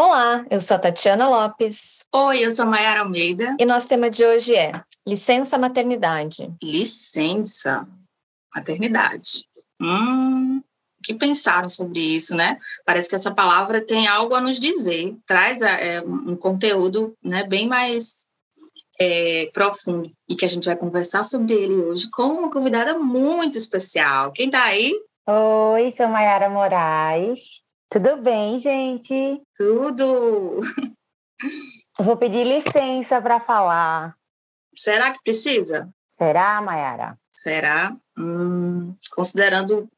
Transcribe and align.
Olá, 0.00 0.46
eu 0.48 0.60
sou 0.60 0.76
a 0.76 0.78
Tatiana 0.78 1.28
Lopes. 1.28 2.06
Oi, 2.14 2.46
eu 2.46 2.52
sou 2.52 2.66
a 2.66 2.68
Mayara 2.68 3.00
Almeida. 3.00 3.56
E 3.58 3.64
nosso 3.64 3.88
tema 3.88 4.08
de 4.08 4.24
hoje 4.24 4.54
é 4.54 4.80
licença 5.04 5.58
maternidade. 5.58 6.48
Licença 6.62 7.84
maternidade. 8.54 9.48
Hum, 9.82 10.58
o 10.58 11.02
que 11.02 11.14
pensaram 11.14 11.68
sobre 11.68 11.98
isso, 11.98 12.36
né? 12.36 12.60
Parece 12.86 13.08
que 13.08 13.16
essa 13.16 13.34
palavra 13.34 13.84
tem 13.84 14.06
algo 14.06 14.36
a 14.36 14.40
nos 14.40 14.60
dizer, 14.60 15.16
traz 15.26 15.62
é, 15.62 16.00
um 16.02 16.36
conteúdo 16.36 17.16
né, 17.20 17.42
bem 17.42 17.66
mais 17.66 18.28
é, 19.00 19.50
profundo 19.52 20.12
e 20.28 20.36
que 20.36 20.44
a 20.44 20.48
gente 20.48 20.66
vai 20.66 20.76
conversar 20.76 21.24
sobre 21.24 21.54
ele 21.54 21.74
hoje 21.74 22.08
com 22.12 22.22
uma 22.22 22.52
convidada 22.52 22.96
muito 22.96 23.58
especial. 23.58 24.30
Quem 24.30 24.48
tá 24.48 24.62
aí? 24.62 24.94
Oi, 25.26 25.92
sou 25.96 26.06
Mayara 26.06 26.48
Moraes. 26.48 27.66
Tudo 27.90 28.18
bem, 28.18 28.58
gente? 28.58 29.40
Tudo! 29.56 30.60
Vou 31.98 32.16
pedir 32.18 32.44
licença 32.44 33.20
para 33.20 33.40
falar. 33.40 34.14
Será 34.76 35.10
que 35.10 35.22
precisa? 35.24 35.88
Será, 36.18 36.60
Mayara? 36.60 37.18
Será? 37.32 37.96
Hum, 38.18 38.94
considerando 39.10 39.88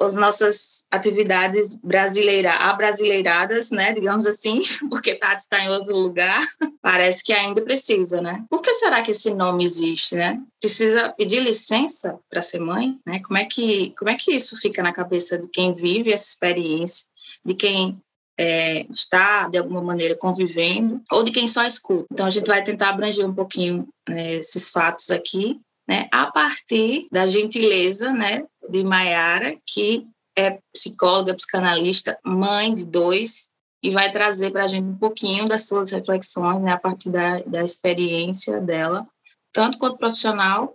as 0.00 0.14
nossas 0.14 0.86
atividades 0.90 1.80
brasileira, 1.82 2.50
abrasileiradas, 2.50 3.70
né, 3.70 3.92
digamos 3.92 4.26
assim, 4.26 4.62
porque 4.88 5.14
Tati 5.14 5.42
está 5.42 5.62
em 5.62 5.68
outro 5.68 5.96
lugar, 5.96 6.48
parece 6.82 7.22
que 7.22 7.32
ainda 7.32 7.62
precisa, 7.62 8.20
né? 8.20 8.44
Por 8.48 8.62
que 8.62 8.74
será 8.74 9.02
que 9.02 9.10
esse 9.10 9.34
nome 9.34 9.64
existe, 9.64 10.16
né? 10.16 10.40
Precisa 10.58 11.10
pedir 11.10 11.40
licença 11.40 12.18
para 12.28 12.42
ser 12.42 12.60
mãe, 12.60 12.98
né? 13.06 13.20
Como 13.20 13.38
é 13.38 13.44
que 13.44 13.92
como 13.98 14.10
é 14.10 14.14
que 14.14 14.32
isso 14.32 14.58
fica 14.58 14.82
na 14.82 14.92
cabeça 14.92 15.38
de 15.38 15.48
quem 15.48 15.74
vive 15.74 16.12
essa 16.12 16.28
experiência, 16.28 17.06
de 17.44 17.54
quem 17.54 18.00
é, 18.38 18.86
está 18.90 19.48
de 19.48 19.58
alguma 19.58 19.82
maneira 19.82 20.16
convivendo 20.16 21.02
ou 21.10 21.22
de 21.22 21.30
quem 21.30 21.46
só 21.46 21.64
escuta? 21.64 22.06
Então 22.10 22.26
a 22.26 22.30
gente 22.30 22.46
vai 22.46 22.64
tentar 22.64 22.90
abranger 22.90 23.26
um 23.26 23.34
pouquinho 23.34 23.86
né, 24.08 24.36
esses 24.36 24.70
fatos 24.70 25.10
aqui 25.10 25.60
né, 25.90 26.08
a 26.12 26.30
partir 26.30 27.08
da 27.10 27.26
gentileza 27.26 28.12
né, 28.12 28.44
de 28.70 28.84
Maiara, 28.84 29.56
que 29.66 30.06
é 30.36 30.58
psicóloga, 30.72 31.34
psicanalista, 31.34 32.18
mãe 32.24 32.74
de 32.74 32.86
dois, 32.86 33.50
e 33.82 33.90
vai 33.90 34.12
trazer 34.12 34.50
para 34.50 34.64
a 34.64 34.68
gente 34.68 34.84
um 34.84 34.96
pouquinho 34.96 35.46
das 35.46 35.66
suas 35.66 35.90
reflexões 35.90 36.62
né, 36.62 36.72
a 36.72 36.78
partir 36.78 37.10
da, 37.10 37.40
da 37.40 37.64
experiência 37.64 38.60
dela, 38.60 39.06
tanto 39.52 39.78
quanto 39.78 39.98
profissional, 39.98 40.74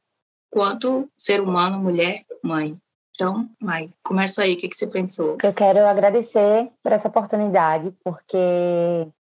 quanto 0.51 1.09
ser 1.15 1.39
humano, 1.41 1.79
mulher, 1.79 2.23
mãe. 2.43 2.75
Então, 3.15 3.47
Mai, 3.61 3.87
começa 4.03 4.43
aí, 4.43 4.53
o 4.53 4.57
que, 4.57 4.67
que 4.67 4.75
você 4.75 4.87
pensou? 4.87 5.37
Eu 5.41 5.53
quero 5.53 5.79
agradecer 5.85 6.69
por 6.83 6.91
essa 6.91 7.07
oportunidade, 7.07 7.93
porque 8.03 8.37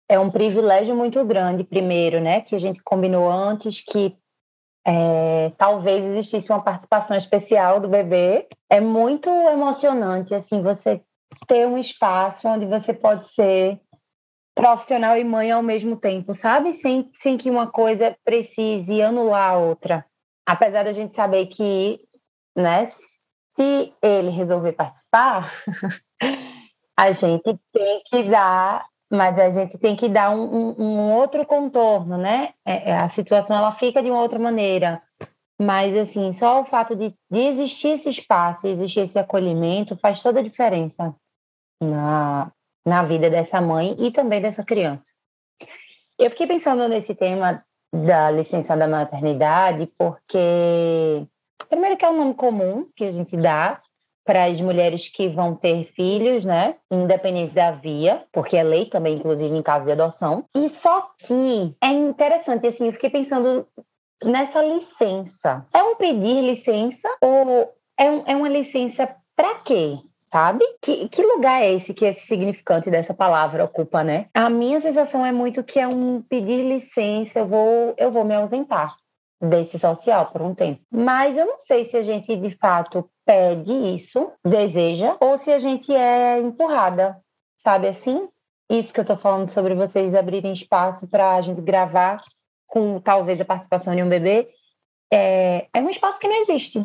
é 0.09 0.19
um 0.19 0.29
privilégio 0.29 0.93
muito 0.93 1.23
grande, 1.23 1.63
primeiro, 1.63 2.19
né, 2.19 2.41
que 2.41 2.55
a 2.55 2.59
gente 2.59 2.81
combinou 2.83 3.31
antes, 3.31 3.79
que 3.79 4.13
é, 4.87 5.51
talvez 5.57 6.05
existisse 6.05 6.51
uma 6.51 6.61
participação 6.61 7.17
especial 7.17 7.79
do 7.79 7.89
bebê. 7.89 8.47
É 8.69 8.79
muito 8.79 9.29
emocionante, 9.29 10.35
assim, 10.35 10.61
você 10.61 11.01
ter 11.47 11.67
um 11.67 11.77
espaço 11.77 12.47
onde 12.47 12.65
você 12.65 12.93
pode 12.93 13.27
ser 13.27 13.79
profissional 14.55 15.17
e 15.17 15.23
mãe 15.23 15.51
ao 15.51 15.63
mesmo 15.63 15.97
tempo, 15.97 16.33
sabe? 16.33 16.71
Sem, 16.71 17.09
sem 17.13 17.35
que 17.35 17.49
uma 17.49 17.67
coisa 17.67 18.15
precise 18.23 19.01
anular 19.01 19.53
a 19.53 19.57
outra. 19.57 20.05
Apesar 20.45 20.83
da 20.83 20.91
gente 20.91 21.15
saber 21.15 21.47
que, 21.47 21.99
né, 22.55 22.85
se 22.85 23.93
ele 24.01 24.29
resolver 24.29 24.73
participar, 24.73 25.51
a 26.97 27.11
gente 27.11 27.59
tem 27.73 28.01
que 28.05 28.23
dar 28.23 28.85
mas 29.11 29.37
a 29.37 29.49
gente 29.49 29.77
tem 29.77 29.95
que 29.95 30.09
dar 30.09 30.31
um, 30.31 30.43
um, 30.43 30.75
um 30.83 31.13
outro 31.13 31.45
contorno, 31.45 32.17
né? 32.17 32.53
É, 32.65 32.91
é, 32.91 32.97
a 32.97 33.07
situação 33.07 33.55
ela 33.55 33.71
fica 33.71 34.01
de 34.01 34.09
uma 34.09 34.21
outra 34.21 34.39
maneira, 34.39 35.01
mas 35.59 35.95
assim, 35.95 36.31
só 36.31 36.61
o 36.61 36.65
fato 36.65 36.95
de, 36.95 37.13
de 37.29 37.39
existir 37.39 37.89
esse 37.89 38.09
espaço, 38.09 38.67
existir 38.67 39.01
esse 39.01 39.17
acolhimento, 39.17 39.95
faz 39.95 40.21
toda 40.21 40.39
a 40.39 40.43
diferença 40.43 41.15
na, 41.81 42.51
na 42.85 43.03
vida 43.03 43.29
dessa 43.29 43.61
mãe 43.61 43.95
e 43.99 44.11
também 44.11 44.41
dessa 44.41 44.63
criança. 44.63 45.11
Eu 46.17 46.29
fiquei 46.29 46.47
pensando 46.47 46.87
nesse 46.87 47.13
tema 47.13 47.63
da 47.93 48.31
licença 48.31 48.75
da 48.75 48.87
maternidade, 48.87 49.87
porque 49.97 51.25
primeiro 51.69 51.97
que 51.97 52.05
é 52.05 52.09
um 52.09 52.17
nome 52.17 52.33
comum 52.33 52.89
que 52.95 53.05
a 53.05 53.11
gente 53.11 53.37
dá, 53.37 53.81
para 54.25 54.45
as 54.45 54.59
mulheres 54.59 55.07
que 55.07 55.29
vão 55.29 55.55
ter 55.55 55.85
filhos, 55.85 56.43
né? 56.43 56.75
Independente 56.91 57.53
da 57.53 57.71
via, 57.71 58.23
porque 58.31 58.57
é 58.57 58.63
lei 58.63 58.85
também, 58.85 59.15
inclusive, 59.15 59.55
em 59.55 59.61
caso 59.61 59.85
de 59.85 59.91
adoção. 59.91 60.43
E 60.55 60.67
só 60.69 61.11
que 61.19 61.75
é 61.79 61.89
interessante, 61.89 62.65
assim, 62.65 62.87
eu 62.87 62.93
fiquei 62.93 63.11
pensando 63.11 63.67
nessa 64.23 64.63
licença. 64.63 65.65
É 65.71 65.83
um 65.83 65.95
pedir 65.95 66.41
licença 66.41 67.07
ou 67.21 67.71
é, 67.97 68.09
um, 68.09 68.23
é 68.25 68.35
uma 68.35 68.49
licença 68.49 69.15
para 69.35 69.55
quê? 69.55 69.97
Sabe? 70.33 70.65
Que, 70.81 71.07
que 71.07 71.21
lugar 71.21 71.61
é 71.61 71.73
esse 71.73 71.93
que 71.93 72.03
esse 72.03 72.25
significante 72.25 72.89
dessa 72.89 73.13
palavra 73.13 73.63
ocupa, 73.63 74.03
né? 74.03 74.25
A 74.33 74.49
minha 74.49 74.79
sensação 74.79 75.25
é 75.25 75.31
muito 75.31 75.63
que 75.63 75.79
é 75.79 75.87
um 75.87 76.21
pedir 76.21 76.63
licença, 76.63 77.39
eu 77.39 77.47
vou, 77.47 77.93
eu 77.97 78.11
vou 78.11 78.25
me 78.25 78.35
ausentar 78.35 78.97
desse 79.41 79.77
social 79.77 80.27
por 80.27 80.41
um 80.41 80.55
tempo. 80.55 80.81
Mas 80.91 81.37
eu 81.37 81.45
não 81.45 81.59
sei 81.59 81.83
se 81.83 81.97
a 81.97 82.01
gente 82.01 82.35
de 82.35 82.51
fato 82.51 83.09
pede 83.25 83.73
isso, 83.93 84.31
deseja, 84.45 85.17
ou 85.19 85.37
se 85.37 85.51
a 85.51 85.57
gente 85.57 85.93
é 85.93 86.39
empurrada, 86.39 87.19
sabe 87.57 87.87
assim? 87.87 88.27
Isso 88.69 88.93
que 88.93 88.99
eu 88.99 89.05
tô 89.05 89.17
falando 89.17 89.47
sobre 89.47 89.75
vocês 89.75 90.15
abrirem 90.15 90.53
espaço 90.53 91.07
para 91.07 91.35
a 91.35 91.41
gente 91.41 91.61
gravar 91.61 92.21
com 92.67 92.99
talvez 92.99 93.39
a 93.39 93.45
participação 93.45 93.95
de 93.95 94.03
um 94.03 94.09
bebê, 94.09 94.49
é, 95.11 95.67
é 95.73 95.79
um 95.79 95.89
espaço 95.89 96.19
que 96.19 96.27
não 96.27 96.41
existe. 96.41 96.81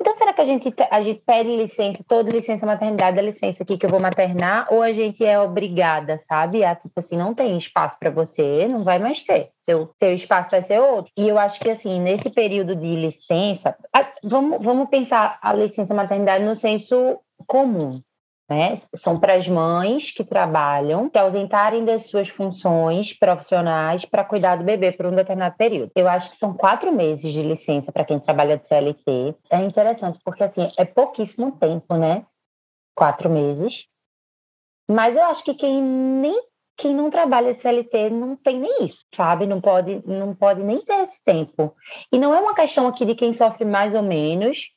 Então, 0.00 0.14
será 0.14 0.32
que 0.32 0.40
a 0.40 0.44
gente, 0.44 0.72
a 0.90 1.02
gente 1.02 1.22
pede 1.26 1.56
licença, 1.56 2.04
toda 2.06 2.30
licença 2.30 2.64
maternidade, 2.64 3.18
a 3.18 3.22
licença 3.22 3.64
aqui 3.64 3.76
que 3.76 3.84
eu 3.84 3.90
vou 3.90 3.98
maternar, 3.98 4.68
ou 4.70 4.80
a 4.80 4.92
gente 4.92 5.24
é 5.24 5.38
obrigada, 5.40 6.20
sabe? 6.20 6.64
A 6.64 6.74
tipo 6.74 6.94
assim, 6.98 7.16
não 7.16 7.34
tem 7.34 7.58
espaço 7.58 7.98
para 7.98 8.10
você, 8.10 8.68
não 8.68 8.84
vai 8.84 9.00
mais 9.00 9.24
ter. 9.24 9.50
Seu, 9.60 9.90
seu 9.98 10.14
espaço 10.14 10.50
vai 10.52 10.62
ser 10.62 10.80
outro. 10.80 11.10
E 11.16 11.28
eu 11.28 11.36
acho 11.36 11.58
que, 11.58 11.68
assim, 11.68 12.00
nesse 12.00 12.30
período 12.30 12.76
de 12.76 12.94
licença, 12.94 13.76
a, 13.92 14.08
vamos, 14.22 14.62
vamos 14.62 14.88
pensar 14.88 15.36
a 15.42 15.52
licença 15.52 15.92
maternidade 15.92 16.44
no 16.44 16.54
senso 16.54 17.18
comum, 17.46 18.00
né? 18.48 18.76
São 18.94 19.18
para 19.18 19.34
as 19.34 19.46
mães 19.46 20.10
que 20.10 20.24
trabalham 20.24 21.10
se 21.12 21.18
ausentarem 21.18 21.84
das 21.84 22.06
suas 22.06 22.28
funções 22.28 23.12
profissionais 23.12 24.04
para 24.04 24.24
cuidar 24.24 24.56
do 24.56 24.64
bebê 24.64 24.90
por 24.90 25.06
um 25.06 25.14
determinado 25.14 25.56
período. 25.56 25.92
Eu 25.94 26.08
acho 26.08 26.30
que 26.30 26.36
são 26.36 26.54
quatro 26.54 26.90
meses 26.90 27.32
de 27.32 27.42
licença 27.42 27.92
para 27.92 28.04
quem 28.04 28.18
trabalha 28.18 28.56
de 28.56 28.66
CLT. 28.66 29.34
É 29.50 29.58
interessante, 29.58 30.18
porque 30.24 30.44
assim, 30.44 30.68
é 30.78 30.84
pouquíssimo 30.84 31.52
tempo, 31.52 31.94
né? 31.96 32.24
Quatro 32.94 33.28
meses. 33.28 33.86
Mas 34.90 35.14
eu 35.14 35.24
acho 35.24 35.44
que 35.44 35.54
quem 35.54 35.82
nem 35.82 36.48
quem 36.78 36.94
não 36.94 37.10
trabalha 37.10 37.52
de 37.52 37.60
CLT 37.60 38.08
não 38.08 38.36
tem 38.36 38.60
nem 38.60 38.84
isso, 38.84 39.04
sabe? 39.12 39.46
Não 39.46 39.60
pode, 39.60 40.00
não 40.06 40.32
pode 40.32 40.62
nem 40.62 40.80
ter 40.80 41.02
esse 41.02 41.22
tempo. 41.24 41.74
E 42.10 42.18
não 42.18 42.32
é 42.32 42.38
uma 42.38 42.54
questão 42.54 42.86
aqui 42.86 43.04
de 43.04 43.16
quem 43.16 43.32
sofre 43.32 43.64
mais 43.64 43.96
ou 43.96 44.02
menos, 44.02 44.68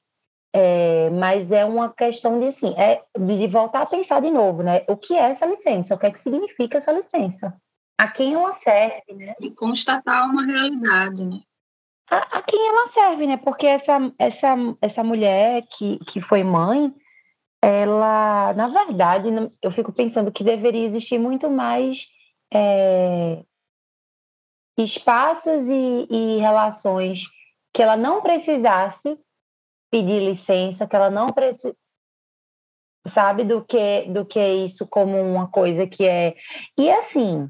é, 0.53 1.09
mas 1.11 1.51
é 1.51 1.63
uma 1.63 1.93
questão 1.93 2.39
de 2.39 2.47
assim, 2.47 2.73
é 2.77 3.01
de 3.17 3.47
voltar 3.47 3.81
a 3.81 3.85
pensar 3.85 4.21
de 4.21 4.29
novo, 4.29 4.61
né? 4.61 4.83
O 4.87 4.97
que 4.97 5.13
é 5.13 5.29
essa 5.29 5.45
licença? 5.45 5.95
O 5.95 5.97
que 5.97 6.05
é 6.07 6.11
que 6.11 6.19
significa 6.19 6.77
essa 6.77 6.91
licença? 6.91 7.55
A 7.97 8.07
quem 8.07 8.33
ela 8.33 8.53
serve, 8.53 9.13
né? 9.13 9.33
E 9.39 9.51
constatar 9.51 10.29
uma 10.29 10.45
realidade, 10.45 11.25
né? 11.25 11.39
A, 12.09 12.39
a 12.39 12.41
quem 12.41 12.67
ela 12.67 12.87
serve, 12.87 13.27
né? 13.27 13.37
Porque 13.37 13.65
essa, 13.65 14.11
essa, 14.19 14.55
essa 14.81 15.03
mulher 15.03 15.63
que, 15.71 15.97
que 15.99 16.19
foi 16.19 16.43
mãe, 16.43 16.93
ela, 17.61 18.53
na 18.53 18.67
verdade, 18.67 19.29
eu 19.61 19.71
fico 19.71 19.93
pensando 19.93 20.31
que 20.31 20.43
deveria 20.43 20.83
existir 20.83 21.17
muito 21.17 21.49
mais 21.49 22.07
é, 22.53 23.41
espaços 24.77 25.69
e, 25.69 26.07
e 26.09 26.37
relações 26.39 27.23
que 27.73 27.81
ela 27.81 27.95
não 27.95 28.21
precisasse 28.21 29.17
pedir 29.91 30.21
licença, 30.21 30.87
que 30.87 30.95
ela 30.95 31.09
não 31.09 31.27
precisa 31.27 31.75
sabe 33.07 33.43
do 33.43 33.63
que 33.63 34.03
do 34.09 34.25
que 34.25 34.39
isso 34.39 34.87
como 34.87 35.19
uma 35.19 35.47
coisa 35.47 35.87
que 35.87 36.07
é. 36.07 36.35
E 36.77 36.89
assim 36.91 37.49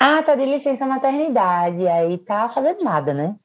ah 0.00 0.22
tá 0.22 0.34
de 0.34 0.44
licença 0.44 0.86
maternidade 0.86 1.86
aí 1.88 2.18
tá 2.18 2.48
fazendo 2.48 2.84
nada 2.84 3.14
né? 3.14 3.36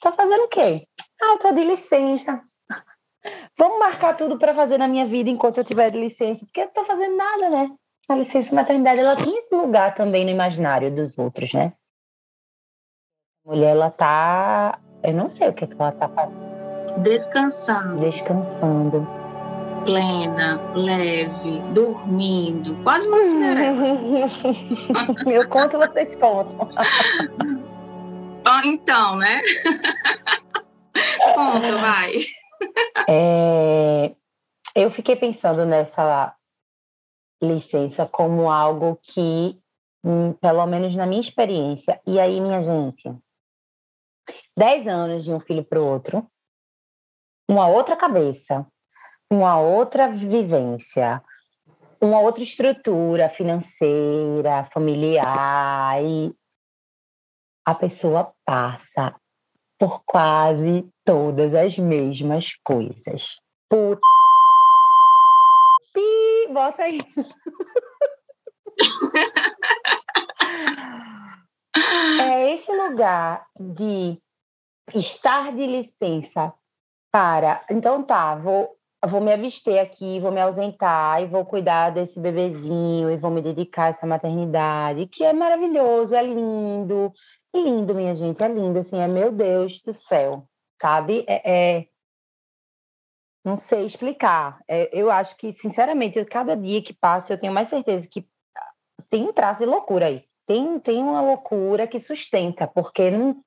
Tá 0.00 0.12
fazendo 0.12 0.44
o 0.44 0.48
quê? 0.48 0.86
Ah 1.20 1.38
tô 1.38 1.52
de 1.52 1.64
licença. 1.64 2.40
Vamos 3.58 3.78
marcar 3.78 4.16
tudo 4.16 4.38
para 4.38 4.54
fazer 4.54 4.78
na 4.78 4.86
minha 4.86 5.06
vida 5.06 5.30
enquanto 5.30 5.58
eu 5.58 5.64
tiver 5.64 5.90
de 5.90 5.98
licença 5.98 6.44
porque 6.44 6.60
eu 6.60 6.68
tô 6.68 6.84
fazendo 6.84 7.16
nada 7.16 7.50
né? 7.50 7.70
A 8.08 8.14
licença 8.14 8.54
maternidade 8.54 9.00
ela 9.00 9.16
tem 9.16 9.36
esse 9.38 9.54
lugar 9.54 9.94
também 9.94 10.24
no 10.24 10.30
imaginário 10.30 10.94
dos 10.94 11.18
outros 11.18 11.52
né? 11.52 11.72
A 13.44 13.50
mulher 13.50 13.70
ela 13.70 13.90
tá 13.90 14.78
eu 15.02 15.14
não 15.14 15.28
sei 15.28 15.48
o 15.48 15.54
que, 15.54 15.64
é 15.64 15.66
que 15.66 15.74
ela 15.74 15.92
tá 15.92 16.08
fazendo 16.08 16.47
Descansando. 16.96 18.00
Descansando. 18.00 19.06
plena, 19.84 20.60
leve, 20.74 21.60
dormindo, 21.72 22.74
quase 22.82 23.08
uma 23.08 23.22
cinderela. 23.22 23.78
Eu 25.32 25.48
conto, 25.48 25.78
vocês 25.78 26.14
contam. 26.16 26.68
então, 28.64 29.16
né? 29.16 29.40
Conta, 31.34 31.78
vai. 31.78 32.12
É, 33.08 34.14
eu 34.74 34.90
fiquei 34.90 35.16
pensando 35.16 35.64
nessa 35.64 36.34
licença 37.42 38.06
como 38.06 38.50
algo 38.50 38.98
que, 39.02 39.60
hum, 40.04 40.32
pelo 40.34 40.66
menos 40.66 40.94
na 40.96 41.06
minha 41.06 41.20
experiência, 41.20 42.00
e 42.06 42.18
aí, 42.18 42.40
minha 42.40 42.60
gente, 42.60 43.14
10 44.56 44.88
anos 44.88 45.24
de 45.24 45.32
um 45.32 45.40
filho 45.40 45.64
para 45.64 45.80
o 45.80 45.86
outro, 45.86 46.28
uma 47.48 47.66
outra 47.66 47.96
cabeça, 47.96 48.66
uma 49.30 49.58
outra 49.58 50.08
vivência, 50.08 51.22
uma 52.00 52.20
outra 52.20 52.42
estrutura 52.42 53.28
financeira, 53.28 54.64
familiar, 54.72 56.02
e 56.04 56.34
a 57.64 57.74
pessoa 57.74 58.32
passa 58.44 59.14
por 59.78 60.02
quase 60.04 60.88
todas 61.04 61.54
as 61.54 61.78
mesmas 61.78 62.54
coisas. 62.62 63.40
Puta. 63.68 64.00
Pi, 65.94 66.48
bota 66.52 66.82
aí. 66.82 66.98
é 72.20 72.54
esse 72.54 72.70
lugar 72.72 73.46
de 73.58 74.20
estar 74.94 75.52
de 75.52 75.66
licença 75.66 76.52
para. 77.18 77.64
Então 77.68 78.00
tá, 78.04 78.36
vou, 78.36 78.76
vou 79.04 79.20
me 79.20 79.32
abster 79.32 79.82
aqui, 79.82 80.20
vou 80.20 80.30
me 80.30 80.40
ausentar 80.40 81.20
e 81.20 81.26
vou 81.26 81.44
cuidar 81.44 81.90
desse 81.90 82.20
bebezinho 82.20 83.10
e 83.10 83.16
vou 83.16 83.28
me 83.28 83.42
dedicar 83.42 83.86
a 83.86 83.88
essa 83.88 84.06
maternidade, 84.06 85.08
que 85.08 85.24
é 85.24 85.32
maravilhoso, 85.32 86.14
é 86.14 86.22
lindo, 86.22 87.12
lindo, 87.52 87.92
minha 87.92 88.14
gente, 88.14 88.40
é 88.40 88.46
lindo, 88.46 88.78
assim, 88.78 89.00
é 89.00 89.08
meu 89.08 89.32
Deus 89.32 89.82
do 89.82 89.92
céu, 89.92 90.46
sabe? 90.80 91.24
É, 91.26 91.50
é... 91.78 91.86
não 93.44 93.56
sei 93.56 93.84
explicar. 93.84 94.60
É, 94.68 94.88
eu 94.92 95.10
acho 95.10 95.36
que, 95.36 95.50
sinceramente, 95.50 96.24
cada 96.24 96.56
dia 96.56 96.80
que 96.80 96.94
passa, 96.94 97.32
eu 97.32 97.40
tenho 97.40 97.52
mais 97.52 97.68
certeza 97.68 98.08
que 98.08 98.24
tem 99.10 99.24
um 99.24 99.32
traço 99.32 99.58
de 99.58 99.66
loucura 99.66 100.06
aí. 100.06 100.24
Tem, 100.46 100.78
tem 100.78 101.02
uma 101.02 101.20
loucura 101.20 101.88
que 101.88 101.98
sustenta, 101.98 102.68
porque 102.68 103.10
não 103.10 103.42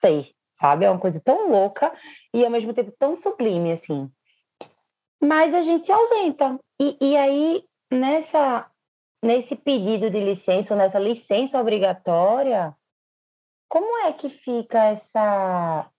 sei, 0.00 0.32
sabe? 0.60 0.84
É 0.84 0.90
uma 0.90 1.00
coisa 1.00 1.20
tão 1.20 1.50
louca 1.50 1.92
e 2.36 2.44
ao 2.44 2.50
mesmo 2.50 2.74
tempo 2.74 2.92
tão 2.98 3.16
sublime, 3.16 3.72
assim. 3.72 4.12
Mas 5.18 5.54
a 5.54 5.62
gente 5.62 5.86
se 5.86 5.92
ausenta. 5.92 6.60
E, 6.78 6.94
e 7.00 7.16
aí, 7.16 7.64
nessa, 7.90 8.70
nesse 9.24 9.56
pedido 9.56 10.10
de 10.10 10.20
licença, 10.20 10.76
nessa 10.76 10.98
licença 10.98 11.58
obrigatória, 11.58 12.76
como 13.70 14.06
é 14.06 14.12
que 14.12 14.28
fica 14.28 14.84
essa 14.84 15.90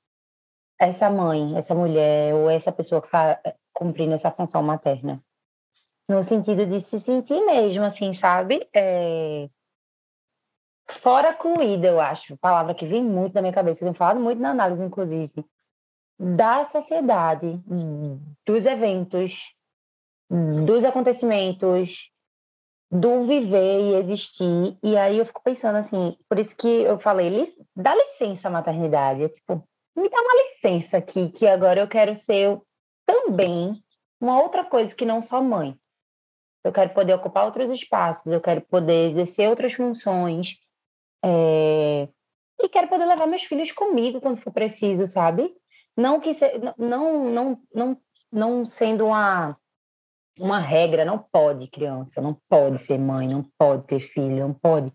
essa 0.79 1.09
mãe, 1.09 1.57
essa 1.57 1.73
mulher 1.73 2.35
ou 2.35 2.51
essa 2.51 2.71
pessoa 2.71 3.01
que 3.01 3.07
está 3.07 3.41
cumprindo 3.73 4.13
essa 4.13 4.29
função 4.29 4.61
materna? 4.61 5.19
No 6.07 6.23
sentido 6.23 6.67
de 6.67 6.79
se 6.79 6.99
sentir 6.99 7.43
mesmo, 7.47 7.83
assim, 7.83 8.13
sabe? 8.13 8.69
É... 8.75 9.49
Fora 10.87 11.33
cluída, 11.33 11.87
eu 11.87 11.99
acho. 11.99 12.37
Palavra 12.37 12.75
que 12.75 12.85
vem 12.85 13.03
muito 13.03 13.33
na 13.33 13.41
minha 13.41 13.53
cabeça. 13.53 13.83
Eu 13.83 13.87
tenho 13.87 13.97
falado 13.97 14.19
muito 14.19 14.39
na 14.39 14.51
análise, 14.51 14.83
inclusive. 14.83 15.43
Da 16.19 16.63
sociedade, 16.63 17.61
dos 18.45 18.65
eventos, 18.65 19.53
dos 20.65 20.83
acontecimentos, 20.83 22.11
do 22.89 23.25
viver 23.25 23.81
e 23.81 23.95
existir. 23.95 24.77
E 24.83 24.97
aí 24.97 25.17
eu 25.17 25.25
fico 25.25 25.41
pensando 25.43 25.77
assim, 25.77 26.17
por 26.27 26.39
isso 26.39 26.55
que 26.55 26.67
eu 26.67 26.97
falei, 26.97 27.53
dá 27.75 27.93
licença 27.93 28.47
à 28.47 28.51
maternidade. 28.51 29.23
É 29.23 29.29
tipo, 29.29 29.63
me 29.95 30.09
dá 30.09 30.17
uma 30.19 30.43
licença 30.43 30.97
aqui, 30.97 31.29
que 31.29 31.45
agora 31.45 31.81
eu 31.81 31.87
quero 31.87 32.15
ser 32.15 32.59
também 33.05 33.81
uma 34.19 34.41
outra 34.41 34.63
coisa 34.63 34.95
que 34.95 35.05
não 35.05 35.21
só 35.21 35.41
mãe. 35.41 35.75
Eu 36.63 36.71
quero 36.71 36.93
poder 36.93 37.13
ocupar 37.13 37.45
outros 37.45 37.71
espaços, 37.71 38.31
eu 38.31 38.41
quero 38.41 38.61
poder 38.61 39.07
exercer 39.07 39.49
outras 39.49 39.73
funções. 39.73 40.57
É... 41.23 42.07
E 42.59 42.69
quero 42.69 42.87
poder 42.87 43.05
levar 43.05 43.27
meus 43.27 43.43
filhos 43.43 43.71
comigo 43.71 44.19
quando 44.19 44.41
for 44.41 44.51
preciso, 44.51 45.05
sabe? 45.05 45.55
Não 45.97 46.19
que 46.19 46.33
se... 46.33 46.45
não, 46.77 47.29
não, 47.29 47.61
não, 47.73 48.01
não 48.31 48.65
sendo 48.65 49.07
uma 49.07 49.57
uma 50.39 50.59
regra, 50.59 51.03
não 51.03 51.17
pode 51.17 51.67
criança, 51.67 52.21
não 52.21 52.39
pode 52.47 52.79
ser 52.79 52.99
mãe, 52.99 53.27
não 53.27 53.43
pode 53.57 53.87
ter 53.87 53.99
filho, 53.99 54.47
não 54.47 54.53
pode. 54.53 54.93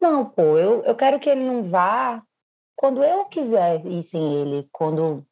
Não, 0.00 0.24
pô, 0.24 0.56
eu, 0.56 0.84
eu 0.84 0.94
quero 0.94 1.18
que 1.18 1.28
ele 1.28 1.44
não 1.44 1.64
vá 1.64 2.22
quando 2.76 3.02
eu 3.02 3.24
quiser 3.24 3.84
ir 3.86 4.02
sem 4.02 4.34
ele, 4.34 4.68
quando, 4.70 5.26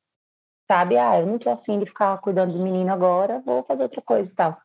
sabe, 0.67 0.97
ah, 0.97 1.21
eu 1.21 1.27
não 1.27 1.39
tô 1.39 1.51
afim 1.51 1.79
de 1.79 1.87
ficar 1.87 2.19
cuidando 2.19 2.57
do 2.57 2.63
menino 2.63 2.93
agora, 2.93 3.43
vou 3.45 3.63
fazer 3.63 3.83
outra 3.83 4.01
coisa 4.01 4.33
e 4.33 4.35
tal. 4.35 4.61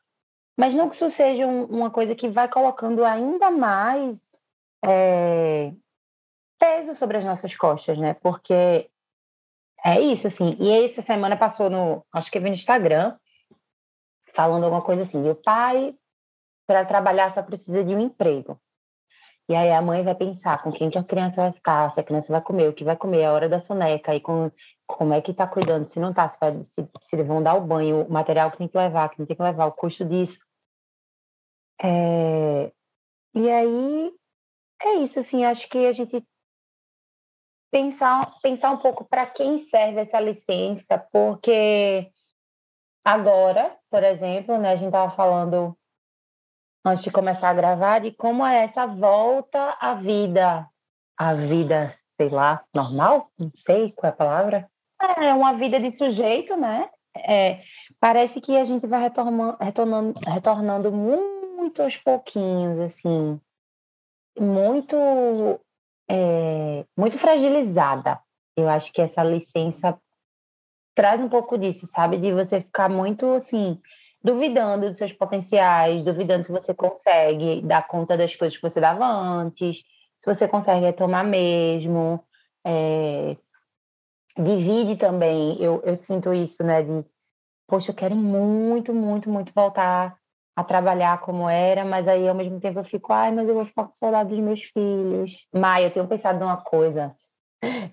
Mas 0.57 0.73
não 0.73 0.89
que 0.89 0.95
isso 0.95 1.09
seja 1.09 1.45
um, 1.45 1.65
uma 1.65 1.91
coisa 1.91 2.15
que 2.15 2.29
vai 2.29 2.47
colocando 2.47 3.03
ainda 3.03 3.51
mais 3.51 4.29
é, 4.83 5.73
peso 6.57 6.95
sobre 6.95 7.17
as 7.17 7.25
nossas 7.25 7.55
costas, 7.55 7.97
né? 7.97 8.13
Porque 8.13 8.89
é 9.85 9.99
isso, 9.99 10.27
assim. 10.27 10.55
E 10.59 10.85
essa 10.85 11.01
semana 11.01 11.37
passou 11.37 11.69
no, 11.69 12.05
acho 12.11 12.31
que 12.31 12.39
no 12.39 12.47
Instagram, 12.47 13.17
falando 14.33 14.63
alguma 14.63 14.81
coisa 14.81 15.03
assim: 15.03 15.27
o 15.29 15.35
pai, 15.35 15.95
para 16.67 16.85
trabalhar, 16.85 17.31
só 17.31 17.41
precisa 17.41 17.83
de 17.83 17.95
um 17.95 17.99
emprego. 17.99 18.59
E 19.49 19.55
aí 19.55 19.71
a 19.71 19.81
mãe 19.81 20.03
vai 20.03 20.13
pensar 20.13 20.61
com 20.61 20.71
quem 20.71 20.91
que 20.91 20.97
a 20.99 21.03
criança 21.03 21.41
vai 21.41 21.51
ficar, 21.51 21.89
se 21.89 21.99
a 21.99 22.03
criança 22.03 22.31
vai 22.31 22.39
comer, 22.39 22.69
o 22.69 22.73
que 22.73 22.83
vai 22.83 22.95
comer, 22.95 23.25
a 23.25 23.33
hora 23.33 23.49
da 23.49 23.57
soneca, 23.57 24.13
e 24.13 24.21
com, 24.21 24.51
como 24.85 25.11
é 25.11 25.21
que 25.21 25.31
está 25.31 25.47
cuidando, 25.47 25.87
se 25.87 25.99
não 25.99 26.11
está, 26.11 26.27
se, 26.27 26.37
vai, 26.39 26.61
se, 26.61 26.87
se 27.01 27.23
vão 27.23 27.41
dar 27.41 27.55
o 27.55 27.61
banho, 27.61 28.03
o 28.03 28.11
material 28.11 28.51
que 28.51 28.59
tem 28.59 28.67
que 28.67 28.77
levar, 28.77 29.09
que 29.09 29.17
não 29.17 29.25
tem 29.25 29.35
que 29.35 29.41
levar, 29.41 29.65
o 29.65 29.71
custo 29.71 30.05
disso. 30.05 30.39
É... 31.81 32.71
E 33.33 33.49
aí 33.49 34.13
é 34.83 34.93
isso, 34.97 35.17
assim, 35.17 35.43
acho 35.43 35.67
que 35.67 35.87
a 35.87 35.93
gente 35.93 36.23
pensar, 37.71 38.33
pensar 38.41 38.71
um 38.71 38.77
pouco 38.77 39.05
para 39.05 39.25
quem 39.25 39.57
serve 39.57 40.01
essa 40.01 40.19
licença, 40.19 40.97
porque 41.11 42.11
Agora, 43.03 43.75
por 43.89 44.03
exemplo, 44.03 44.57
né, 44.57 44.71
a 44.71 44.75
gente 44.75 44.87
estava 44.87 45.11
falando 45.11 45.75
antes 46.85 47.03
de 47.03 47.11
começar 47.11 47.49
a 47.49 47.53
gravar 47.53 47.99
de 47.99 48.11
como 48.11 48.45
é 48.45 48.63
essa 48.63 48.85
volta 48.85 49.75
à 49.79 49.95
vida, 49.95 50.69
a 51.17 51.33
vida, 51.33 51.91
sei 52.19 52.29
lá, 52.29 52.63
normal, 52.73 53.31
não 53.37 53.51
sei 53.55 53.91
qual 53.93 54.11
é 54.11 54.13
a 54.13 54.15
palavra. 54.15 54.71
É 55.17 55.33
uma 55.33 55.53
vida 55.53 55.79
de 55.79 55.91
sujeito, 55.91 56.55
né? 56.57 56.89
É, 57.17 57.63
parece 57.99 58.39
que 58.41 58.57
a 58.57 58.65
gente 58.65 58.85
vai 58.85 59.01
retornando, 59.01 59.57
retornando, 59.59 60.19
retornando 60.27 60.91
muito 60.91 61.81
aos 61.81 61.97
pouquinhos, 61.97 62.79
assim, 62.79 63.39
muito, 64.37 64.95
é, 66.09 66.85
muito 66.97 67.17
fragilizada. 67.19 68.19
Eu 68.57 68.67
acho 68.67 68.91
que 68.91 69.01
essa 69.01 69.23
licença 69.23 69.97
traz 70.95 71.21
um 71.21 71.29
pouco 71.29 71.57
disso, 71.57 71.85
sabe? 71.87 72.17
De 72.17 72.33
você 72.33 72.59
ficar 72.61 72.89
muito 72.89 73.33
assim, 73.33 73.79
duvidando 74.21 74.87
dos 74.87 74.97
seus 74.97 75.13
potenciais, 75.13 76.03
duvidando 76.03 76.45
se 76.45 76.51
você 76.51 76.73
consegue 76.73 77.61
dar 77.61 77.87
conta 77.87 78.17
das 78.17 78.35
coisas 78.35 78.57
que 78.57 78.67
você 78.67 78.81
dava 78.81 79.05
antes, 79.05 79.77
se 80.17 80.25
você 80.25 80.47
consegue 80.47 80.85
retomar 80.85 81.25
mesmo. 81.25 82.23
É... 82.65 83.37
Divide 84.37 84.95
também, 84.97 85.61
eu, 85.61 85.81
eu 85.85 85.95
sinto 85.95 86.33
isso, 86.33 86.63
né? 86.63 86.81
De, 86.81 87.05
poxa, 87.67 87.91
eu 87.91 87.95
quero 87.95 88.15
muito, 88.15 88.93
muito, 88.93 89.29
muito 89.29 89.53
voltar 89.53 90.18
a 90.59 90.63
trabalhar 90.63 91.19
como 91.21 91.49
era, 91.49 91.85
mas 91.85 92.07
aí 92.07 92.27
ao 92.27 92.35
mesmo 92.35 92.59
tempo 92.59 92.79
eu 92.79 92.83
fico, 92.83 93.13
ai, 93.13 93.31
mas 93.31 93.49
eu 93.49 93.55
vou 93.55 93.65
ficar 93.65 93.85
com 93.85 93.95
saudade 93.95 94.29
dos 94.29 94.39
meus 94.39 94.63
filhos. 94.63 95.47
Maia, 95.53 95.85
eu 95.85 95.91
tenho 95.91 96.07
pensado 96.07 96.39
numa 96.39 96.57
coisa 96.57 97.15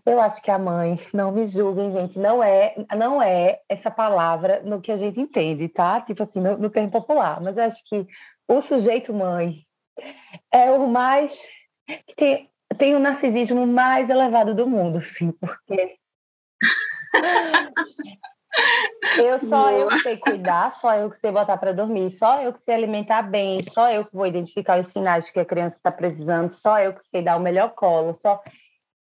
eu 0.04 0.20
acho 0.20 0.40
que 0.42 0.50
a 0.50 0.58
mãe, 0.58 0.94
não 1.12 1.32
me 1.32 1.44
julguem, 1.44 1.90
gente, 1.90 2.18
não 2.18 2.42
é, 2.42 2.74
não 2.96 3.20
é 3.20 3.60
essa 3.68 3.90
palavra 3.90 4.62
no 4.62 4.80
que 4.80 4.92
a 4.92 4.96
gente 4.96 5.20
entende, 5.20 5.68
tá? 5.68 6.00
Tipo 6.00 6.22
assim, 6.22 6.40
no, 6.40 6.56
no 6.56 6.70
termo 6.70 6.90
popular, 6.90 7.40
mas 7.40 7.56
eu 7.56 7.64
acho 7.64 7.84
que 7.84 8.06
o 8.48 8.60
sujeito 8.60 9.12
mãe 9.12 9.66
é 10.52 10.70
o 10.70 10.86
mais 10.86 11.48
tem, 12.16 12.50
tem 12.76 12.94
o 12.94 13.00
narcisismo 13.00 13.66
mais 13.66 14.08
elevado 14.10 14.54
do 14.54 14.66
mundo, 14.66 15.02
sim, 15.02 15.32
porque 15.32 15.96
eu 19.18 19.38
só 19.38 19.68
Boa. 19.68 19.72
eu 19.72 19.88
que 19.88 19.98
sei 19.98 20.16
cuidar, 20.16 20.70
só 20.70 20.94
eu 20.94 21.10
que 21.10 21.16
sei 21.16 21.30
botar 21.30 21.56
para 21.56 21.72
dormir, 21.72 22.10
só 22.10 22.42
eu 22.42 22.52
que 22.52 22.62
sei 22.62 22.74
alimentar 22.74 23.22
bem, 23.22 23.62
só 23.62 23.90
eu 23.90 24.04
que 24.04 24.14
vou 24.14 24.26
identificar 24.26 24.78
os 24.78 24.88
sinais 24.88 25.30
que 25.30 25.40
a 25.40 25.44
criança 25.44 25.76
está 25.76 25.90
precisando, 25.90 26.50
só 26.50 26.80
eu 26.80 26.92
que 26.92 27.04
sei 27.04 27.22
dar 27.22 27.36
o 27.36 27.40
melhor 27.40 27.74
colo, 27.74 28.12
só 28.12 28.42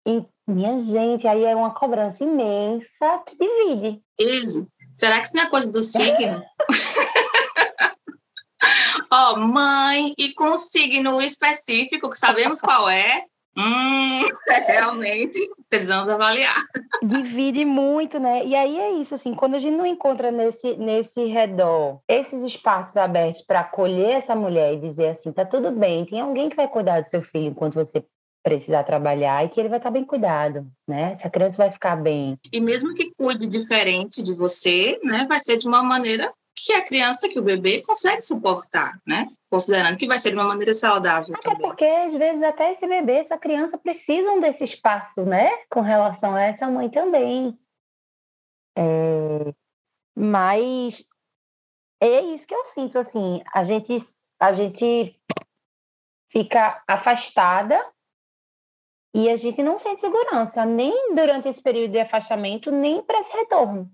e, 0.08 0.24
minha 0.48 0.78
gente, 0.78 1.28
aí 1.28 1.44
é 1.44 1.56
uma 1.56 1.74
cobrança 1.74 2.24
imensa 2.24 3.24
que 3.26 3.36
divide. 3.36 4.02
E 4.20 4.66
será 4.94 5.20
que 5.20 5.28
isso 5.28 5.36
não 5.36 5.44
é 5.44 5.50
coisa 5.50 5.72
do 5.72 5.82
signo? 5.82 6.44
Ó, 9.12 9.34
oh, 9.34 9.40
mãe, 9.40 10.14
e 10.18 10.34
com 10.34 10.56
signo 10.56 11.22
específico, 11.22 12.10
que 12.10 12.18
sabemos 12.18 12.62
qual 12.62 12.90
é, 12.90 13.26
Hum, 13.58 14.22
realmente 14.68 15.40
precisamos 15.70 16.10
avaliar. 16.10 16.56
Divide 17.04 17.64
muito, 17.64 18.20
né? 18.20 18.46
E 18.46 18.56
aí 18.56 18.78
é 18.78 18.92
isso, 18.94 19.16
assim, 19.16 19.34
quando 19.34 19.56
a 19.56 19.60
gente 19.60 19.76
não 19.76 19.86
encontra 19.86 20.32
nesse, 20.32 20.76
nesse 20.76 21.26
redor 21.26 22.00
esses 22.08 22.44
espaços 22.44 22.98
abertos 22.98 23.42
para 23.42 23.62
acolher 23.62 24.18
essa 24.18 24.36
mulher 24.36 24.74
e 24.74 24.80
dizer 24.80 25.10
assim, 25.10 25.32
tá 25.32 25.46
tudo 25.46 25.72
bem, 25.72 26.06
tem 26.06 26.20
alguém 26.20 26.50
que 26.50 26.56
vai 26.56 26.68
cuidar 26.68 27.02
do 27.02 27.10
seu 27.10 27.22
filho 27.22 27.48
enquanto 27.48 27.76
você 27.76 28.04
precisar 28.44 28.84
trabalhar 28.84 29.44
e 29.44 29.50
que 29.50 29.60
ele 29.60 29.70
vai 29.70 29.80
estar 29.80 29.90
bem 29.90 30.06
cuidado, 30.06 30.68
né? 30.88 31.14
Essa 31.14 31.32
criança 31.32 31.58
vai 31.58 31.72
ficar 31.72 31.96
bem. 31.96 32.38
E 32.54 32.62
mesmo 32.62 32.94
que 32.94 33.12
cuide 33.18 33.48
diferente 33.48 34.22
de 34.22 34.36
você, 34.36 35.00
né, 35.04 35.26
vai 35.28 35.40
ser 35.40 35.58
de 35.58 35.68
uma 35.68 35.82
maneira 35.82 36.32
que 36.56 36.74
a 36.74 36.86
criança, 36.86 37.28
que 37.28 37.38
o 37.38 37.44
bebê 37.44 37.82
consegue 37.82 38.22
suportar, 38.22 39.00
né? 39.06 39.28
Considerando 39.50 39.98
que 39.98 40.08
vai 40.08 40.18
ser 40.18 40.30
de 40.30 40.36
uma 40.38 40.46
maneira 40.46 40.74
saudável 40.74 41.36
até 41.36 41.50
também. 41.50 41.62
porque, 41.62 41.86
às 41.86 42.14
vezes, 42.14 42.42
até 42.42 42.72
esse 42.72 42.88
bebê, 42.88 43.18
essa 43.18 43.38
criança 43.38 43.78
precisam 43.78 44.40
desse 44.40 44.64
espaço, 44.64 45.24
né? 45.26 45.52
Com 45.70 45.82
relação 45.82 46.34
a 46.34 46.44
essa 46.44 46.68
mãe 46.68 46.90
também. 46.90 47.60
É... 48.78 49.54
Mas 50.18 51.06
é 52.02 52.22
isso 52.22 52.48
que 52.48 52.56
eu 52.56 52.64
sinto, 52.64 52.98
assim, 52.98 53.44
a 53.54 53.64
gente, 53.64 53.98
a 54.40 54.54
gente 54.54 55.20
fica 56.32 56.82
afastada 56.88 57.86
e 59.14 59.30
a 59.30 59.36
gente 59.36 59.62
não 59.62 59.78
sente 59.78 60.02
segurança, 60.02 60.66
nem 60.66 61.14
durante 61.14 61.50
esse 61.50 61.62
período 61.62 61.92
de 61.92 62.00
afastamento, 62.00 62.72
nem 62.72 63.02
para 63.02 63.20
esse 63.20 63.34
retorno 63.34 63.92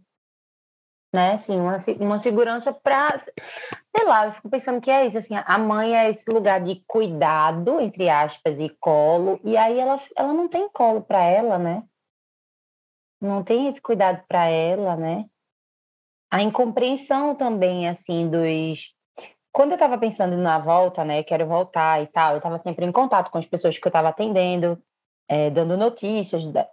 né? 1.13 1.33
Assim, 1.33 1.59
uma, 1.59 1.75
uma 1.99 2.17
segurança 2.17 2.71
para, 2.71 3.17
sei 3.19 4.05
lá, 4.05 4.27
eu 4.27 4.33
fico 4.33 4.49
pensando 4.49 4.81
que 4.81 4.89
é 4.89 5.05
isso, 5.05 5.17
assim, 5.17 5.33
a 5.35 5.57
mãe 5.57 5.95
é 5.95 6.09
esse 6.09 6.29
lugar 6.29 6.61
de 6.61 6.83
cuidado, 6.87 7.79
entre 7.79 8.09
aspas, 8.09 8.59
e 8.59 8.69
colo, 8.79 9.39
e 9.43 9.57
aí 9.57 9.79
ela, 9.79 10.01
ela 10.15 10.33
não 10.33 10.47
tem 10.47 10.69
colo 10.69 11.01
para 11.01 11.23
ela, 11.23 11.57
né? 11.57 11.83
Não 13.19 13.43
tem 13.43 13.67
esse 13.67 13.81
cuidado 13.81 14.23
para 14.27 14.45
ela, 14.47 14.95
né? 14.95 15.25
A 16.31 16.41
incompreensão 16.41 17.35
também, 17.35 17.87
assim, 17.87 18.29
dos... 18.29 18.95
Quando 19.51 19.71
eu 19.71 19.75
estava 19.75 19.97
pensando 19.97 20.37
na 20.37 20.57
volta, 20.57 21.03
né, 21.03 21.23
quero 21.23 21.45
voltar 21.45 22.01
e 22.01 22.07
tal, 22.07 22.31
eu 22.31 22.37
estava 22.37 22.57
sempre 22.57 22.85
em 22.85 22.91
contato 22.91 23.29
com 23.29 23.37
as 23.37 23.45
pessoas 23.45 23.77
que 23.77 23.85
eu 23.85 23.89
estava 23.89 24.07
atendendo, 24.07 24.81
é, 25.31 25.49
dando 25.49 25.77
notícias 25.77 26.45
da, 26.47 26.67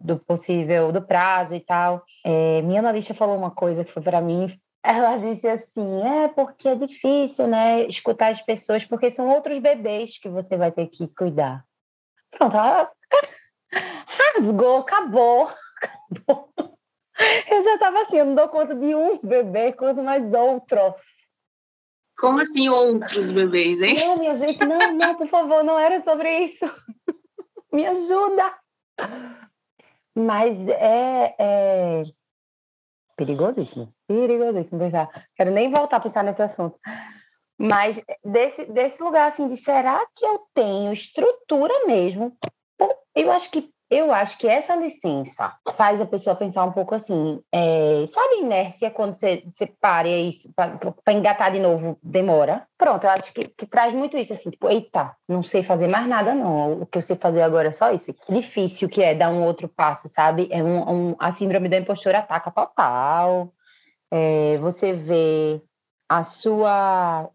do 0.00 0.16
possível, 0.20 0.90
do 0.90 1.02
prazo 1.02 1.54
e 1.54 1.60
tal. 1.60 2.02
É, 2.24 2.62
minha 2.62 2.80
analista 2.80 3.12
falou 3.12 3.36
uma 3.36 3.50
coisa 3.50 3.84
que 3.84 3.92
foi 3.92 4.02
para 4.02 4.22
mim. 4.22 4.58
Ela 4.82 5.18
disse 5.18 5.46
assim: 5.46 6.00
é 6.02 6.28
porque 6.28 6.70
é 6.70 6.74
difícil, 6.74 7.46
né, 7.46 7.82
escutar 7.82 8.32
as 8.32 8.40
pessoas, 8.40 8.86
porque 8.86 9.10
são 9.10 9.28
outros 9.28 9.58
bebês 9.58 10.18
que 10.18 10.30
você 10.30 10.56
vai 10.56 10.72
ter 10.72 10.86
que 10.86 11.08
cuidar. 11.08 11.62
Pronto, 12.30 12.56
ela 12.56 12.90
rasgou, 14.34 14.78
acabou, 14.78 15.50
acabou. 16.16 16.48
Eu 17.50 17.62
já 17.62 17.74
estava 17.74 18.00
assim, 18.00 18.16
eu 18.16 18.24
não 18.24 18.34
dou 18.34 18.48
conta 18.48 18.74
de 18.74 18.94
um 18.94 19.18
bebê, 19.18 19.74
quanto 19.74 20.02
mais 20.02 20.32
outros. 20.32 20.94
Como 22.18 22.40
assim 22.40 22.66
outros 22.70 23.30
bebês, 23.30 23.82
hein? 23.82 23.94
Não, 23.98 24.18
minha 24.18 24.34
gente, 24.34 24.64
não, 24.64 24.94
não, 24.94 25.14
por 25.16 25.26
favor, 25.26 25.62
não 25.62 25.78
era 25.78 26.02
sobre 26.02 26.30
isso 26.44 26.64
me 27.72 27.86
ajuda. 27.86 28.54
Mas 30.14 30.56
é, 30.68 31.34
é 31.38 32.02
perigosíssimo, 33.16 33.92
perigosíssimo 34.06 34.78
pensar. 34.78 35.26
Quero 35.36 35.50
nem 35.50 35.70
voltar 35.70 35.98
a 35.98 36.00
pensar 36.00 36.24
nesse 36.24 36.42
assunto. 36.42 36.78
Mas 37.58 38.02
desse, 38.24 38.64
desse 38.66 39.02
lugar 39.02 39.28
assim 39.28 39.46
de 39.48 39.56
será 39.56 40.04
que 40.16 40.24
eu 40.24 40.40
tenho 40.54 40.92
estrutura 40.92 41.86
mesmo? 41.86 42.36
Eu 43.14 43.30
acho 43.30 43.50
que 43.50 43.70
eu 43.90 44.12
acho 44.12 44.38
que 44.38 44.46
essa 44.46 44.76
licença 44.76 45.52
faz 45.74 46.00
a 46.00 46.06
pessoa 46.06 46.36
pensar 46.36 46.64
um 46.64 46.70
pouco 46.70 46.94
assim, 46.94 47.42
é, 47.52 48.04
sabe 48.06 48.36
inércia 48.36 48.88
quando 48.88 49.16
você, 49.16 49.42
você 49.44 49.66
para 49.66 50.08
e 50.08 50.32
para 50.54 51.12
engatar 51.12 51.50
de 51.50 51.58
novo 51.58 51.98
demora? 52.00 52.66
Pronto, 52.78 53.02
eu 53.02 53.10
acho 53.10 53.32
que, 53.34 53.42
que, 53.42 53.66
traz 53.66 53.92
muito 53.92 54.16
isso, 54.16 54.32
assim, 54.32 54.48
tipo, 54.50 54.68
eita, 54.70 55.16
não 55.28 55.42
sei 55.42 55.64
fazer 55.64 55.88
mais 55.88 56.06
nada 56.06 56.32
não, 56.32 56.82
o 56.82 56.86
que 56.86 56.98
eu 56.98 57.02
sei 57.02 57.16
fazer 57.16 57.42
agora 57.42 57.68
é 57.68 57.72
só 57.72 57.92
isso. 57.92 58.14
Que 58.14 58.32
difícil 58.32 58.88
que 58.88 59.02
é 59.02 59.12
dar 59.12 59.30
um 59.30 59.44
outro 59.44 59.68
passo, 59.68 60.08
sabe? 60.08 60.48
É 60.52 60.62
um, 60.62 61.10
um 61.10 61.16
a 61.18 61.32
síndrome 61.32 61.68
da 61.68 61.78
impostora 61.78 62.20
ataca 62.20 62.50
pau, 62.50 63.52
é, 64.10 64.56
você 64.58 64.92
vê 64.92 65.60
a 66.08 66.22
sua 66.22 67.28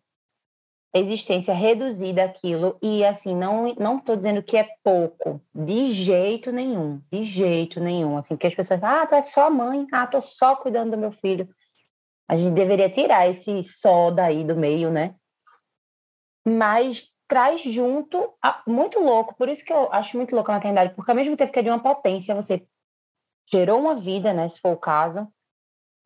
existência 0.95 1.53
reduzida 1.53 2.23
aquilo 2.23 2.77
e 2.81 3.03
assim 3.03 3.35
não 3.35 3.75
não 3.75 3.97
estou 3.97 4.15
dizendo 4.15 4.41
que 4.41 4.55
é 4.55 4.63
pouco 4.81 5.41
de 5.53 5.91
jeito 5.91 6.53
nenhum 6.53 7.01
de 7.11 7.21
jeito 7.21 7.81
nenhum 7.81 8.17
assim 8.17 8.37
que 8.37 8.47
as 8.47 8.55
pessoas 8.55 8.79
falam, 8.79 9.01
ah 9.01 9.05
tu 9.05 9.15
é 9.15 9.21
só 9.21 9.49
mãe 9.49 9.85
ah 9.91 10.07
tô 10.07 10.21
só 10.21 10.55
cuidando 10.55 10.91
do 10.91 10.97
meu 10.97 11.11
filho. 11.11 11.47
A 12.27 12.37
gente 12.37 12.53
deveria 12.53 12.89
tirar 12.89 13.29
esse 13.29 13.61
só 13.63 14.09
daí 14.09 14.43
do 14.45 14.55
meio 14.55 14.89
né? 14.89 15.13
Mas 16.47 17.13
traz 17.27 17.61
junto 17.61 18.33
a, 18.41 18.63
muito 18.65 18.99
louco 18.99 19.35
por 19.35 19.49
isso 19.49 19.65
que 19.65 19.73
eu 19.73 19.91
acho 19.91 20.15
muito 20.15 20.33
louco 20.33 20.49
a 20.49 20.55
maternidade 20.55 20.93
porque 20.95 21.11
ao 21.11 21.17
mesmo 21.17 21.35
tempo 21.35 21.51
que 21.51 21.59
é 21.59 21.63
de 21.63 21.69
uma 21.69 21.81
potência 21.81 22.33
você 22.33 22.65
gerou 23.51 23.79
uma 23.79 23.95
vida 23.95 24.33
né 24.33 24.47
se 24.47 24.61
for 24.61 24.71
o 24.71 24.77
caso 24.77 25.27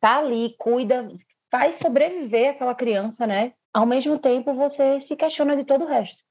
tá 0.00 0.18
ali 0.18 0.56
cuida 0.58 1.08
faz 1.50 1.76
sobreviver 1.76 2.50
aquela 2.50 2.74
criança 2.74 3.26
né 3.26 3.52
ao 3.72 3.86
mesmo 3.86 4.18
tempo 4.18 4.54
você 4.54 4.98
se 5.00 5.16
questiona 5.16 5.56
de 5.56 5.64
todo 5.64 5.84
o 5.84 5.88
resto. 5.88 6.22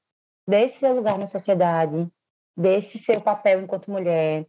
Desse 0.46 0.78
seu 0.80 0.94
lugar 0.94 1.18
na 1.18 1.26
sociedade, 1.26 2.08
desse 2.56 2.98
seu 2.98 3.20
papel 3.20 3.60
enquanto 3.60 3.90
mulher, 3.90 4.46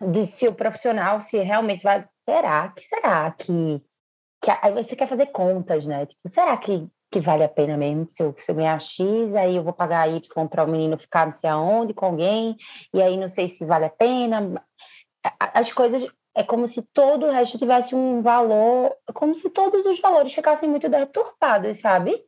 de 0.00 0.24
seu 0.26 0.54
profissional, 0.54 1.20
se 1.20 1.38
realmente 1.38 1.82
vai. 1.82 2.06
Será 2.28 2.68
que 2.70 2.86
será 2.86 3.30
que. 3.32 3.82
que 4.42 4.50
aí 4.50 4.72
você 4.72 4.94
quer 4.96 5.08
fazer 5.08 5.26
contas, 5.26 5.86
né? 5.86 6.06
Tipo, 6.06 6.28
será 6.28 6.56
que, 6.56 6.88
que 7.10 7.20
vale 7.20 7.44
a 7.44 7.48
pena 7.48 7.76
mesmo? 7.76 8.06
Se 8.08 8.22
eu, 8.22 8.34
se 8.38 8.50
eu 8.50 8.56
ganhar 8.56 8.80
X, 8.80 9.34
aí 9.34 9.56
eu 9.56 9.62
vou 9.62 9.72
pagar 9.72 10.08
Y 10.08 10.48
para 10.48 10.64
o 10.64 10.68
menino 10.68 10.98
ficar 10.98 11.26
não 11.26 11.34
sei 11.34 11.50
aonde 11.50 11.94
com 11.94 12.06
alguém, 12.06 12.56
e 12.92 13.02
aí 13.02 13.16
não 13.16 13.28
sei 13.28 13.48
se 13.48 13.64
vale 13.64 13.86
a 13.86 13.90
pena. 13.90 14.62
As 15.38 15.72
coisas 15.72 16.04
é 16.38 16.44
como 16.44 16.68
se 16.68 16.82
todo 16.92 17.26
o 17.26 17.30
resto 17.30 17.58
tivesse 17.58 17.96
um 17.96 18.22
valor, 18.22 18.94
como 19.12 19.34
se 19.34 19.50
todos 19.50 19.84
os 19.84 19.98
valores 19.98 20.32
ficassem 20.32 20.68
muito 20.68 20.88
deturpados, 20.88 21.80
sabe? 21.80 22.24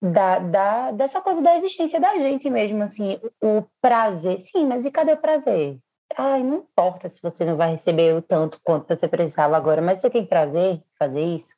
Da, 0.00 0.38
da, 0.38 0.92
dessa 0.92 1.20
coisa 1.20 1.42
da 1.42 1.56
existência 1.56 1.98
da 1.98 2.16
gente 2.16 2.48
mesmo, 2.48 2.80
assim, 2.84 3.18
o 3.42 3.64
prazer. 3.80 4.40
Sim, 4.40 4.68
mas 4.68 4.84
e 4.84 4.92
cadê 4.92 5.14
o 5.14 5.20
prazer? 5.20 5.80
Ai, 6.16 6.44
não 6.44 6.58
importa 6.58 7.08
se 7.08 7.20
você 7.20 7.44
não 7.44 7.56
vai 7.56 7.70
receber 7.70 8.14
o 8.14 8.22
tanto 8.22 8.60
quanto 8.62 8.86
você 8.86 9.08
precisava 9.08 9.56
agora, 9.56 9.82
mas 9.82 10.00
você 10.00 10.08
tem 10.08 10.24
prazer 10.24 10.74
em 10.74 10.84
fazer 10.96 11.24
isso? 11.24 11.56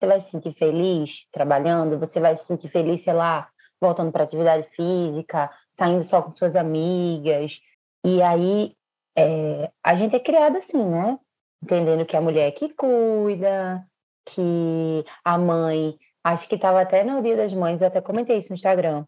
Você 0.00 0.08
vai 0.08 0.18
se 0.18 0.30
sentir 0.32 0.54
feliz 0.54 1.28
trabalhando? 1.30 2.00
Você 2.00 2.18
vai 2.18 2.36
se 2.36 2.46
sentir 2.46 2.68
feliz, 2.68 3.04
sei 3.04 3.12
lá, 3.12 3.48
voltando 3.80 4.10
para 4.10 4.24
atividade 4.24 4.68
física, 4.74 5.52
saindo 5.70 6.02
só 6.02 6.20
com 6.20 6.32
suas 6.32 6.56
amigas? 6.56 7.60
E 8.04 8.20
aí 8.20 8.74
é, 9.16 9.70
a 9.82 9.94
gente 9.94 10.16
é 10.16 10.20
criada 10.20 10.58
assim, 10.58 10.84
né? 10.84 11.18
Entendendo 11.62 12.04
que 12.04 12.16
a 12.16 12.20
mulher 12.20 12.48
é 12.48 12.50
que 12.50 12.68
cuida, 12.70 13.86
que 14.24 15.04
a 15.24 15.38
mãe. 15.38 15.98
Acho 16.22 16.48
que 16.48 16.54
estava 16.54 16.80
até 16.80 17.04
no 17.04 17.22
Dia 17.22 17.36
das 17.36 17.52
Mães, 17.52 17.80
eu 17.80 17.88
até 17.88 18.00
comentei 18.00 18.38
isso 18.38 18.50
no 18.50 18.54
Instagram. 18.54 19.04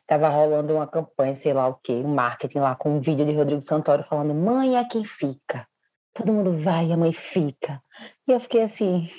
Estava 0.00 0.28
rolando 0.28 0.74
uma 0.74 0.86
campanha, 0.86 1.34
sei 1.34 1.52
lá 1.52 1.68
o 1.68 1.74
quê, 1.74 1.92
um 1.92 2.14
marketing 2.14 2.60
lá 2.60 2.74
com 2.74 2.96
um 2.96 3.00
vídeo 3.00 3.26
de 3.26 3.32
Rodrigo 3.32 3.60
Santoro 3.60 4.04
falando: 4.04 4.34
mãe 4.34 4.76
é 4.76 4.84
quem 4.84 5.04
fica. 5.04 5.66
Todo 6.14 6.32
mundo 6.32 6.62
vai, 6.62 6.90
a 6.90 6.96
mãe 6.96 7.12
fica. 7.12 7.82
E 8.26 8.32
eu 8.32 8.40
fiquei 8.40 8.62
assim: 8.62 9.10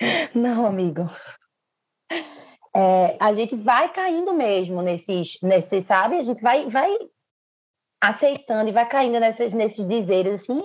não, 0.34 0.66
amigo. 0.66 1.08
É, 2.74 3.16
a 3.18 3.32
gente 3.32 3.56
vai 3.56 3.90
caindo 3.90 4.34
mesmo 4.34 4.82
nesses, 4.82 5.38
nesses, 5.42 5.84
sabe? 5.84 6.18
A 6.18 6.22
gente 6.22 6.42
vai, 6.42 6.68
vai 6.68 6.94
aceitando 8.00 8.68
e 8.68 8.72
vai 8.72 8.86
caindo 8.86 9.18
nessas, 9.18 9.52
nesses 9.52 9.86
dizeres 9.88 10.42
assim, 10.42 10.60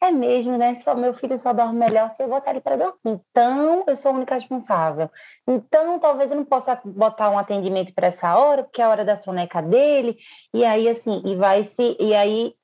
é 0.00 0.10
mesmo, 0.10 0.56
né? 0.56 0.74
Só 0.74 0.94
meu 0.94 1.12
filho 1.12 1.36
só 1.38 1.52
dorme 1.52 1.78
melhor 1.78 2.10
se 2.10 2.22
eu 2.22 2.28
botar 2.28 2.50
ele 2.50 2.60
para 2.60 2.76
dormir. 2.76 2.98
Então, 3.04 3.84
eu 3.86 3.94
sou 3.94 4.12
a 4.12 4.14
única 4.14 4.34
responsável. 4.34 5.10
Então, 5.46 5.98
talvez 5.98 6.30
eu 6.30 6.36
não 6.36 6.44
possa 6.44 6.80
botar 6.84 7.30
um 7.30 7.38
atendimento 7.38 7.92
para 7.94 8.06
essa 8.06 8.36
hora, 8.36 8.64
porque 8.64 8.80
é 8.80 8.84
a 8.84 8.88
hora 8.88 9.04
da 9.04 9.16
soneca 9.16 9.60
dele. 9.60 10.16
E 10.54 10.64
aí, 10.64 10.88
assim, 10.88 11.22
e 11.24 11.36
vai 11.36 11.64
se. 11.64 11.96
E 12.00 12.14
aí, 12.14 12.54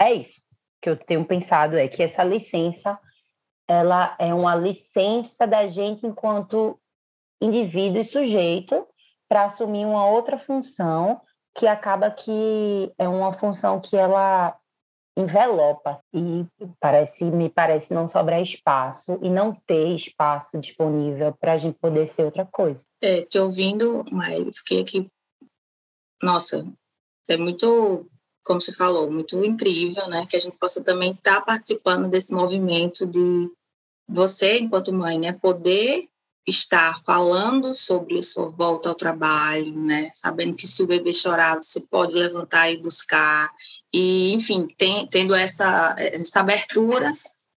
é 0.00 0.12
isso 0.12 0.40
que 0.80 0.90
eu 0.90 0.96
tenho 0.96 1.24
pensado: 1.24 1.76
é 1.76 1.88
que 1.88 2.02
essa 2.02 2.22
licença, 2.22 2.98
ela 3.66 4.14
é 4.18 4.32
uma 4.32 4.54
licença 4.54 5.46
da 5.46 5.66
gente 5.66 6.06
enquanto 6.06 6.78
indivíduo 7.40 8.00
e 8.00 8.04
sujeito 8.04 8.86
para 9.28 9.44
assumir 9.44 9.86
uma 9.86 10.06
outra 10.06 10.38
função 10.38 11.20
que 11.54 11.66
acaba 11.66 12.10
que 12.10 12.92
é 12.98 13.08
uma 13.08 13.32
função 13.32 13.80
que 13.80 13.96
ela 13.96 14.58
envelopa 15.16 15.96
e 16.12 16.44
parece 16.80 17.24
me 17.24 17.48
parece 17.48 17.94
não 17.94 18.08
sobrar 18.08 18.42
espaço 18.42 19.18
e 19.22 19.30
não 19.30 19.54
ter 19.54 19.94
espaço 19.94 20.58
disponível 20.58 21.32
para 21.32 21.52
a 21.52 21.58
gente 21.58 21.78
poder 21.78 22.08
ser 22.08 22.24
outra 22.24 22.44
coisa. 22.44 22.84
É, 23.00 23.22
te 23.22 23.38
ouvindo, 23.38 24.04
mas 24.10 24.58
fiquei 24.58 24.82
aqui, 24.82 25.08
nossa, 26.20 26.66
é 27.28 27.36
muito, 27.36 28.10
como 28.44 28.60
você 28.60 28.74
falou, 28.74 29.10
muito 29.10 29.42
incrível, 29.44 30.08
né, 30.08 30.26
que 30.26 30.36
a 30.36 30.40
gente 30.40 30.58
possa 30.58 30.82
também 30.82 31.12
estar 31.12 31.36
tá 31.36 31.40
participando 31.40 32.08
desse 32.08 32.32
movimento 32.32 33.06
de 33.06 33.48
você, 34.08 34.58
enquanto 34.58 34.92
mãe, 34.92 35.18
né, 35.18 35.32
poder 35.32 36.08
estar 36.46 37.00
falando 37.04 37.74
sobre 37.74 38.18
a 38.18 38.22
sua 38.22 38.46
volta 38.46 38.88
ao 38.88 38.94
trabalho, 38.94 39.74
né? 39.80 40.10
Sabendo 40.14 40.54
que 40.54 40.66
se 40.66 40.82
o 40.82 40.86
bebê 40.86 41.12
chorar, 41.12 41.56
você 41.56 41.80
pode 41.80 42.14
levantar 42.14 42.70
e 42.70 42.76
buscar. 42.76 43.50
E, 43.92 44.32
enfim, 44.32 44.66
tem, 44.76 45.06
tendo 45.06 45.34
essa, 45.34 45.94
essa 45.98 46.40
abertura 46.40 47.10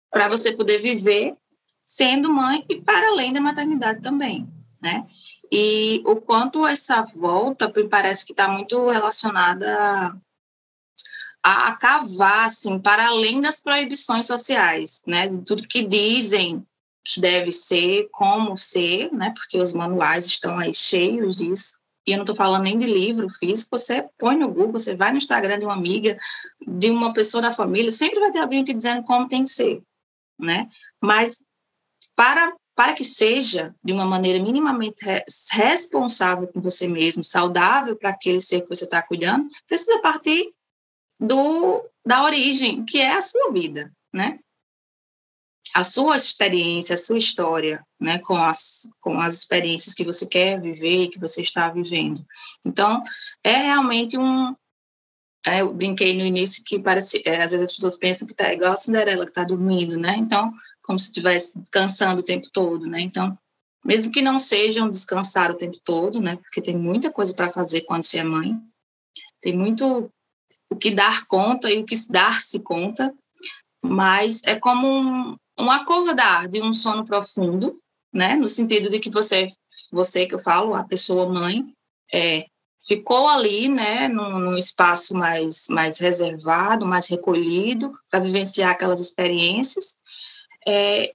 para 0.09 0.29
você 0.29 0.55
poder 0.55 0.77
viver 0.79 1.35
sendo 1.83 2.33
mãe 2.33 2.65
e 2.69 2.81
para 2.81 3.09
além 3.09 3.33
da 3.33 3.41
maternidade 3.41 4.01
também, 4.01 4.47
né? 4.81 5.05
E 5.51 6.01
o 6.05 6.17
quanto 6.17 6.65
essa 6.65 7.01
volta 7.01 7.71
me 7.73 7.87
parece 7.87 8.25
que 8.25 8.33
está 8.33 8.47
muito 8.47 8.89
relacionada 8.89 10.17
a, 11.43 11.67
a 11.69 11.71
cavar, 11.73 12.45
assim, 12.45 12.79
para 12.79 13.07
além 13.07 13.41
das 13.41 13.61
proibições 13.61 14.25
sociais, 14.25 15.03
né? 15.07 15.27
Tudo 15.45 15.67
que 15.67 15.83
dizem 15.83 16.65
deve 17.17 17.51
ser, 17.51 18.07
como 18.11 18.55
ser, 18.57 19.11
né? 19.11 19.31
Porque 19.35 19.57
os 19.57 19.73
manuais 19.73 20.25
estão 20.25 20.57
aí 20.57 20.73
cheios 20.73 21.35
disso. 21.35 21.79
E 22.05 22.11
eu 22.11 22.17
não 22.17 22.23
estou 22.23 22.35
falando 22.35 22.63
nem 22.63 22.77
de 22.77 22.85
livro 22.85 23.27
físico, 23.27 23.77
você 23.77 24.07
põe 24.17 24.37
no 24.37 24.47
Google, 24.47 24.73
você 24.73 24.95
vai 24.95 25.11
no 25.11 25.17
Instagram 25.17 25.59
de 25.59 25.65
uma 25.65 25.73
amiga, 25.73 26.17
de 26.65 26.89
uma 26.89 27.13
pessoa 27.13 27.41
da 27.41 27.51
família, 27.51 27.91
sempre 27.91 28.19
vai 28.19 28.31
ter 28.31 28.39
alguém 28.39 28.63
te 28.63 28.73
dizendo 28.73 29.03
como 29.03 29.27
tem 29.27 29.43
que 29.43 29.49
ser, 29.49 29.81
né? 30.39 30.67
Mas 31.01 31.45
para 32.15 32.55
para 32.77 32.93
que 32.93 33.03
seja 33.03 33.75
de 33.83 33.91
uma 33.91 34.05
maneira 34.05 34.39
minimamente 34.39 35.03
responsável 35.51 36.47
com 36.47 36.61
você 36.61 36.87
mesmo, 36.87 37.23
saudável 37.23 37.95
para 37.95 38.11
aquele 38.11 38.39
ser 38.39 38.61
que 38.61 38.69
você 38.69 38.83
está 38.83 39.01
cuidando, 39.01 39.49
precisa 39.67 39.99
partir 39.99 40.53
do 41.19 41.81
da 42.05 42.23
origem, 42.23 42.85
que 42.85 42.99
é 42.99 43.13
a 43.13 43.21
sua 43.21 43.51
vida, 43.51 43.91
né? 44.13 44.39
A 45.77 45.83
sua 45.83 46.15
experiência, 46.15 46.95
a 46.95 46.97
sua 46.97 47.19
história, 47.19 47.85
né, 47.99 48.17
com 48.17 48.35
as, 48.35 48.89
com 48.99 49.19
as 49.19 49.35
experiências 49.35 49.93
que 49.93 50.03
você 50.03 50.25
quer 50.25 50.59
viver 50.59 51.03
e 51.03 51.07
que 51.07 51.19
você 51.19 51.39
está 51.43 51.69
vivendo. 51.69 52.25
Então, 52.65 53.03
é 53.43 53.55
realmente 53.57 54.17
um. 54.17 54.55
É, 55.45 55.61
eu 55.61 55.71
brinquei 55.71 56.17
no 56.17 56.25
início 56.25 56.63
que 56.65 56.79
parece, 56.79 57.21
é, 57.23 57.43
às 57.43 57.51
vezes 57.51 57.69
as 57.69 57.75
pessoas 57.75 57.95
pensam 57.95 58.25
que 58.25 58.33
está 58.33 58.51
igual 58.51 58.73
a 58.73 58.75
Cinderela 58.75 59.23
que 59.23 59.29
está 59.29 59.43
dormindo, 59.43 59.99
né? 59.99 60.15
Então, 60.17 60.51
como 60.81 60.97
se 60.97 61.05
estivesse 61.05 61.59
descansando 61.59 62.21
o 62.21 62.25
tempo 62.25 62.49
todo, 62.51 62.87
né? 62.87 62.99
Então, 62.99 63.37
mesmo 63.85 64.11
que 64.11 64.21
não 64.23 64.39
sejam 64.39 64.89
descansar 64.89 65.51
o 65.51 65.57
tempo 65.57 65.77
todo, 65.85 66.19
né? 66.19 66.37
Porque 66.37 66.59
tem 66.59 66.75
muita 66.75 67.11
coisa 67.11 67.35
para 67.35 67.51
fazer 67.51 67.81
quando 67.81 68.01
se 68.01 68.17
é 68.17 68.23
mãe, 68.23 68.59
tem 69.39 69.55
muito 69.55 70.11
o 70.71 70.75
que 70.75 70.89
dar 70.89 71.27
conta 71.27 71.71
e 71.71 71.77
o 71.77 71.85
que 71.85 71.95
dar-se 72.09 72.63
conta, 72.63 73.13
mas 73.83 74.41
é 74.43 74.55
como 74.55 74.87
um, 74.87 75.37
um 75.59 75.71
acordar 75.71 76.47
de 76.47 76.61
um 76.61 76.73
sono 76.73 77.03
profundo, 77.03 77.79
né? 78.13 78.35
No 78.35 78.47
sentido 78.47 78.89
de 78.89 78.99
que 78.99 79.09
você, 79.09 79.47
você 79.91 80.25
que 80.25 80.35
eu 80.35 80.39
falo, 80.39 80.75
a 80.75 80.83
pessoa 80.83 81.31
mãe, 81.31 81.65
é, 82.13 82.45
ficou 82.85 83.27
ali, 83.27 83.67
né? 83.67 84.07
Num, 84.07 84.39
num 84.39 84.57
espaço 84.57 85.15
mais, 85.15 85.67
mais 85.69 85.99
reservado, 85.99 86.85
mais 86.85 87.07
recolhido, 87.07 87.97
para 88.09 88.19
vivenciar 88.19 88.71
aquelas 88.71 88.99
experiências. 88.99 90.01
É, 90.67 91.13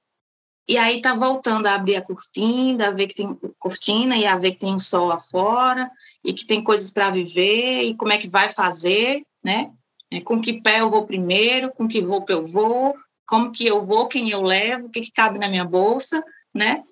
e 0.68 0.78
aí 0.78 1.02
tá 1.02 1.14
voltando 1.14 1.66
a 1.66 1.74
abrir 1.74 1.96
a 1.96 2.02
cortina, 2.02 2.88
a 2.88 2.90
ver 2.92 3.06
que 3.08 3.14
tem 3.14 3.38
cortina 3.58 4.16
e 4.16 4.26
a 4.26 4.36
ver 4.36 4.52
que 4.52 4.60
tem 4.60 4.78
sol 4.78 5.06
lá 5.06 5.18
fora 5.18 5.90
e 6.24 6.32
que 6.32 6.46
tem 6.46 6.62
coisas 6.62 6.90
para 6.90 7.10
viver 7.10 7.82
e 7.82 7.96
como 7.96 8.12
é 8.12 8.18
que 8.18 8.28
vai 8.28 8.48
fazer, 8.48 9.22
né? 9.44 9.70
É, 10.10 10.20
com 10.20 10.40
que 10.40 10.60
pé 10.60 10.80
eu 10.80 10.90
vou 10.90 11.04
primeiro, 11.04 11.72
com 11.72 11.88
que 11.88 12.00
roupa 12.00 12.32
eu 12.32 12.46
vou, 12.46 12.94
como 13.26 13.50
que 13.50 13.66
eu 13.66 13.84
vou, 13.84 14.08
quem 14.08 14.30
eu 14.30 14.42
levo, 14.42 14.86
o 14.86 14.90
que, 14.90 15.00
que 15.00 15.12
cabe 15.12 15.38
na 15.38 15.48
minha 15.48 15.64
bolsa, 15.64 16.22
né? 16.54 16.82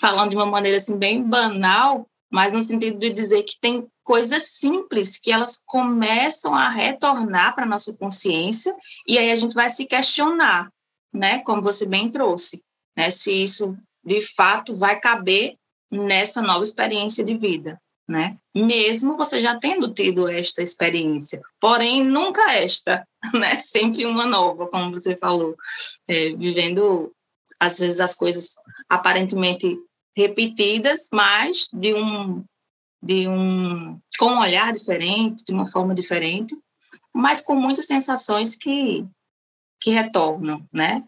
Falando 0.00 0.30
de 0.30 0.36
uma 0.36 0.46
maneira 0.46 0.76
assim 0.76 0.96
bem 0.96 1.22
banal, 1.22 2.06
mas 2.30 2.52
no 2.52 2.62
sentido 2.62 2.98
de 2.98 3.10
dizer 3.10 3.42
que 3.42 3.58
tem 3.60 3.86
coisas 4.04 4.42
simples 4.44 5.18
que 5.18 5.32
elas 5.32 5.62
começam 5.66 6.54
a 6.54 6.68
retornar 6.68 7.54
para 7.54 7.66
nossa 7.66 7.96
consciência 7.96 8.74
e 9.06 9.18
aí 9.18 9.30
a 9.30 9.36
gente 9.36 9.54
vai 9.54 9.68
se 9.68 9.86
questionar, 9.86 10.70
né? 11.12 11.40
Como 11.40 11.62
você 11.62 11.86
bem 11.86 12.10
trouxe, 12.10 12.62
né? 12.96 13.10
Se 13.10 13.42
isso 13.42 13.76
de 14.04 14.20
fato 14.20 14.74
vai 14.76 14.98
caber 14.98 15.56
nessa 15.90 16.40
nova 16.40 16.62
experiência 16.62 17.24
de 17.24 17.36
vida 17.36 17.80
né? 18.10 18.36
Mesmo 18.52 19.16
você 19.16 19.40
já 19.40 19.56
tendo 19.60 19.94
tido 19.94 20.28
esta 20.28 20.60
experiência, 20.60 21.40
porém 21.60 22.02
nunca 22.04 22.52
esta, 22.52 23.06
né? 23.32 23.60
Sempre 23.60 24.04
uma 24.04 24.26
nova, 24.26 24.66
como 24.66 24.90
você 24.90 25.14
falou, 25.14 25.54
é, 26.08 26.30
vivendo 26.30 27.12
às 27.60 27.78
vezes 27.78 28.00
as 28.00 28.16
coisas 28.16 28.56
aparentemente 28.88 29.78
repetidas, 30.16 31.08
mas 31.12 31.68
de 31.72 31.94
um 31.94 32.44
de 33.02 33.28
um 33.28 33.98
com 34.18 34.26
um 34.26 34.40
olhar 34.40 34.72
diferente, 34.72 35.44
de 35.44 35.52
uma 35.52 35.64
forma 35.64 35.94
diferente, 35.94 36.54
mas 37.14 37.40
com 37.40 37.54
muitas 37.54 37.86
sensações 37.86 38.56
que 38.56 39.06
que 39.80 39.90
retornam, 39.92 40.66
né? 40.72 41.04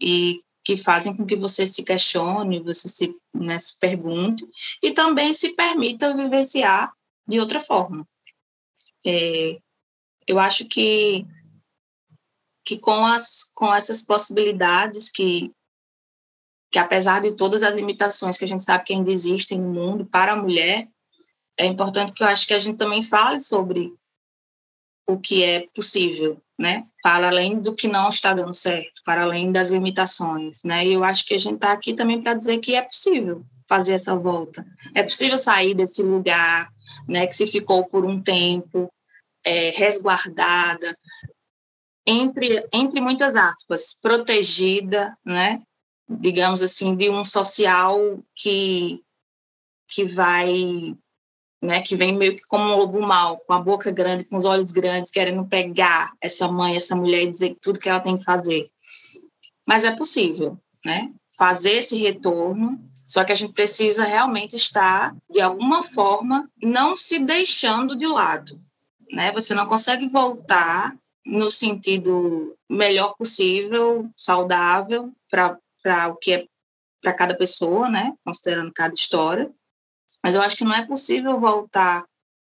E 0.00 0.40
que 0.68 0.76
fazem 0.76 1.16
com 1.16 1.24
que 1.24 1.34
você 1.34 1.66
se 1.66 1.82
questione, 1.82 2.60
você 2.60 2.90
se, 2.90 3.16
né, 3.32 3.58
se 3.58 3.78
pergunte 3.78 4.46
e 4.82 4.92
também 4.92 5.32
se 5.32 5.54
permita 5.54 6.14
vivenciar 6.14 6.92
de 7.26 7.40
outra 7.40 7.58
forma. 7.58 8.06
É, 9.06 9.58
eu 10.26 10.38
acho 10.38 10.68
que 10.68 11.26
que 12.66 12.78
com 12.78 13.06
as 13.06 13.50
com 13.54 13.74
essas 13.74 14.02
possibilidades 14.02 15.10
que 15.10 15.50
que 16.70 16.78
apesar 16.78 17.22
de 17.22 17.34
todas 17.34 17.62
as 17.62 17.74
limitações 17.74 18.36
que 18.36 18.44
a 18.44 18.48
gente 18.48 18.62
sabe 18.62 18.84
que 18.84 18.92
ainda 18.92 19.10
existem 19.10 19.58
no 19.58 19.72
mundo 19.72 20.04
para 20.04 20.32
a 20.32 20.36
mulher, 20.36 20.86
é 21.58 21.64
importante 21.64 22.12
que 22.12 22.22
eu 22.22 22.26
acho 22.26 22.46
que 22.46 22.52
a 22.52 22.58
gente 22.58 22.76
também 22.76 23.02
fale 23.02 23.40
sobre 23.40 23.90
o 25.08 25.18
que 25.18 25.42
é 25.42 25.66
possível, 25.74 26.42
né? 26.60 26.86
Para 27.02 27.28
além 27.28 27.58
do 27.58 27.74
que 27.74 27.88
não 27.88 28.10
está 28.10 28.34
dando 28.34 28.52
certo, 28.52 28.97
para 29.08 29.22
além 29.22 29.50
das 29.50 29.70
limitações, 29.70 30.62
né? 30.62 30.86
E 30.86 30.92
eu 30.92 31.02
acho 31.02 31.24
que 31.24 31.32
a 31.32 31.38
gente 31.38 31.54
está 31.54 31.72
aqui 31.72 31.94
também 31.94 32.20
para 32.20 32.34
dizer 32.34 32.58
que 32.58 32.74
é 32.74 32.82
possível 32.82 33.42
fazer 33.66 33.94
essa 33.94 34.14
volta, 34.14 34.62
é 34.94 35.02
possível 35.02 35.38
sair 35.38 35.72
desse 35.72 36.02
lugar, 36.02 36.68
né? 37.08 37.26
Que 37.26 37.34
se 37.34 37.46
ficou 37.46 37.88
por 37.88 38.04
um 38.04 38.20
tempo 38.20 38.92
é, 39.42 39.70
resguardada, 39.70 40.94
entre 42.06 42.68
entre 42.70 43.00
muitas 43.00 43.34
aspas, 43.34 43.98
protegida, 43.98 45.16
né? 45.24 45.62
Digamos 46.06 46.62
assim, 46.62 46.94
de 46.94 47.08
um 47.08 47.24
social 47.24 48.22
que 48.36 49.02
que 49.88 50.04
vai 50.04 50.94
né, 51.62 51.80
que 51.80 51.96
vem 51.96 52.14
meio 52.14 52.36
que 52.36 52.42
como 52.42 52.64
um 52.64 52.76
lobo 52.76 53.00
mau, 53.00 53.38
com 53.38 53.54
a 53.54 53.60
boca 53.60 53.90
grande, 53.90 54.24
com 54.24 54.36
os 54.36 54.44
olhos 54.44 54.70
grandes, 54.70 55.10
querendo 55.10 55.46
pegar 55.46 56.12
essa 56.20 56.46
mãe, 56.46 56.76
essa 56.76 56.94
mulher 56.94 57.22
e 57.22 57.30
dizer 57.30 57.56
tudo 57.62 57.80
que 57.80 57.88
ela 57.88 58.00
tem 58.00 58.18
que 58.18 58.24
fazer. 58.24 58.70
Mas 59.68 59.84
é 59.84 59.90
possível, 59.90 60.58
né? 60.84 61.12
Fazer 61.36 61.72
esse 61.72 61.98
retorno, 61.98 62.80
só 63.04 63.22
que 63.24 63.32
a 63.32 63.34
gente 63.34 63.52
precisa 63.52 64.04
realmente 64.04 64.56
estar, 64.56 65.14
de 65.30 65.40
alguma 65.40 65.82
forma, 65.82 66.50
não 66.62 66.96
se 66.96 67.18
deixando 67.18 67.94
de 67.94 68.06
lado, 68.06 68.58
né? 69.12 69.30
Você 69.32 69.54
não 69.54 69.66
consegue 69.66 70.08
voltar 70.08 70.96
no 71.26 71.50
sentido 71.50 72.56
melhor 72.68 73.14
possível, 73.16 74.08
saudável, 74.16 75.12
para 75.30 76.08
o 76.08 76.16
que 76.16 76.32
é 76.32 76.46
para 77.02 77.12
cada 77.12 77.36
pessoa, 77.36 77.90
né? 77.90 78.14
Considerando 78.24 78.72
cada 78.72 78.94
história 78.94 79.52
mas 80.22 80.34
eu 80.34 80.42
acho 80.42 80.56
que 80.56 80.64
não 80.64 80.74
é 80.74 80.86
possível 80.86 81.38
voltar 81.38 82.04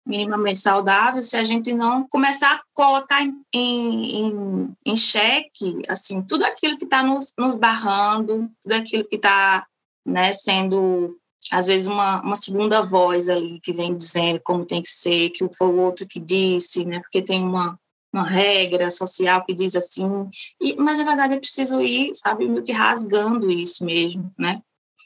minimamente 0.06 0.60
saudável 0.60 1.24
se 1.24 1.38
a 1.38 1.44
gente 1.44 1.74
não 1.74 2.08
começar 2.10 2.54
a 2.54 2.62
colocar 2.74 3.22
em, 3.22 3.34
em, 3.54 4.76
em 4.86 4.98
xeque 4.98 5.82
assim, 5.88 6.22
tudo 6.22 6.44
aquilo 6.44 6.78
que 6.78 6.84
está 6.86 7.02
nos, 7.02 7.34
nos 7.38 7.56
barrando, 7.56 8.50
tudo 8.62 8.74
aquilo 8.74 9.06
que 9.06 9.16
está 9.16 9.66
né, 10.06 10.34
sendo, 10.34 11.18
às 11.50 11.68
vezes, 11.68 11.88
uma, 11.88 12.22
uma 12.22 12.36
segunda 12.36 12.82
voz 12.82 13.30
ali 13.30 13.60
que 13.62 13.72
vem 13.72 13.96
dizendo 13.96 14.39
como 14.44 14.66
tem 14.66 14.82
que 14.82 14.89
ser, 14.89 15.30
que 15.30 15.48
foi 15.56 15.68
o 15.68 15.80
outro 15.80 16.06
que 16.08 16.20
disse, 16.20 16.86
né, 16.86 17.00
porque 17.00 17.22
tem 17.22 17.42
uma, 17.42 17.80
uma 18.12 18.24
regra 18.24 18.89
social 18.89 19.44
que 19.46 19.54
diz 19.54 19.76
assim, 19.76 20.30
e, 20.62 20.76
mas 20.76 21.00
na 21.00 21.06
verdade 21.06 21.36
é 21.36 21.39
preciso 21.39 21.82
ir, 21.82 22.13
sabe, 22.16 22.48
meio 22.48 22.63
que 22.63 22.72
rasgando 22.72 23.50
isso 23.50 23.86
mesmo, 23.86 24.32
né? 24.38 24.62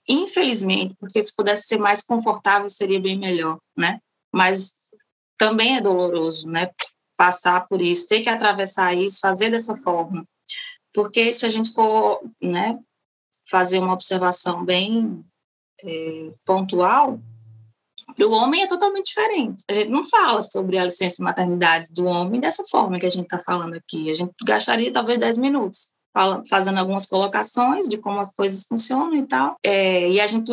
Infelizmente, 0.10 0.96
porque 1.00 1.22
se 1.22 1.36
pudesse 1.36 1.68
ser 1.68 1.78
mais 1.78 2.02
confortável 2.02 2.70
seria 2.70 3.00
bem 3.00 3.20
melhor, 3.20 3.58
né? 3.78 4.00
Mas 4.34 4.87
também 5.38 5.78
é 5.78 5.82
doloroso, 5.82 6.50
né? 6.50 6.69
passar 7.17 7.65
por 7.65 7.82
isso, 7.82 8.08
ter 8.08 8.21
que 8.21 8.30
atravessar 8.30 8.93
isso, 8.93 9.19
fazer 9.19 9.50
dessa 9.50 9.76
forma. 9.76 10.23
Porque 10.93 11.34
se 11.34 11.45
a 11.45 11.50
gente 11.50 11.73
for 11.73 12.21
né, 12.41 12.78
fazer 13.50 13.80
uma 13.80 13.93
observação 13.93 14.63
bem 14.63 15.26
é, 15.84 16.32
pontual, 16.45 17.19
o 18.19 18.32
homem 18.32 18.62
é 18.62 18.67
totalmente 18.67 19.08
diferente. 19.08 19.63
A 19.69 19.73
gente 19.73 19.89
não 19.89 20.06
fala 20.08 20.41
sobre 20.41 20.78
a 20.78 20.86
licença 20.86 21.23
maternidade 21.23 21.91
do 21.93 22.06
homem 22.06 22.39
dessa 22.39 22.63
forma 22.63 23.00
que 23.00 23.06
a 23.06 23.12
gente 23.12 23.26
está 23.26 23.39
falando 23.39 23.76
aqui. 23.76 24.10
A 24.10 24.13
gente 24.13 24.34
gastaria 24.43 24.91
talvez 24.91 25.17
10 25.17 25.39
minutos 25.39 25.91
fazendo 26.50 26.80
algumas 26.80 27.06
colocações 27.06 27.88
de 27.88 27.97
como 28.00 28.19
as 28.19 28.34
coisas 28.34 28.65
funcionam 28.65 29.15
e 29.15 29.28
tal. 29.28 29.56
É, 29.63 30.10
e 30.10 30.19
a 30.19 30.26
gente, 30.26 30.52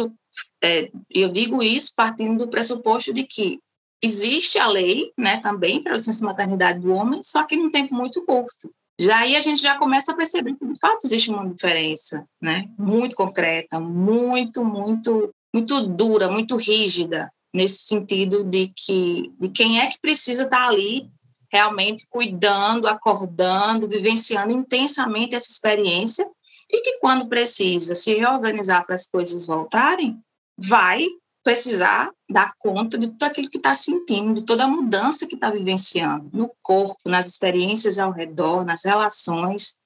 é, 0.62 0.90
eu 1.08 1.30
digo 1.30 1.62
isso 1.62 1.94
partindo 1.96 2.44
do 2.44 2.50
pressuposto 2.50 3.14
de 3.14 3.24
que 3.24 3.60
existe 4.04 4.58
a 4.58 4.68
lei, 4.68 5.12
né, 5.18 5.38
também 5.38 5.82
para 5.82 5.92
a 5.92 5.96
licença 5.96 6.24
maternidade 6.24 6.80
do 6.80 6.92
homem, 6.92 7.22
só 7.22 7.44
que 7.44 7.56
num 7.56 7.70
tempo 7.70 7.94
muito 7.94 8.24
curto. 8.24 8.70
Já 9.00 9.18
aí 9.18 9.34
a 9.34 9.40
gente 9.40 9.60
já 9.60 9.76
começa 9.76 10.12
a 10.12 10.16
perceber 10.16 10.54
que 10.54 10.66
de 10.66 10.78
fato 10.78 11.04
existe 11.04 11.30
uma 11.30 11.48
diferença, 11.48 12.24
né, 12.40 12.66
muito 12.78 13.16
concreta, 13.16 13.80
muito, 13.80 14.64
muito, 14.64 15.30
muito 15.52 15.80
dura, 15.88 16.28
muito 16.28 16.56
rígida 16.56 17.30
nesse 17.52 17.86
sentido 17.86 18.44
de 18.44 18.72
que 18.74 19.32
de 19.38 19.48
quem 19.48 19.80
é 19.80 19.86
que 19.86 20.00
precisa 20.00 20.44
estar 20.44 20.68
ali 20.68 21.08
realmente 21.50 22.06
cuidando, 22.10 22.88
acordando, 22.88 23.88
vivenciando 23.88 24.52
intensamente 24.52 25.36
essa 25.36 25.50
experiência 25.50 26.28
e 26.68 26.80
que 26.82 26.98
quando 26.98 27.28
precisa 27.28 27.94
se 27.94 28.14
reorganizar 28.14 28.84
para 28.84 28.96
as 28.96 29.08
coisas 29.08 29.46
voltarem, 29.46 30.18
vai 30.58 31.06
precisar 31.44 32.10
dar 32.28 32.52
conta 32.58 32.98
de 32.98 33.08
tudo 33.08 33.24
aquilo 33.24 33.50
que 33.50 33.58
está 33.58 33.74
sentindo, 33.74 34.34
de 34.34 34.46
toda 34.46 34.64
a 34.64 34.68
mudança 34.68 35.26
que 35.26 35.36
está 35.36 35.50
vivenciando 35.50 36.28
no 36.32 36.50
corpo, 36.62 37.08
nas 37.08 37.28
experiências 37.28 37.98
ao 37.98 38.10
redor, 38.10 38.64
nas 38.64 38.84
relações. 38.84 39.80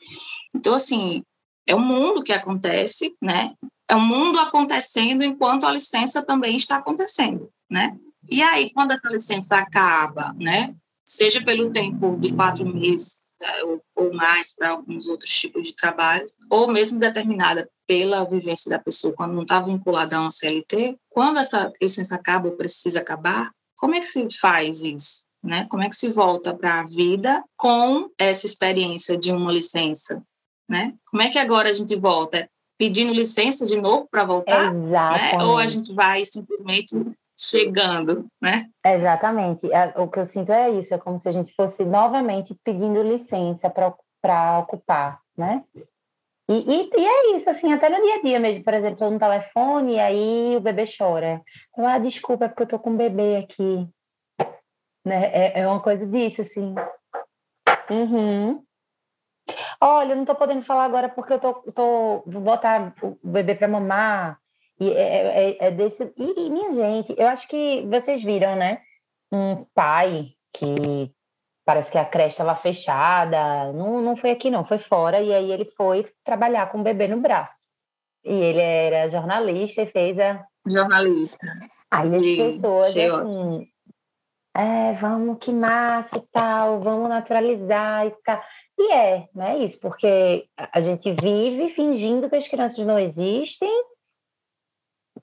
Então, 0.54 0.74
assim, 0.74 1.22
é 1.66 1.74
um 1.74 1.84
mundo 1.84 2.22
que 2.22 2.32
acontece, 2.32 3.14
né? 3.20 3.52
É 3.88 3.96
um 3.96 4.00
mundo 4.00 4.38
acontecendo 4.38 5.22
enquanto 5.22 5.66
a 5.66 5.72
licença 5.72 6.22
também 6.22 6.56
está 6.56 6.76
acontecendo 6.76 7.50
né? 7.70 7.96
E 8.28 8.42
aí, 8.42 8.70
quando 8.70 8.92
essa 8.92 9.08
licença 9.08 9.56
acaba, 9.56 10.34
né? 10.34 10.74
Seja 11.04 11.42
pelo 11.42 11.70
tempo 11.70 12.16
de 12.18 12.32
quatro 12.32 12.66
meses 12.66 13.27
ou, 13.64 13.82
ou 13.94 14.14
mais 14.14 14.54
para 14.54 14.70
alguns 14.70 15.08
outros 15.08 15.30
tipos 15.30 15.66
de 15.66 15.74
trabalho, 15.74 16.26
ou 16.50 16.68
mesmo 16.68 16.98
determinada 16.98 17.68
pela 17.86 18.24
vivência 18.24 18.70
da 18.70 18.78
pessoa 18.78 19.14
quando 19.14 19.34
não 19.34 19.42
está 19.42 19.60
vinculada 19.60 20.16
a 20.16 20.20
uma 20.20 20.30
CLT, 20.30 20.98
quando 21.08 21.38
essa 21.38 21.72
licença 21.80 22.14
acaba 22.14 22.48
ou 22.48 22.56
precisa 22.56 23.00
acabar, 23.00 23.50
como 23.76 23.94
é 23.94 24.00
que 24.00 24.06
se 24.06 24.26
faz 24.38 24.82
isso? 24.82 25.26
Né? 25.42 25.66
Como 25.70 25.82
é 25.82 25.88
que 25.88 25.96
se 25.96 26.10
volta 26.10 26.54
para 26.54 26.80
a 26.80 26.84
vida 26.84 27.42
com 27.56 28.10
essa 28.18 28.44
experiência 28.44 29.16
de 29.16 29.30
uma 29.32 29.52
licença? 29.52 30.22
Né? 30.68 30.94
Como 31.06 31.22
é 31.22 31.30
que 31.30 31.38
agora 31.38 31.70
a 31.70 31.72
gente 31.72 31.94
volta? 31.96 32.48
Pedindo 32.76 33.12
licença 33.12 33.64
de 33.64 33.80
novo 33.80 34.08
para 34.10 34.24
voltar? 34.24 34.72
Né? 35.38 35.44
Ou 35.44 35.56
a 35.56 35.66
gente 35.66 35.92
vai 35.92 36.24
simplesmente 36.24 36.94
chegando, 37.38 38.26
né? 38.40 38.68
Exatamente. 38.84 39.70
É, 39.72 39.94
o 39.96 40.08
que 40.08 40.18
eu 40.18 40.26
sinto 40.26 40.50
é 40.50 40.70
isso, 40.70 40.92
é 40.92 40.98
como 40.98 41.16
se 41.18 41.28
a 41.28 41.32
gente 41.32 41.54
fosse 41.54 41.84
novamente 41.84 42.58
pedindo 42.64 43.02
licença 43.02 43.70
para 43.70 44.58
ocupar, 44.58 45.20
né? 45.36 45.62
E, 46.50 46.54
e, 46.54 46.90
e, 46.96 47.06
é 47.06 47.36
isso, 47.36 47.48
assim, 47.50 47.72
até 47.72 47.90
no 47.90 48.02
dia 48.02 48.16
a 48.16 48.22
dia 48.22 48.40
mesmo, 48.40 48.64
por 48.64 48.72
exemplo, 48.72 48.94
estou 48.94 49.10
no 49.10 49.18
telefone 49.18 49.94
e 49.94 50.00
aí 50.00 50.56
o 50.56 50.60
bebê 50.60 50.84
chora. 50.86 51.42
Eu, 51.76 51.86
ah, 51.86 51.98
desculpa, 51.98 52.46
é 52.46 52.48
porque 52.48 52.62
eu 52.62 52.64
estou 52.64 52.78
com 52.78 52.90
um 52.90 52.96
bebê 52.96 53.36
aqui. 53.36 53.86
Né? 55.04 55.26
É, 55.26 55.60
é 55.60 55.68
uma 55.68 55.80
coisa 55.80 56.06
disso, 56.06 56.40
assim. 56.40 56.74
Uhum. 57.90 58.64
Olha, 59.80 60.12
eu 60.12 60.16
não 60.16 60.22
estou 60.22 60.36
podendo 60.36 60.62
falar 60.62 60.84
agora 60.84 61.08
porque 61.08 61.34
eu 61.34 61.38
tô, 61.38 61.54
tô 61.72 62.22
vou 62.26 62.42
botar 62.42 62.94
o 63.02 63.18
bebê 63.22 63.54
para 63.54 63.68
mamar. 63.68 64.40
E 64.80 64.90
é, 64.90 65.00
é, 65.00 65.50
é, 65.50 65.66
é 65.66 65.70
desse. 65.70 66.12
E, 66.16 66.50
minha 66.50 66.72
gente, 66.72 67.14
eu 67.16 67.26
acho 67.26 67.48
que 67.48 67.84
vocês 67.88 68.22
viram, 68.22 68.54
né? 68.56 68.80
Um 69.32 69.64
pai 69.74 70.30
que 70.52 71.12
parece 71.64 71.90
que 71.90 71.98
a 71.98 72.04
creche 72.04 72.30
estava 72.30 72.54
fechada. 72.54 73.72
Não, 73.72 74.00
não 74.00 74.16
foi 74.16 74.30
aqui, 74.30 74.50
não, 74.50 74.64
foi 74.64 74.78
fora. 74.78 75.20
E 75.20 75.34
aí 75.34 75.50
ele 75.50 75.64
foi 75.64 76.06
trabalhar 76.24 76.70
com 76.70 76.78
o 76.80 76.82
bebê 76.82 77.08
no 77.08 77.20
braço. 77.20 77.66
E 78.24 78.32
ele 78.32 78.60
era 78.60 79.08
jornalista 79.08 79.82
e 79.82 79.86
fez 79.86 80.18
a. 80.18 80.44
Jornalista. 80.66 81.46
Aí 81.90 82.14
as 82.14 82.24
pessoas, 82.24 82.96
assim. 82.96 83.68
É, 84.54 84.92
vamos, 84.94 85.38
que 85.40 85.52
massa 85.52 86.18
e 86.18 86.22
tal, 86.32 86.80
vamos 86.80 87.08
naturalizar 87.08 88.06
e 88.06 88.10
tal. 88.24 88.42
E 88.78 88.92
é, 88.92 89.28
não 89.34 89.44
é 89.44 89.58
isso, 89.58 89.78
porque 89.80 90.48
a 90.56 90.80
gente 90.80 91.12
vive 91.12 91.70
fingindo 91.70 92.28
que 92.28 92.36
as 92.36 92.48
crianças 92.48 92.84
não 92.84 92.98
existem 92.98 93.70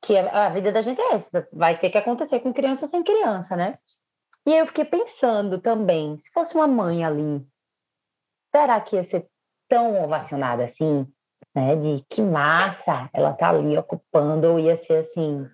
que 0.05 0.17
a 0.17 0.49
vida 0.49 0.71
da 0.71 0.81
gente 0.81 1.01
é 1.01 1.15
essa, 1.15 1.47
vai 1.51 1.77
ter 1.77 1.89
que 1.89 1.97
acontecer 1.97 2.39
com 2.39 2.53
criança 2.53 2.85
sem 2.85 3.03
criança, 3.03 3.55
né? 3.55 3.79
E 4.47 4.53
eu 4.53 4.67
fiquei 4.67 4.85
pensando 4.85 5.59
também, 5.59 6.15
se 6.17 6.29
fosse 6.31 6.53
uma 6.53 6.67
mãe 6.67 7.03
ali, 7.03 7.43
será 8.55 8.79
que 8.79 8.95
ia 8.95 9.03
ser 9.03 9.27
tão 9.67 10.03
ovacionada 10.03 10.63
assim, 10.63 11.07
né? 11.55 11.75
De 11.75 12.05
que 12.07 12.21
massa, 12.21 13.09
ela 13.11 13.33
tá 13.33 13.49
ali 13.49 13.75
ocupando, 13.75 14.47
ou 14.51 14.59
ia 14.59 14.77
ser 14.77 14.97
assim, 14.97 15.49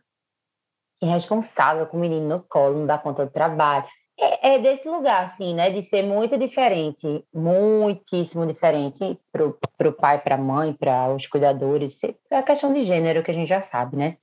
irresponsável 1.02 1.88
com 1.88 1.96
o 1.96 2.00
menino 2.02 2.28
no 2.28 2.44
colo, 2.44 2.80
não 2.80 2.86
dá 2.86 2.98
conta 2.98 3.26
do 3.26 3.32
trabalho. 3.32 3.86
É, 4.20 4.56
é 4.56 4.60
desse 4.60 4.88
lugar, 4.90 5.28
assim, 5.28 5.56
né? 5.56 5.70
De 5.70 5.82
ser 5.84 6.04
muito 6.04 6.38
diferente, 6.38 7.26
muitíssimo 7.34 8.46
diferente 8.46 9.18
para 9.32 9.88
o 9.88 9.94
pai, 9.94 10.20
para 10.20 10.36
a 10.36 10.38
mãe, 10.38 10.74
para 10.74 11.14
os 11.14 11.26
cuidadores. 11.26 11.98
É 12.30 12.38
a 12.38 12.44
questão 12.44 12.74
de 12.74 12.82
gênero 12.82 13.24
que 13.24 13.32
a 13.32 13.34
gente 13.34 13.48
já 13.48 13.62
sabe, 13.62 13.96
né? 13.96 14.18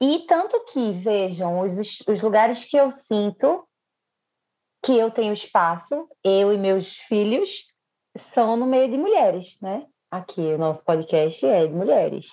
E 0.00 0.20
tanto 0.26 0.64
que, 0.64 0.92
vejam, 0.92 1.60
os, 1.60 2.00
os 2.08 2.22
lugares 2.22 2.64
que 2.64 2.76
eu 2.76 2.90
sinto 2.90 3.66
que 4.82 4.96
eu 4.96 5.10
tenho 5.10 5.34
espaço, 5.34 6.08
eu 6.24 6.52
e 6.52 6.56
meus 6.56 6.94
filhos, 6.96 7.66
são 8.16 8.56
no 8.56 8.66
meio 8.66 8.90
de 8.90 8.96
mulheres, 8.96 9.58
né? 9.60 9.86
Aqui, 10.10 10.40
o 10.40 10.58
nosso 10.58 10.82
podcast 10.82 11.44
é 11.44 11.66
de 11.66 11.72
mulheres. 11.72 12.26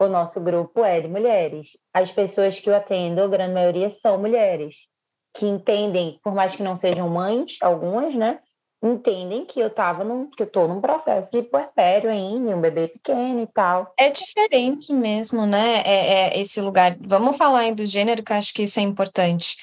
O 0.00 0.08
nosso 0.08 0.40
grupo 0.40 0.82
é 0.82 1.00
de 1.00 1.08
mulheres. 1.08 1.76
As 1.92 2.10
pessoas 2.10 2.58
que 2.58 2.70
eu 2.70 2.74
atendo, 2.74 3.22
a 3.22 3.28
grande 3.28 3.52
maioria, 3.52 3.90
são 3.90 4.18
mulheres, 4.18 4.88
que 5.34 5.46
entendem, 5.46 6.18
por 6.22 6.34
mais 6.34 6.56
que 6.56 6.62
não 6.62 6.74
sejam 6.74 7.08
mães, 7.08 7.58
algumas, 7.60 8.14
né? 8.14 8.40
Entendem 8.82 9.44
que 9.44 9.60
eu 9.60 9.66
estava 9.66 10.02
num, 10.02 10.30
que 10.30 10.42
eu 10.42 10.46
tô 10.46 10.66
num 10.66 10.80
processo 10.80 11.30
de 11.30 11.42
puerpério 11.42 12.10
ainda, 12.10 12.56
um 12.56 12.60
bebê 12.60 12.88
pequeno 12.88 13.42
e 13.42 13.46
tal. 13.46 13.92
É 13.98 14.10
diferente 14.10 14.92
mesmo, 14.92 15.44
né? 15.46 15.82
É, 15.84 16.36
é 16.36 16.40
esse 16.40 16.60
lugar. 16.60 16.96
Vamos 17.00 17.36
falar 17.36 17.60
aí 17.60 17.74
do 17.74 17.84
gênero, 17.84 18.22
que 18.22 18.32
eu 18.32 18.36
acho 18.36 18.54
que 18.54 18.62
isso 18.62 18.80
é 18.80 18.82
importante. 18.82 19.56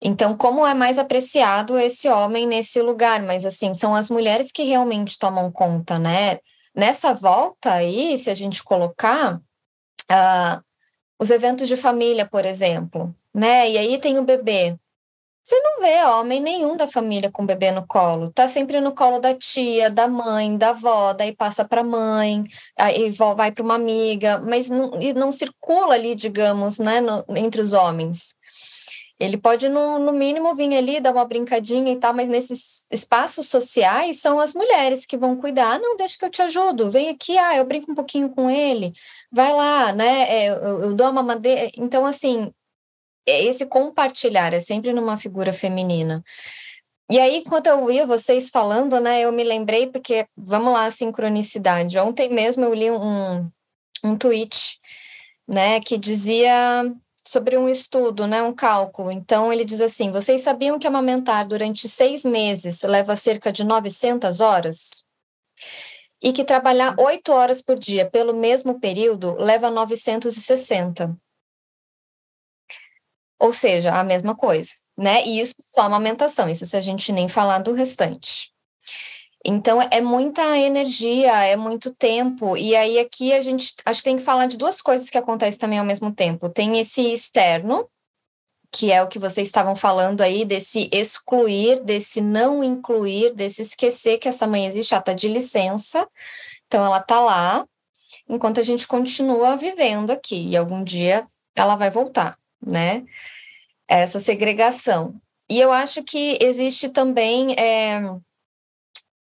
Então, 0.00 0.36
como 0.36 0.64
é 0.64 0.74
mais 0.74 0.98
apreciado 0.98 1.76
esse 1.76 2.08
homem 2.08 2.46
nesse 2.46 2.80
lugar? 2.80 3.20
Mas, 3.22 3.44
assim, 3.44 3.74
são 3.74 3.94
as 3.94 4.08
mulheres 4.08 4.52
que 4.52 4.62
realmente 4.62 5.18
tomam 5.18 5.50
conta, 5.50 5.98
né? 5.98 6.38
Nessa 6.74 7.12
volta 7.12 7.72
aí, 7.72 8.16
se 8.16 8.30
a 8.30 8.34
gente 8.34 8.62
colocar 8.62 9.34
uh, 9.36 10.62
os 11.20 11.30
eventos 11.30 11.66
de 11.66 11.76
família, 11.76 12.24
por 12.24 12.44
exemplo, 12.44 13.12
né? 13.34 13.68
E 13.68 13.76
aí 13.76 13.98
tem 13.98 14.18
o 14.18 14.24
bebê. 14.24 14.76
Você 15.48 15.58
não 15.62 15.80
vê 15.80 16.04
homem 16.04 16.42
nenhum 16.42 16.76
da 16.76 16.86
família 16.86 17.30
com 17.32 17.46
bebê 17.46 17.70
no 17.72 17.86
colo. 17.86 18.30
Tá 18.30 18.46
sempre 18.46 18.82
no 18.82 18.94
colo 18.94 19.18
da 19.18 19.34
tia, 19.34 19.88
da 19.88 20.06
mãe, 20.06 20.58
da 20.58 20.70
avó, 20.70 21.14
daí 21.14 21.34
passa 21.34 21.64
para 21.64 21.82
mãe, 21.82 22.44
aí 22.78 23.10
vai 23.10 23.50
para 23.50 23.64
uma 23.64 23.76
amiga, 23.76 24.38
mas 24.40 24.68
não, 24.68 24.90
não 25.16 25.32
circula 25.32 25.94
ali, 25.94 26.14
digamos, 26.14 26.78
né, 26.78 27.00
no, 27.00 27.24
entre 27.34 27.62
os 27.62 27.72
homens. 27.72 28.36
Ele 29.18 29.38
pode, 29.38 29.70
no, 29.70 29.98
no 29.98 30.12
mínimo, 30.12 30.54
vir 30.54 30.76
ali, 30.76 31.00
dar 31.00 31.12
uma 31.12 31.24
brincadinha 31.24 31.92
e 31.94 31.96
tal, 31.96 32.12
mas 32.12 32.28
nesses 32.28 32.86
espaços 32.92 33.48
sociais 33.48 34.20
são 34.20 34.38
as 34.38 34.52
mulheres 34.52 35.06
que 35.06 35.16
vão 35.16 35.34
cuidar. 35.34 35.80
Não, 35.80 35.96
deixa 35.96 36.18
que 36.18 36.26
eu 36.26 36.30
te 36.30 36.42
ajudo, 36.42 36.90
vem 36.90 37.08
aqui, 37.08 37.38
ah, 37.38 37.56
eu 37.56 37.64
brinco 37.64 37.90
um 37.90 37.94
pouquinho 37.94 38.28
com 38.28 38.50
ele, 38.50 38.92
vai 39.32 39.50
lá, 39.54 39.94
né? 39.94 40.24
É, 40.28 40.48
eu, 40.50 40.80
eu 40.82 40.94
dou 40.94 41.10
uma 41.10 41.22
madeira. 41.22 41.70
Então, 41.78 42.04
assim, 42.04 42.52
esse 43.26 43.66
compartilhar 43.66 44.52
é 44.52 44.60
sempre 44.60 44.92
numa 44.92 45.16
figura 45.16 45.52
feminina. 45.52 46.22
E 47.10 47.18
aí, 47.18 47.42
quando 47.44 47.68
eu 47.68 47.80
ouvia 47.80 48.06
vocês 48.06 48.50
falando, 48.50 49.00
né, 49.00 49.22
eu 49.22 49.32
me 49.32 49.42
lembrei, 49.42 49.86
porque, 49.86 50.26
vamos 50.36 50.72
lá, 50.74 50.90
sincronicidade. 50.90 51.98
Ontem 51.98 52.28
mesmo 52.28 52.64
eu 52.64 52.74
li 52.74 52.90
um, 52.90 53.50
um 54.04 54.16
tweet, 54.16 54.78
né, 55.48 55.80
que 55.80 55.96
dizia 55.96 56.84
sobre 57.26 57.56
um 57.56 57.66
estudo, 57.68 58.26
né, 58.26 58.42
um 58.42 58.54
cálculo. 58.54 59.10
Então, 59.10 59.50
ele 59.50 59.64
diz 59.64 59.80
assim, 59.80 60.10
vocês 60.10 60.42
sabiam 60.42 60.78
que 60.78 60.86
amamentar 60.86 61.46
durante 61.48 61.88
seis 61.88 62.24
meses 62.24 62.82
leva 62.82 63.16
cerca 63.16 63.50
de 63.50 63.64
900 63.64 64.40
horas? 64.40 65.04
E 66.22 66.32
que 66.32 66.44
trabalhar 66.44 66.94
oito 66.98 67.32
horas 67.32 67.62
por 67.62 67.78
dia 67.78 68.08
pelo 68.10 68.34
mesmo 68.34 68.80
período 68.80 69.34
leva 69.36 69.70
960. 69.70 71.16
Ou 73.38 73.52
seja, 73.52 73.92
a 73.94 74.02
mesma 74.04 74.34
coisa, 74.34 74.72
né? 74.96 75.24
E 75.24 75.40
isso 75.40 75.54
só 75.60 75.82
amamentação, 75.82 76.48
isso 76.48 76.66
se 76.66 76.76
a 76.76 76.80
gente 76.80 77.12
nem 77.12 77.28
falar 77.28 77.58
do 77.60 77.72
restante. 77.72 78.52
Então, 79.44 79.80
é 79.80 80.00
muita 80.00 80.58
energia, 80.58 81.32
é 81.44 81.56
muito 81.56 81.94
tempo. 81.94 82.56
E 82.56 82.74
aí, 82.74 82.98
aqui 82.98 83.32
a 83.32 83.40
gente 83.40 83.74
acho 83.84 84.00
que 84.00 84.04
tem 84.04 84.16
que 84.16 84.24
falar 84.24 84.46
de 84.46 84.58
duas 84.58 84.80
coisas 84.80 85.08
que 85.08 85.16
acontecem 85.16 85.60
também 85.60 85.78
ao 85.78 85.84
mesmo 85.84 86.12
tempo. 86.12 86.48
Tem 86.48 86.78
esse 86.80 87.12
externo, 87.12 87.88
que 88.70 88.92
é 88.92 89.02
o 89.02 89.08
que 89.08 89.18
vocês 89.18 89.48
estavam 89.48 89.76
falando 89.76 90.20
aí, 90.20 90.44
desse 90.44 90.90
excluir, 90.92 91.80
desse 91.82 92.20
não 92.20 92.62
incluir, 92.62 93.32
desse 93.34 93.62
esquecer 93.62 94.18
que 94.18 94.28
essa 94.28 94.46
mãe 94.46 94.66
existe, 94.66 94.92
ela 94.92 95.00
está 95.00 95.14
de 95.14 95.28
licença, 95.28 96.06
então 96.66 96.84
ela 96.84 96.98
está 96.98 97.20
lá, 97.20 97.66
enquanto 98.28 98.60
a 98.60 98.62
gente 98.62 98.86
continua 98.86 99.56
vivendo 99.56 100.10
aqui, 100.10 100.50
e 100.50 100.56
algum 100.56 100.84
dia 100.84 101.26
ela 101.56 101.76
vai 101.76 101.90
voltar, 101.90 102.36
né? 102.64 103.04
Essa 103.86 104.20
segregação. 104.20 105.20
E 105.50 105.60
eu 105.60 105.72
acho 105.72 106.02
que 106.02 106.38
existe 106.40 106.90
também 106.90 107.54
é, 107.54 108.00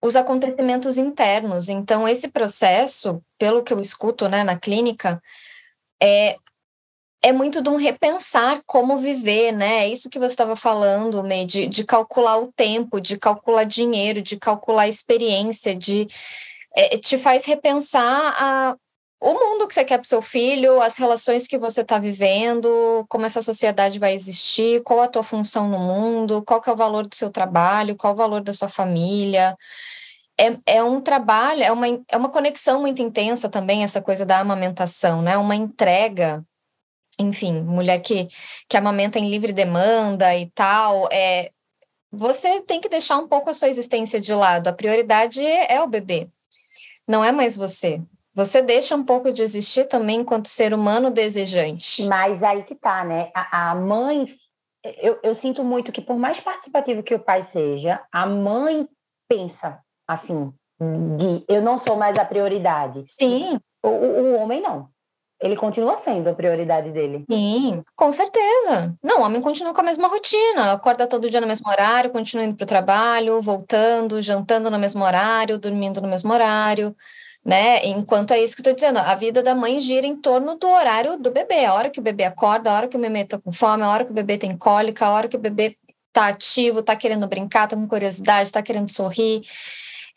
os 0.02 0.16
acontecimentos 0.16 0.98
internos. 0.98 1.70
Então, 1.70 2.08
esse 2.08 2.30
processo, 2.30 3.22
pelo 3.38 3.64
que 3.64 3.74
eu 3.74 3.80
escuto 3.80 4.28
né, 4.28 4.44
na 4.44 4.58
clínica, 4.58 5.22
é 6.02 6.38
é 7.22 7.34
muito 7.34 7.62
de 7.62 7.70
um 7.70 7.76
repensar 7.76 8.62
como 8.66 8.98
viver, 8.98 9.52
né? 9.52 9.84
É 9.84 9.90
isso 9.90 10.10
que 10.10 10.20
você 10.20 10.32
estava 10.32 10.56
falando, 10.56 11.24
May, 11.24 11.46
de, 11.46 11.68
de 11.68 11.84
calcular 11.84 12.38
o 12.40 12.52
tempo, 12.54 13.02
de 13.02 13.18
calcular 13.18 13.66
dinheiro, 13.66 14.22
de 14.22 14.38
calcular 14.38 14.88
experiência, 14.88 15.76
de 15.76 16.08
é, 16.76 16.98
te 16.98 17.18
faz 17.18 17.46
repensar 17.46 18.34
a, 18.38 18.76
o 19.22 19.34
mundo 19.34 19.68
que 19.68 19.74
você 19.74 19.84
quer 19.84 19.98
para 19.98 20.08
seu 20.08 20.22
filho, 20.22 20.82
as 20.82 20.98
relações 20.98 21.48
que 21.48 21.58
você 21.58 21.82
está 21.82 22.00
vivendo, 22.00 23.06
como 23.10 23.26
essa 23.26 23.42
sociedade 23.42 24.00
vai 24.00 24.14
existir, 24.14 24.82
qual 24.84 25.02
a 25.02 25.08
tua 25.08 25.24
função 25.24 25.68
no 25.68 25.78
mundo, 25.78 26.44
qual 26.44 26.62
que 26.62 26.70
é 26.70 26.74
o 26.74 26.78
valor 26.78 27.06
do 27.06 27.16
seu 27.16 27.30
trabalho, 27.30 27.98
qual 27.98 28.14
o 28.14 28.16
valor 28.18 28.42
da 28.42 28.54
sua 28.54 28.70
família. 28.70 29.58
É, 30.40 30.78
é 30.78 30.84
um 30.84 31.02
trabalho, 31.02 31.64
é 31.64 31.72
uma, 31.72 31.88
é 31.88 32.18
uma 32.18 32.30
conexão 32.30 32.82
muito 32.82 33.02
intensa 33.02 33.50
também, 33.50 33.84
essa 33.84 34.02
coisa 34.02 34.26
da 34.26 34.40
amamentação, 34.40 35.22
né? 35.22 35.38
Uma 35.38 35.56
entrega 35.56 36.44
enfim, 37.20 37.62
mulher 37.64 38.00
que, 38.00 38.30
que 38.70 38.78
amamenta 38.78 39.20
em 39.20 39.30
livre 39.30 39.52
demanda 39.52 40.34
e 40.36 40.50
tal, 40.52 41.10
é, 41.12 41.52
você 42.12 42.62
tem 42.62 42.80
que 42.80 42.88
deixar 42.88 43.18
um 43.18 43.28
pouco 43.28 43.50
a 43.50 43.54
sua 43.54 43.68
existência 43.68 44.22
de 44.22 44.34
lado. 44.34 44.68
A 44.70 44.74
prioridade 44.74 45.46
é 45.46 45.82
o 45.82 45.88
bebê, 45.88 46.30
não 47.08 47.24
é 47.24 47.32
mais 47.32 47.58
você. 47.58 48.02
Você 48.34 48.62
deixa 48.62 48.96
um 48.96 49.04
pouco 49.04 49.34
de 49.34 49.42
existir 49.42 49.86
também 49.86 50.22
enquanto 50.22 50.48
ser 50.48 50.74
humano 50.74 51.12
desejante. 51.12 52.04
Mas 52.06 52.44
aí 52.44 52.64
que 52.64 52.76
tá, 52.76 53.04
né? 53.04 53.32
A, 53.36 53.72
a 53.72 53.76
mãe, 53.76 54.26
eu, 55.02 55.20
eu 55.24 55.36
sinto 55.36 55.64
muito 55.64 55.92
que, 55.92 56.02
por 56.02 56.18
mais 56.18 56.40
participativo 56.40 57.04
que 57.04 57.16
o 57.16 57.20
pai 57.20 57.44
seja, 57.44 58.02
a 58.12 58.26
mãe 58.26 58.88
pensa 59.28 59.80
assim, 60.08 60.54
de 61.18 61.44
eu 61.48 61.62
não 61.62 61.78
sou 61.78 61.96
mais 61.96 62.18
a 62.18 62.26
prioridade. 62.26 63.04
Sim. 63.08 63.60
O, 63.84 63.90
o, 63.90 64.22
o 64.22 64.36
homem 64.36 64.62
não 64.62 64.90
ele 65.42 65.56
continua 65.56 65.96
sendo 65.96 66.28
a 66.28 66.34
prioridade 66.34 66.92
dele. 66.92 67.24
Sim, 67.30 67.82
com 67.96 68.12
certeza. 68.12 68.94
Não, 69.02 69.20
o 69.20 69.24
homem 69.24 69.42
continua 69.42 69.74
com 69.74 69.80
a 69.80 69.86
mesma 69.86 70.08
rotina, 70.10 70.74
acorda 70.74 71.08
todo 71.08 71.30
dia 71.30 71.40
no 71.40 71.48
mesmo 71.48 71.70
horário, 71.70 72.10
continua 72.10 72.46
indo 72.46 72.58
para 72.58 72.66
o 72.66 72.68
trabalho, 72.68 73.42
voltando, 73.42 74.22
jantando 74.22 74.70
no 74.70 74.78
mesmo 74.78 75.04
horário, 75.04 75.58
dormindo 75.58 76.02
no 76.02 76.10
mesmo 76.10 76.34
horário, 76.34 76.96
né? 77.46 77.86
Enquanto 77.86 78.32
é 78.32 78.44
isso 78.44 78.56
que 78.56 78.62
eu 78.62 78.72
estou 78.72 78.76
dizendo, 78.76 79.00
a 79.00 79.16
vida 79.16 79.42
da 79.42 79.56
mãe 79.56 79.80
gira 79.80 80.06
em 80.06 80.16
torno 80.16 80.58
do 80.58 80.68
horário 80.68 81.18
do 81.18 81.32
bebê, 81.32 81.66
a 81.66 81.74
hora 81.74 81.90
que 81.90 82.00
o 82.00 82.04
bebê 82.04 82.26
acorda, 82.26 82.72
a 82.72 82.76
hora 82.76 82.88
que 82.88 82.98
o 82.98 83.00
bebê 83.00 83.22
está 83.22 83.40
com 83.40 83.52
fome, 83.52 83.84
a 83.84 83.90
hora 83.90 84.06
que 84.06 84.12
o 84.12 84.14
bebê 84.14 84.38
tem 84.38 84.58
cólica, 84.58 85.06
a 85.06 85.12
hora 85.12 85.28
que 85.28 85.36
o 85.36 85.40
bebê 85.40 85.78
está 86.08 86.28
ativo, 86.28 86.80
está 86.80 86.96
querendo 86.96 87.28
brincar, 87.28 87.66
está 87.66 87.76
com 87.76 87.88
curiosidade, 87.88 88.50
está 88.50 88.62
querendo 88.62 88.90
sorrir. 88.92 89.42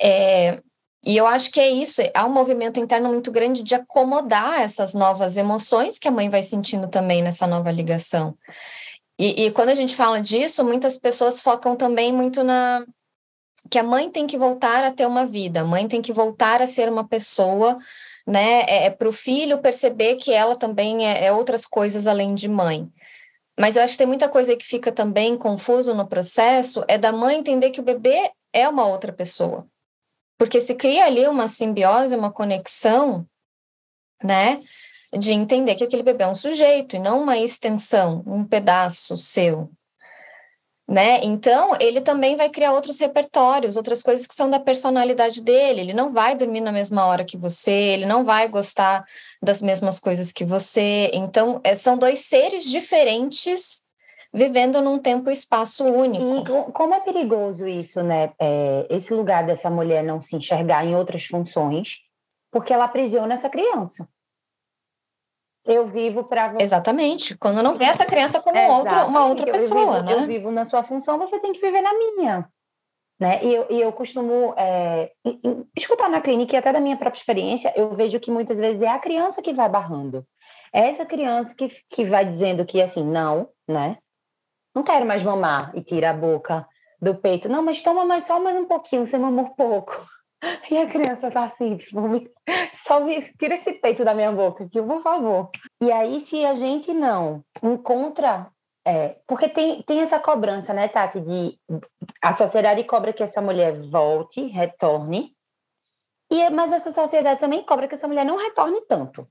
É, 0.00 0.60
e 1.04 1.16
eu 1.16 1.26
acho 1.26 1.50
que 1.50 1.60
é 1.60 1.68
isso, 1.68 2.00
há 2.14 2.24
um 2.24 2.32
movimento 2.32 2.78
interno 2.78 3.08
muito 3.08 3.32
grande 3.32 3.62
de 3.62 3.74
acomodar 3.74 4.60
essas 4.60 4.94
novas 4.94 5.36
emoções 5.36 5.98
que 5.98 6.06
a 6.06 6.12
mãe 6.12 6.30
vai 6.30 6.42
sentindo 6.42 6.88
também 6.88 7.22
nessa 7.22 7.46
nova 7.46 7.72
ligação. 7.72 8.36
E, 9.18 9.46
e, 9.46 9.50
quando 9.50 9.68
a 9.68 9.74
gente 9.74 9.94
fala 9.94 10.20
disso, 10.20 10.64
muitas 10.64 10.96
pessoas 10.96 11.40
focam 11.40 11.76
também 11.76 12.12
muito 12.12 12.42
na 12.42 12.84
que 13.70 13.78
a 13.78 13.82
mãe 13.82 14.10
tem 14.10 14.26
que 14.26 14.36
voltar 14.36 14.84
a 14.84 14.92
ter 14.92 15.06
uma 15.06 15.26
vida, 15.26 15.60
a 15.60 15.64
mãe 15.64 15.88
tem 15.88 16.02
que 16.02 16.12
voltar 16.12 16.60
a 16.60 16.66
ser 16.66 16.88
uma 16.88 17.06
pessoa, 17.06 17.76
né? 18.26 18.62
É, 18.62 18.86
é 18.86 18.90
para 18.90 19.08
o 19.08 19.12
filho 19.12 19.58
perceber 19.58 20.16
que 20.16 20.32
ela 20.32 20.56
também 20.56 21.06
é, 21.06 21.26
é 21.26 21.32
outras 21.32 21.66
coisas 21.66 22.06
além 22.06 22.34
de 22.34 22.48
mãe. 22.48 22.90
Mas 23.58 23.76
eu 23.76 23.82
acho 23.82 23.94
que 23.94 23.98
tem 23.98 24.06
muita 24.06 24.28
coisa 24.28 24.56
que 24.56 24.64
fica 24.64 24.90
também 24.90 25.36
confuso 25.36 25.94
no 25.94 26.06
processo, 26.06 26.84
é 26.88 26.96
da 26.96 27.12
mãe 27.12 27.38
entender 27.38 27.70
que 27.70 27.80
o 27.80 27.84
bebê 27.84 28.30
é 28.52 28.68
uma 28.68 28.86
outra 28.86 29.12
pessoa. 29.12 29.66
Porque 30.38 30.60
se 30.60 30.74
cria 30.74 31.06
ali 31.06 31.26
uma 31.28 31.46
simbiose, 31.46 32.16
uma 32.16 32.32
conexão, 32.32 33.26
né? 34.22 34.60
De 35.12 35.32
entender 35.32 35.74
que 35.74 35.84
aquele 35.84 36.02
bebê 36.02 36.24
é 36.24 36.28
um 36.28 36.34
sujeito 36.34 36.96
e 36.96 36.98
não 36.98 37.22
uma 37.22 37.36
extensão, 37.36 38.22
um 38.26 38.44
pedaço 38.44 39.16
seu. 39.16 39.70
Né? 40.88 41.20
Então, 41.22 41.76
ele 41.80 42.00
também 42.00 42.36
vai 42.36 42.50
criar 42.50 42.72
outros 42.72 42.98
repertórios, 42.98 43.76
outras 43.76 44.02
coisas 44.02 44.26
que 44.26 44.34
são 44.34 44.50
da 44.50 44.58
personalidade 44.58 45.40
dele. 45.40 45.80
Ele 45.80 45.92
não 45.92 46.12
vai 46.12 46.36
dormir 46.36 46.60
na 46.60 46.72
mesma 46.72 47.06
hora 47.06 47.24
que 47.24 47.36
você, 47.36 47.70
ele 47.70 48.04
não 48.04 48.24
vai 48.24 48.48
gostar 48.48 49.04
das 49.40 49.62
mesmas 49.62 49.98
coisas 49.98 50.32
que 50.32 50.44
você. 50.44 51.10
Então, 51.14 51.60
é, 51.64 51.74
são 51.76 51.96
dois 51.96 52.20
seres 52.20 52.64
diferentes 52.64 53.84
vivendo 54.34 54.80
num 54.80 54.98
tempo 54.98 55.30
e 55.30 55.32
espaço 55.32 55.84
único. 55.84 56.68
E 56.68 56.72
como 56.72 56.94
é 56.94 57.00
perigoso 57.00 57.68
isso, 57.68 58.02
né? 58.02 58.32
É, 58.38 58.86
esse 58.90 59.12
lugar 59.12 59.44
dessa 59.46 59.68
mulher 59.68 60.02
não 60.02 60.20
se 60.20 60.36
enxergar 60.36 60.84
em 60.84 60.96
outras 60.96 61.24
funções, 61.26 61.98
porque 62.50 62.72
ela 62.72 62.84
aprisiona 62.84 63.34
essa 63.34 63.50
criança. 63.50 64.08
Eu 65.64 65.86
vivo 65.86 66.24
para 66.24 66.56
Exatamente. 66.60 67.36
Quando 67.38 67.62
não 67.62 67.76
vê 67.76 67.84
essa 67.84 68.04
criança 68.04 68.40
como 68.40 68.58
outra, 68.72 69.06
uma 69.06 69.26
outra 69.26 69.48
eu 69.48 69.52
pessoa, 69.52 70.00
vivo, 70.00 70.04
né? 70.04 70.14
Eu 70.14 70.26
vivo 70.26 70.50
na 70.50 70.64
sua 70.64 70.82
função, 70.82 71.18
você 71.18 71.38
tem 71.38 71.52
que 71.52 71.60
viver 71.60 71.82
na 71.82 71.92
minha. 71.92 72.48
Né? 73.20 73.44
E, 73.44 73.54
eu, 73.54 73.66
e 73.70 73.80
eu 73.80 73.92
costumo 73.92 74.52
é, 74.56 75.12
escutar 75.76 76.08
na 76.08 76.20
clínica 76.20 76.56
e 76.56 76.58
até 76.58 76.72
da 76.72 76.80
minha 76.80 76.96
própria 76.96 77.20
experiência, 77.20 77.72
eu 77.76 77.94
vejo 77.94 78.18
que 78.18 78.32
muitas 78.32 78.58
vezes 78.58 78.82
é 78.82 78.88
a 78.88 78.98
criança 78.98 79.40
que 79.40 79.52
vai 79.52 79.68
barrando. 79.68 80.26
É 80.72 80.88
essa 80.88 81.06
criança 81.06 81.54
que, 81.54 81.70
que 81.88 82.04
vai 82.04 82.24
dizendo 82.24 82.64
que 82.64 82.82
assim, 82.82 83.04
não, 83.04 83.48
né? 83.68 83.98
não 84.74 84.82
quero 84.82 85.06
mais 85.06 85.22
mamar 85.22 85.70
e 85.76 85.82
tira 85.82 86.10
a 86.10 86.14
boca 86.14 86.66
do 87.00 87.14
peito. 87.14 87.48
Não, 87.48 87.62
mas 87.62 87.82
toma 87.82 88.04
mais 88.04 88.24
só 88.26 88.40
mais 88.40 88.56
um 88.56 88.64
pouquinho, 88.64 89.06
você 89.06 89.18
mamou 89.18 89.50
pouco. 89.50 90.06
E 90.70 90.76
a 90.76 90.88
criança 90.88 91.30
tá 91.30 91.44
assim, 91.44 91.76
tipo, 91.76 92.00
só 92.84 93.00
me, 93.00 93.22
tira 93.38 93.54
esse 93.54 93.72
peito 93.74 94.04
da 94.04 94.14
minha 94.14 94.32
boca 94.32 94.64
aqui, 94.64 94.82
por 94.82 95.00
favor. 95.00 95.50
E 95.80 95.90
aí, 95.92 96.20
se 96.20 96.44
a 96.44 96.54
gente 96.54 96.92
não 96.92 97.44
encontra. 97.62 98.50
É, 98.84 99.20
porque 99.28 99.48
tem, 99.48 99.80
tem 99.84 100.00
essa 100.00 100.18
cobrança, 100.18 100.74
né, 100.74 100.88
Tati, 100.88 101.20
de 101.20 101.56
a 102.20 102.34
sociedade 102.34 102.82
cobra 102.82 103.12
que 103.12 103.22
essa 103.22 103.40
mulher 103.40 103.80
volte, 103.88 104.44
retorne, 104.46 105.36
e, 106.28 106.50
mas 106.50 106.72
essa 106.72 106.90
sociedade 106.90 107.38
também 107.38 107.62
cobra 107.64 107.86
que 107.86 107.94
essa 107.94 108.08
mulher 108.08 108.24
não 108.24 108.36
retorne 108.36 108.80
tanto. 108.88 109.28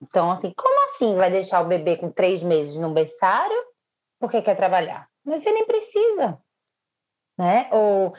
Então, 0.00 0.30
assim, 0.30 0.52
como 0.56 0.84
assim 0.84 1.16
vai 1.16 1.28
deixar 1.28 1.60
o 1.60 1.66
bebê 1.66 1.96
com 1.96 2.12
três 2.12 2.40
meses 2.40 2.76
no 2.76 2.92
berçário 2.92 3.56
porque 4.20 4.42
quer 4.42 4.56
trabalhar. 4.56 5.08
Mas 5.24 5.42
você 5.42 5.50
nem 5.50 5.66
precisa, 5.66 6.38
né? 7.36 7.68
Ou, 7.72 8.14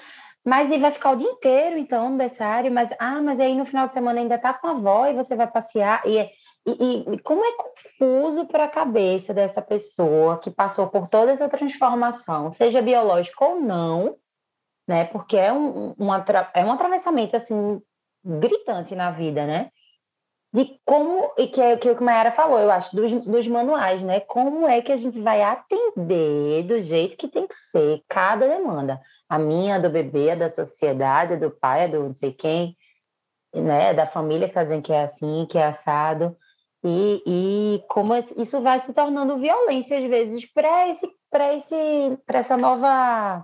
mas 0.46 0.70
ele 0.70 0.82
vai 0.82 0.92
ficar 0.92 1.12
o 1.12 1.16
dia 1.16 1.30
inteiro, 1.30 1.78
então, 1.78 2.10
no 2.10 2.18
berçário, 2.18 2.72
mas, 2.72 2.94
ah, 3.00 3.22
mas 3.22 3.40
aí 3.40 3.56
no 3.56 3.66
final 3.66 3.88
de 3.88 3.94
semana 3.94 4.20
ainda 4.20 4.38
tá 4.38 4.54
com 4.54 4.68
a 4.68 4.72
avó 4.72 5.08
e 5.08 5.14
você 5.14 5.36
vai 5.36 5.48
passear. 5.48 6.02
E, 6.06 6.20
e, 6.68 7.14
e 7.14 7.20
como 7.20 7.44
é 7.46 7.52
confuso 7.54 8.46
para 8.46 8.66
a 8.66 8.70
cabeça 8.70 9.34
dessa 9.34 9.62
pessoa 9.62 10.38
que 10.40 10.52
passou 10.52 10.88
por 10.88 11.08
toda 11.08 11.32
essa 11.32 11.48
transformação, 11.48 12.52
seja 12.52 12.82
biológica 12.82 13.46
ou 13.46 13.62
não, 13.62 14.18
né? 14.88 15.06
Porque 15.06 15.38
é 15.38 15.52
um, 15.54 15.96
um, 15.98 16.14
é 16.54 16.66
um 16.66 16.72
atravessamento, 16.72 17.36
assim, 17.36 17.82
gritante 18.24 18.96
na 18.96 19.12
vida, 19.12 19.46
né? 19.46 19.70
De 20.54 20.80
como, 20.86 21.34
e 21.36 21.48
que 21.48 21.60
é 21.60 21.74
o 21.74 21.80
que 21.80 21.90
o 21.90 22.04
Mayara 22.04 22.32
falou, 22.32 22.60
eu 22.60 22.70
acho, 22.70 22.96
dos, 22.96 23.12
dos 23.12 23.48
manuais, 23.48 24.04
né? 24.04 24.20
Como 24.20 24.68
é 24.68 24.82
que 24.84 24.92
a 24.92 24.96
gente 24.96 25.20
vai 25.20 25.42
atender 25.42 26.64
do 26.68 26.80
jeito 26.80 27.18
que 27.18 27.28
tem 27.28 27.48
que 27.48 27.56
ser 27.56 28.04
cada 28.08 28.48
demanda. 28.48 29.02
A 29.28 29.40
minha, 29.40 29.80
do 29.80 29.90
bebê, 29.90 30.36
da 30.36 30.48
sociedade, 30.48 31.38
do 31.38 31.50
pai, 31.50 31.88
do 31.88 32.04
não 32.04 32.16
sei 32.16 32.32
quem, 32.32 32.78
né? 33.52 33.96
Da 33.96 34.06
família 34.06 34.48
que 34.48 34.52
está 34.52 34.64
dizendo 34.64 34.84
que 34.84 34.94
é 34.94 35.04
assim, 35.04 35.48
que 35.50 35.58
é 35.58 35.66
assado. 35.66 36.38
E, 36.84 37.24
e 37.26 37.84
como 37.88 38.16
isso 38.16 38.62
vai 38.62 38.80
se 38.80 38.94
tornando 38.94 39.40
violência, 39.40 39.98
às 39.98 40.04
vezes, 40.04 40.46
para 40.46 40.88
esse, 40.88 41.12
esse, 41.56 42.20
essa 42.28 42.58
nova 42.58 43.44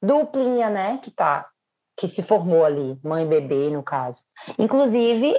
duplinha, 0.00 0.70
né? 0.70 1.00
Que 1.02 1.10
tá 1.10 1.50
que 1.96 2.08
se 2.08 2.22
formou 2.22 2.64
ali, 2.64 2.98
mãe 3.04 3.24
e 3.24 3.28
bebê, 3.28 3.68
no 3.68 3.82
caso. 3.82 4.22
Inclusive, 4.58 5.34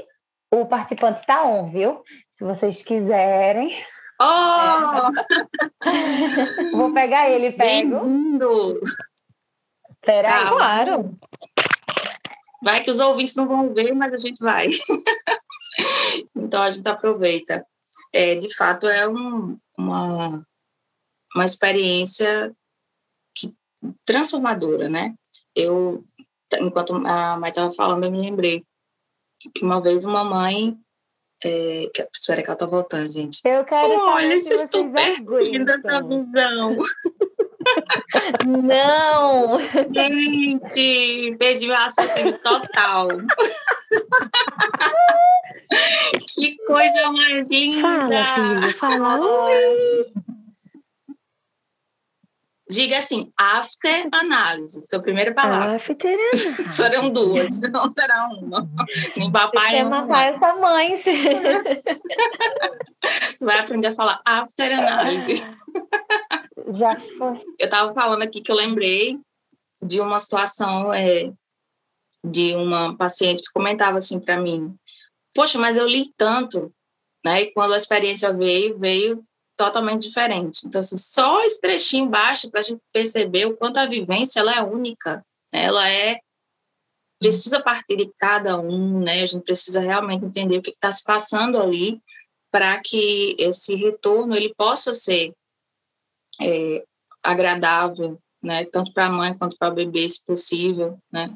o 0.52 0.66
participante 0.66 1.22
está 1.22 1.44
on, 1.46 1.72
viu? 1.72 2.04
Se 2.34 2.44
vocês 2.44 2.84
quiserem. 2.84 3.74
Oh! 4.22 5.12
Vou 6.78 6.94
pegar 6.94 7.30
ele, 7.30 7.54
pego. 7.54 8.02
Bem-vindo! 8.02 8.80
Peraí. 10.02 10.48
Claro. 10.48 11.18
Vai 12.64 12.84
que 12.84 12.92
os 12.92 13.00
ouvintes 13.00 13.36
não 13.36 13.48
vão 13.48 13.74
ver, 13.74 13.94
mas 13.94 14.14
a 14.14 14.18
gente 14.18 14.40
vai. 14.40 14.68
então 16.36 16.62
a 16.62 16.70
gente 16.70 16.88
aproveita. 16.88 17.66
É, 18.14 18.36
de 18.36 18.54
fato, 18.56 18.90
é 18.90 19.08
um, 19.08 19.58
uma, 19.78 20.46
uma 21.34 21.46
experiência 21.46 22.54
que, 23.34 23.56
transformadora, 24.06 24.90
né? 24.90 25.16
Eu, 25.56 26.04
enquanto 26.60 26.96
a 27.08 27.38
mãe 27.40 27.50
estava 27.50 27.72
falando, 27.72 28.04
eu 28.04 28.12
me 28.12 28.20
lembrei 28.20 28.66
que 29.54 29.64
uma 29.64 29.82
vez 29.82 30.06
uma 30.06 30.24
mãe 30.24 30.78
é, 31.44 31.90
que, 31.94 32.08
espera 32.14 32.44
que 32.44 32.50
ela 32.50 32.58
tá 32.58 32.66
voltando, 32.66 33.12
gente. 33.12 33.42
Eu 33.46 33.66
quero 33.66 34.00
Olha, 34.00 34.40
vocês 34.40 34.64
estão 34.64 34.90
perdendo 34.92 35.72
essa 35.72 36.02
visão. 36.04 36.78
Não! 38.46 39.60
Gente, 39.94 41.36
perdi 41.38 41.70
o 41.70 41.74
raciocínio 41.74 42.38
total. 42.40 43.10
que 46.36 46.56
coisa 46.66 47.12
mais 47.12 47.50
linda! 47.50 47.82
Fala, 47.82 48.24
filho, 48.36 48.74
fala. 48.78 49.20
Diga 52.72 53.00
assim, 53.00 53.30
after 53.38 54.08
análise, 54.14 54.88
sua 54.88 55.02
primeira 55.02 55.34
palavra. 55.34 55.76
After 55.76 55.98
análise. 56.02 56.70
serão 56.72 57.10
duas, 57.10 57.60
não 57.70 57.92
será 57.92 58.30
uma. 58.30 58.66
Nem 59.18 59.30
papai 59.30 59.84
matar 59.84 60.34
essa 60.34 60.56
mãe. 60.56 60.96
Você 60.96 61.12
vai 63.44 63.60
aprender 63.60 63.88
a 63.88 63.94
falar 63.94 64.22
after 64.26 64.72
análise. 64.72 65.44
Já 66.70 66.98
foi. 66.98 67.42
Eu 67.60 67.66
estava 67.66 67.94
falando 67.94 68.22
aqui 68.22 68.40
que 68.40 68.50
eu 68.50 68.56
lembrei 68.56 69.20
de 69.84 70.00
uma 70.00 70.18
situação 70.18 70.94
é, 70.94 71.30
de 72.24 72.56
uma 72.56 72.96
paciente 72.96 73.44
que 73.44 73.52
comentava 73.54 73.98
assim 73.98 74.18
para 74.18 74.40
mim: 74.40 74.74
Poxa, 75.34 75.60
mas 75.60 75.76
eu 75.76 75.86
li 75.86 76.10
tanto, 76.16 76.74
né? 77.26 77.42
E 77.42 77.52
quando 77.52 77.74
a 77.74 77.78
experiência 77.78 78.32
veio, 78.32 78.80
veio 78.80 79.22
totalmente 79.66 80.08
diferente. 80.08 80.66
Então, 80.66 80.80
assim, 80.80 80.98
só 80.98 81.44
esse 81.44 81.62
trechinho 81.62 82.08
baixo 82.08 82.50
para 82.50 82.62
a 82.62 82.64
gente 82.64 82.82
perceber 82.92 83.46
o 83.46 83.56
quanto 83.56 83.78
a 83.78 83.86
vivência 83.86 84.40
ela 84.40 84.56
é 84.56 84.62
única, 84.62 85.26
né? 85.54 85.66
ela 85.66 85.88
é 85.90 86.20
precisa 87.20 87.62
partir 87.62 87.98
de 87.98 88.12
cada 88.18 88.60
um, 88.60 89.00
né? 89.00 89.22
A 89.22 89.26
gente 89.28 89.44
precisa 89.44 89.80
realmente 89.80 90.26
entender 90.26 90.58
o 90.58 90.62
que 90.62 90.72
está 90.72 90.92
se 90.92 91.04
passando 91.04 91.62
ali 91.62 92.02
para 92.52 92.80
que 92.82 93.36
esse 93.38 93.76
retorno 93.76 94.36
ele 94.36 94.52
possa 94.56 94.96
ser 94.96 95.32
é, 96.42 96.84
agradável, 97.22 98.20
né? 98.42 98.66
Tanto 98.66 98.92
para 98.92 99.06
a 99.06 99.12
mãe 99.12 99.38
quanto 99.38 99.56
para 99.56 99.72
o 99.72 99.76
bebê, 99.76 100.10
se 100.10 100.26
possível, 100.26 100.98
né? 101.12 101.32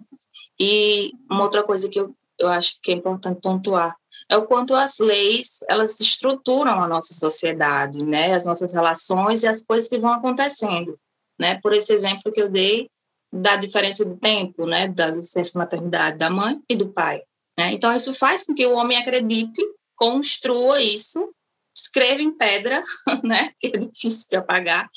E 0.60 1.12
uma 1.30 1.44
outra 1.44 1.62
coisa 1.62 1.88
que 1.88 2.00
eu, 2.00 2.16
eu 2.40 2.48
acho 2.48 2.82
que 2.82 2.92
é 2.92 2.96
importante 2.96 3.40
pontuar 3.40 3.96
é 4.30 4.38
o 4.38 4.46
quanto 4.46 4.74
as 4.74 5.00
leis 5.00 5.60
elas 5.70 6.00
estruturam 6.00 6.82
a 6.82 6.88
nossa 6.88 7.14
sociedade, 7.14 8.04
né? 8.04 8.34
As 8.34 8.46
nossas 8.46 8.74
relações 8.74 9.44
e 9.44 9.48
as 9.48 9.64
coisas 9.64 9.88
que 9.88 10.00
vão 10.00 10.12
acontecendo, 10.12 11.00
né? 11.40 11.60
Por 11.62 11.74
esse 11.74 11.94
exemplo 11.94 12.32
que 12.32 12.42
eu 12.42 12.50
dei 12.50 12.90
da 13.32 13.56
diferença 13.56 14.06
de 14.06 14.16
tempo, 14.18 14.66
né? 14.66 14.88
Da 14.88 15.08
licença 15.08 15.60
maternidade 15.60 16.18
da 16.18 16.30
mãe 16.30 16.60
e 16.70 16.76
do 16.76 16.90
pai, 16.90 17.22
né? 17.58 17.72
Então 17.74 17.96
isso 17.96 18.14
faz 18.14 18.44
com 18.44 18.56
que 18.56 18.66
o 18.66 18.76
homem 18.76 18.98
acredite, 18.98 19.62
construa 19.96 20.82
isso, 20.82 21.32
escreva 21.76 22.22
em 22.22 22.36
pedra, 22.36 22.84
né? 23.24 23.52
Que 23.60 23.68
é 23.68 23.78
difícil 23.78 24.28
de 24.30 24.38
apagar, 24.38 24.90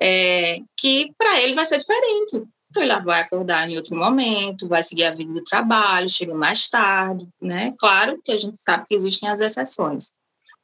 é, 0.00 0.58
que 0.76 1.12
para 1.18 1.40
ele 1.40 1.54
vai 1.54 1.66
ser 1.66 1.78
diferente. 1.78 2.42
Então, 2.72 2.82
ele 2.82 3.00
vai 3.00 3.20
acordar 3.20 3.68
em 3.68 3.76
outro 3.76 3.94
momento, 3.94 4.66
vai 4.66 4.82
seguir 4.82 5.04
a 5.04 5.14
vida 5.14 5.30
do 5.30 5.44
trabalho, 5.44 6.08
chega 6.08 6.34
mais 6.34 6.70
tarde, 6.70 7.28
né? 7.38 7.74
Claro 7.78 8.18
que 8.24 8.32
a 8.32 8.38
gente 8.38 8.56
sabe 8.56 8.86
que 8.86 8.94
existem 8.94 9.28
as 9.28 9.40
exceções, 9.40 10.14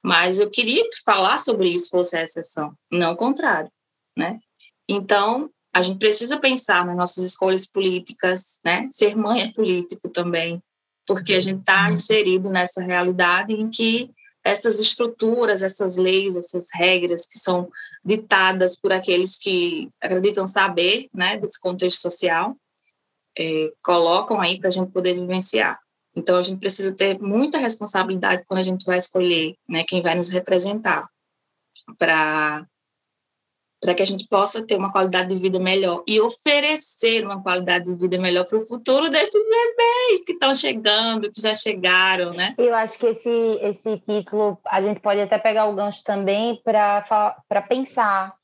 mas 0.02 0.40
eu 0.40 0.48
queria 0.48 0.82
que 0.84 1.02
falar 1.04 1.36
sobre 1.36 1.68
isso 1.68 1.90
fosse 1.90 2.16
a 2.16 2.22
exceção, 2.22 2.72
não 2.90 3.12
o 3.12 3.16
contrário, 3.16 3.70
né? 4.16 4.38
Então, 4.88 5.50
a 5.70 5.82
gente 5.82 5.98
precisa 5.98 6.40
pensar 6.40 6.86
nas 6.86 6.96
nossas 6.96 7.24
escolhas 7.24 7.66
políticas, 7.66 8.60
né? 8.64 8.88
Ser 8.90 9.14
mãe 9.14 9.42
é 9.42 9.52
político 9.52 10.10
também, 10.10 10.62
porque 11.06 11.34
a 11.34 11.40
gente 11.40 11.60
está 11.60 11.92
inserido 11.92 12.48
nessa 12.48 12.80
realidade 12.80 13.52
em 13.52 13.68
que 13.68 14.10
essas 14.48 14.80
estruturas, 14.80 15.62
essas 15.62 15.96
leis, 15.96 16.36
essas 16.36 16.68
regras 16.74 17.26
que 17.26 17.38
são 17.38 17.68
ditadas 18.04 18.78
por 18.78 18.92
aqueles 18.92 19.38
que 19.38 19.90
acreditam 20.00 20.46
saber, 20.46 21.08
né, 21.14 21.36
desse 21.36 21.60
contexto 21.60 22.00
social, 22.00 22.56
é, 23.38 23.70
colocam 23.82 24.40
aí 24.40 24.58
para 24.58 24.68
a 24.68 24.72
gente 24.72 24.90
poder 24.90 25.14
vivenciar. 25.14 25.78
Então, 26.16 26.36
a 26.38 26.42
gente 26.42 26.58
precisa 26.58 26.94
ter 26.94 27.18
muita 27.20 27.58
responsabilidade 27.58 28.42
quando 28.46 28.60
a 28.60 28.64
gente 28.64 28.84
vai 28.84 28.98
escolher, 28.98 29.54
né, 29.68 29.84
quem 29.86 30.00
vai 30.00 30.14
nos 30.14 30.30
representar, 30.30 31.08
para 31.98 32.66
para 33.80 33.94
que 33.94 34.02
a 34.02 34.06
gente 34.06 34.26
possa 34.26 34.66
ter 34.66 34.76
uma 34.76 34.90
qualidade 34.90 35.28
de 35.28 35.40
vida 35.40 35.58
melhor 35.58 36.02
e 36.06 36.20
oferecer 36.20 37.24
uma 37.24 37.40
qualidade 37.40 37.84
de 37.84 37.94
vida 37.94 38.18
melhor 38.18 38.44
para 38.44 38.58
o 38.58 38.66
futuro 38.66 39.08
desses 39.08 39.44
bebês 39.44 40.24
que 40.26 40.32
estão 40.32 40.54
chegando, 40.54 41.30
que 41.30 41.40
já 41.40 41.54
chegaram, 41.54 42.32
né? 42.32 42.54
Eu 42.58 42.74
acho 42.74 42.98
que 42.98 43.06
esse, 43.06 43.58
esse 43.62 43.96
título 43.98 44.58
a 44.66 44.80
gente 44.80 45.00
pode 45.00 45.20
até 45.20 45.38
pegar 45.38 45.66
o 45.66 45.74
gancho 45.74 46.02
também 46.02 46.60
para 46.64 47.62
pensar 47.68 48.34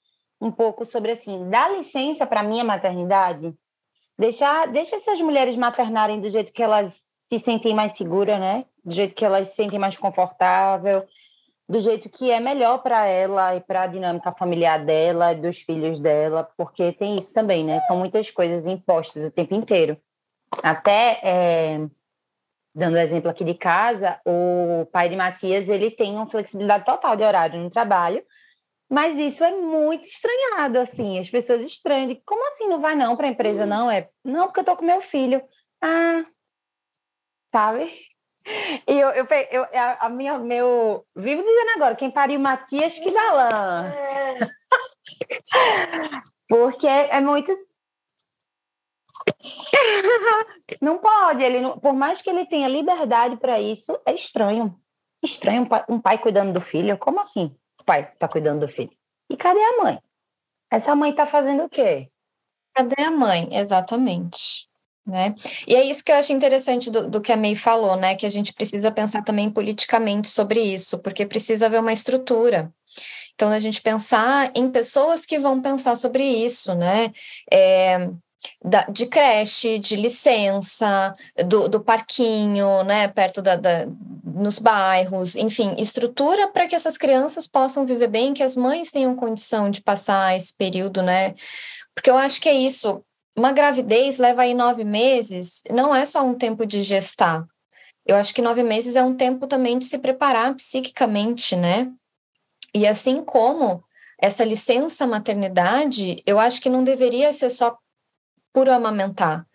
um 0.40 0.52
pouco 0.52 0.84
sobre 0.84 1.12
assim, 1.12 1.48
dá 1.48 1.68
licença 1.68 2.26
para 2.26 2.40
a 2.40 2.44
minha 2.44 2.64
maternidade, 2.64 3.52
deixar, 4.18 4.68
deixa 4.68 4.96
essas 4.96 5.20
mulheres 5.20 5.56
maternarem 5.56 6.20
do 6.20 6.30
jeito 6.30 6.52
que 6.52 6.62
elas 6.62 6.94
se 7.28 7.38
sentem 7.38 7.74
mais 7.74 7.96
seguras, 7.96 8.38
né? 8.38 8.64
Do 8.84 8.94
jeito 8.94 9.14
que 9.14 9.24
elas 9.24 9.48
se 9.48 9.54
sentem 9.56 9.78
mais 9.78 9.96
confortável 9.96 11.04
do 11.68 11.80
jeito 11.80 12.08
que 12.10 12.30
é 12.30 12.40
melhor 12.40 12.78
para 12.78 13.06
ela 13.06 13.56
e 13.56 13.60
para 13.60 13.82
a 13.82 13.86
dinâmica 13.86 14.32
familiar 14.32 14.84
dela, 14.84 15.34
dos 15.34 15.58
filhos 15.58 15.98
dela, 15.98 16.44
porque 16.56 16.92
tem 16.92 17.18
isso 17.18 17.32
também, 17.32 17.64
né? 17.64 17.80
São 17.80 17.96
muitas 17.96 18.30
coisas 18.30 18.66
impostas 18.66 19.24
o 19.24 19.30
tempo 19.30 19.54
inteiro. 19.54 19.96
Até 20.62 21.20
é, 21.22 21.86
dando 22.74 22.98
exemplo 22.98 23.30
aqui 23.30 23.44
de 23.44 23.54
casa, 23.54 24.20
o 24.26 24.86
pai 24.92 25.08
de 25.08 25.16
Matias 25.16 25.68
ele 25.68 25.90
tem 25.90 26.14
uma 26.14 26.28
flexibilidade 26.28 26.84
total 26.84 27.16
de 27.16 27.22
horário 27.22 27.58
no 27.58 27.70
trabalho, 27.70 28.22
mas 28.90 29.18
isso 29.18 29.42
é 29.42 29.50
muito 29.50 30.04
estranhado, 30.04 30.78
assim, 30.78 31.18
as 31.18 31.30
pessoas 31.30 31.62
estranham, 31.62 32.06
de, 32.06 32.16
como 32.26 32.46
assim 32.48 32.68
não 32.68 32.80
vai 32.80 32.94
não 32.94 33.16
para 33.16 33.26
a 33.26 33.30
empresa, 33.30 33.64
não? 33.64 33.90
É, 33.90 34.08
não, 34.22 34.46
porque 34.46 34.60
eu 34.60 34.64
tô 34.64 34.76
com 34.76 34.84
meu 34.84 35.00
filho. 35.00 35.42
Ah, 35.82 36.24
sabe? 37.52 37.90
E 38.86 39.00
eu, 39.00 39.10
eu, 39.10 39.26
eu, 39.50 39.66
a 39.72 40.08
minha, 40.08 40.38
meu. 40.38 41.06
Vivo 41.16 41.42
dizendo 41.42 41.70
agora, 41.76 41.96
quem 41.96 42.10
pariu 42.10 42.38
Matias 42.38 42.98
que 42.98 43.10
galã. 43.10 43.86
É. 43.88 44.38
Porque 46.48 46.86
é, 46.86 47.16
é 47.16 47.20
muito. 47.20 47.52
não 50.80 50.98
pode, 50.98 51.42
ele 51.42 51.60
não, 51.60 51.78
por 51.78 51.94
mais 51.94 52.20
que 52.20 52.28
ele 52.28 52.46
tenha 52.46 52.68
liberdade 52.68 53.36
para 53.36 53.60
isso, 53.60 53.98
é 54.04 54.12
estranho. 54.12 54.78
Estranho 55.22 55.62
um 55.62 55.66
pai, 55.66 55.84
um 55.88 56.00
pai, 56.00 56.18
cuidando 56.18 56.52
do 56.52 56.60
filho. 56.60 56.98
Como 56.98 57.20
assim? 57.20 57.56
O 57.80 57.84
pai 57.84 58.10
está 58.12 58.28
cuidando 58.28 58.60
do 58.60 58.68
filho. 58.68 58.92
E 59.30 59.36
cadê 59.36 59.62
a 59.62 59.82
mãe? 59.82 59.98
Essa 60.70 60.94
mãe 60.94 61.10
está 61.10 61.24
fazendo 61.24 61.64
o 61.64 61.68
quê? 61.68 62.10
Cadê 62.74 63.00
a 63.02 63.10
mãe? 63.10 63.48
Exatamente. 63.56 64.68
Né? 65.06 65.34
E 65.66 65.76
é 65.76 65.84
isso 65.84 66.02
que 66.02 66.10
eu 66.10 66.16
acho 66.16 66.32
interessante 66.32 66.90
do, 66.90 67.10
do 67.10 67.20
que 67.20 67.30
a 67.30 67.36
May 67.36 67.54
falou, 67.54 67.94
né? 67.94 68.14
Que 68.14 68.24
a 68.24 68.30
gente 68.30 68.54
precisa 68.54 68.90
pensar 68.90 69.22
também 69.22 69.50
politicamente 69.50 70.28
sobre 70.28 70.60
isso, 70.60 70.98
porque 70.98 71.26
precisa 71.26 71.66
haver 71.66 71.80
uma 71.80 71.92
estrutura. 71.92 72.72
Então, 73.34 73.50
a 73.50 73.60
gente 73.60 73.82
pensar 73.82 74.50
em 74.54 74.70
pessoas 74.70 75.26
que 75.26 75.38
vão 75.38 75.60
pensar 75.60 75.96
sobre 75.96 76.24
isso, 76.24 76.74
né? 76.74 77.12
É, 77.52 78.08
da, 78.64 78.82
de 78.82 79.06
creche, 79.06 79.78
de 79.78 79.96
licença, 79.96 81.14
do, 81.46 81.68
do 81.68 81.80
parquinho, 81.82 82.82
né? 82.84 83.08
Perto 83.08 83.42
da, 83.42 83.56
da 83.56 83.86
nos 84.24 84.58
bairros, 84.58 85.36
enfim, 85.36 85.74
estrutura 85.78 86.48
para 86.48 86.66
que 86.66 86.74
essas 86.74 86.98
crianças 86.98 87.46
possam 87.46 87.86
viver 87.86 88.08
bem, 88.08 88.34
que 88.34 88.42
as 88.42 88.56
mães 88.56 88.90
tenham 88.90 89.14
condição 89.14 89.70
de 89.70 89.80
passar 89.80 90.36
esse 90.36 90.56
período, 90.56 91.02
né? 91.02 91.34
Porque 91.94 92.10
eu 92.10 92.16
acho 92.16 92.40
que 92.40 92.48
é 92.48 92.54
isso 92.54 93.04
uma 93.36 93.52
gravidez 93.52 94.18
leva 94.18 94.42
aí 94.42 94.54
nove 94.54 94.84
meses, 94.84 95.62
não 95.70 95.94
é 95.94 96.06
só 96.06 96.22
um 96.22 96.34
tempo 96.34 96.64
de 96.64 96.82
gestar. 96.82 97.46
Eu 98.06 98.16
acho 98.16 98.34
que 98.34 98.42
nove 98.42 98.62
meses 98.62 98.96
é 98.96 99.02
um 99.02 99.16
tempo 99.16 99.46
também 99.46 99.78
de 99.78 99.86
se 99.86 99.98
preparar 99.98 100.54
psiquicamente, 100.54 101.56
né? 101.56 101.90
E 102.74 102.86
assim 102.86 103.24
como 103.24 103.82
essa 104.20 104.44
licença 104.44 105.06
maternidade, 105.06 106.22
eu 106.26 106.38
acho 106.38 106.60
que 106.60 106.68
não 106.68 106.84
deveria 106.84 107.32
ser 107.32 107.50
só 107.50 107.76
por 108.52 108.68
amamentar. 108.68 109.46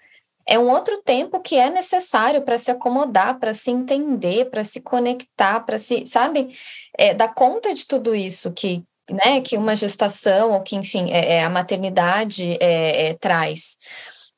É 0.48 0.58
um 0.58 0.70
outro 0.70 1.02
tempo 1.04 1.40
que 1.40 1.58
é 1.58 1.70
necessário 1.70 2.42
para 2.42 2.58
se 2.58 2.72
acomodar, 2.72 3.40
para 3.40 3.54
se 3.54 3.70
entender, 3.70 4.50
para 4.50 4.64
se 4.64 4.82
conectar, 4.82 5.60
para 5.60 5.78
se, 5.78 6.08
sabe, 6.08 6.50
é, 6.98 7.14
dar 7.14 7.34
conta 7.36 7.74
de 7.74 7.86
tudo 7.86 8.16
isso 8.16 8.52
que, 8.52 8.84
né, 9.12 9.42
que 9.42 9.58
uma 9.58 9.76
gestação, 9.76 10.52
ou 10.52 10.62
que, 10.62 10.76
enfim, 10.76 11.12
é, 11.12 11.36
é 11.36 11.44
a 11.44 11.50
maternidade 11.50 12.58
é, 12.60 13.10
é, 13.10 13.14
traz. 13.16 13.78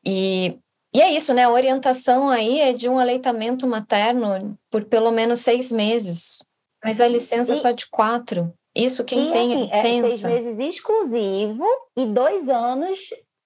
E, 0.06 0.58
e 0.94 1.02
é 1.02 1.12
isso, 1.12 1.34
né? 1.34 1.44
A 1.44 1.52
orientação 1.52 2.30
aí 2.30 2.60
é 2.60 2.74
de 2.74 2.90
um 2.90 2.98
aleitamento 2.98 3.68
materno 3.68 4.58
por 4.70 4.86
pelo 4.86 5.12
menos 5.12 5.42
seis 5.42 5.72
meses, 5.72 6.46
mas 6.84 7.00
a 7.00 7.08
licença 7.08 7.56
está 7.56 7.72
de 7.72 7.88
quatro. 7.90 8.54
Isso 8.76 9.04
quem 9.04 9.30
e, 9.30 9.32
tem 9.32 9.52
assim, 9.54 9.62
a 9.62 10.08
licença. 10.08 10.08
É 10.08 10.10
seis 10.10 10.46
meses 10.46 10.76
exclusivo 10.76 11.66
e 11.98 12.06
dois 12.06 12.50
anos 12.50 12.98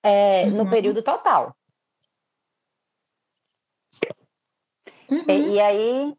é, 0.04 0.46
uhum. 0.46 0.52
no 0.52 0.70
período 0.70 1.02
total. 1.02 1.56
Uhum. 5.10 5.24
E, 5.28 5.54
e, 5.54 5.60
aí. 5.60 6.14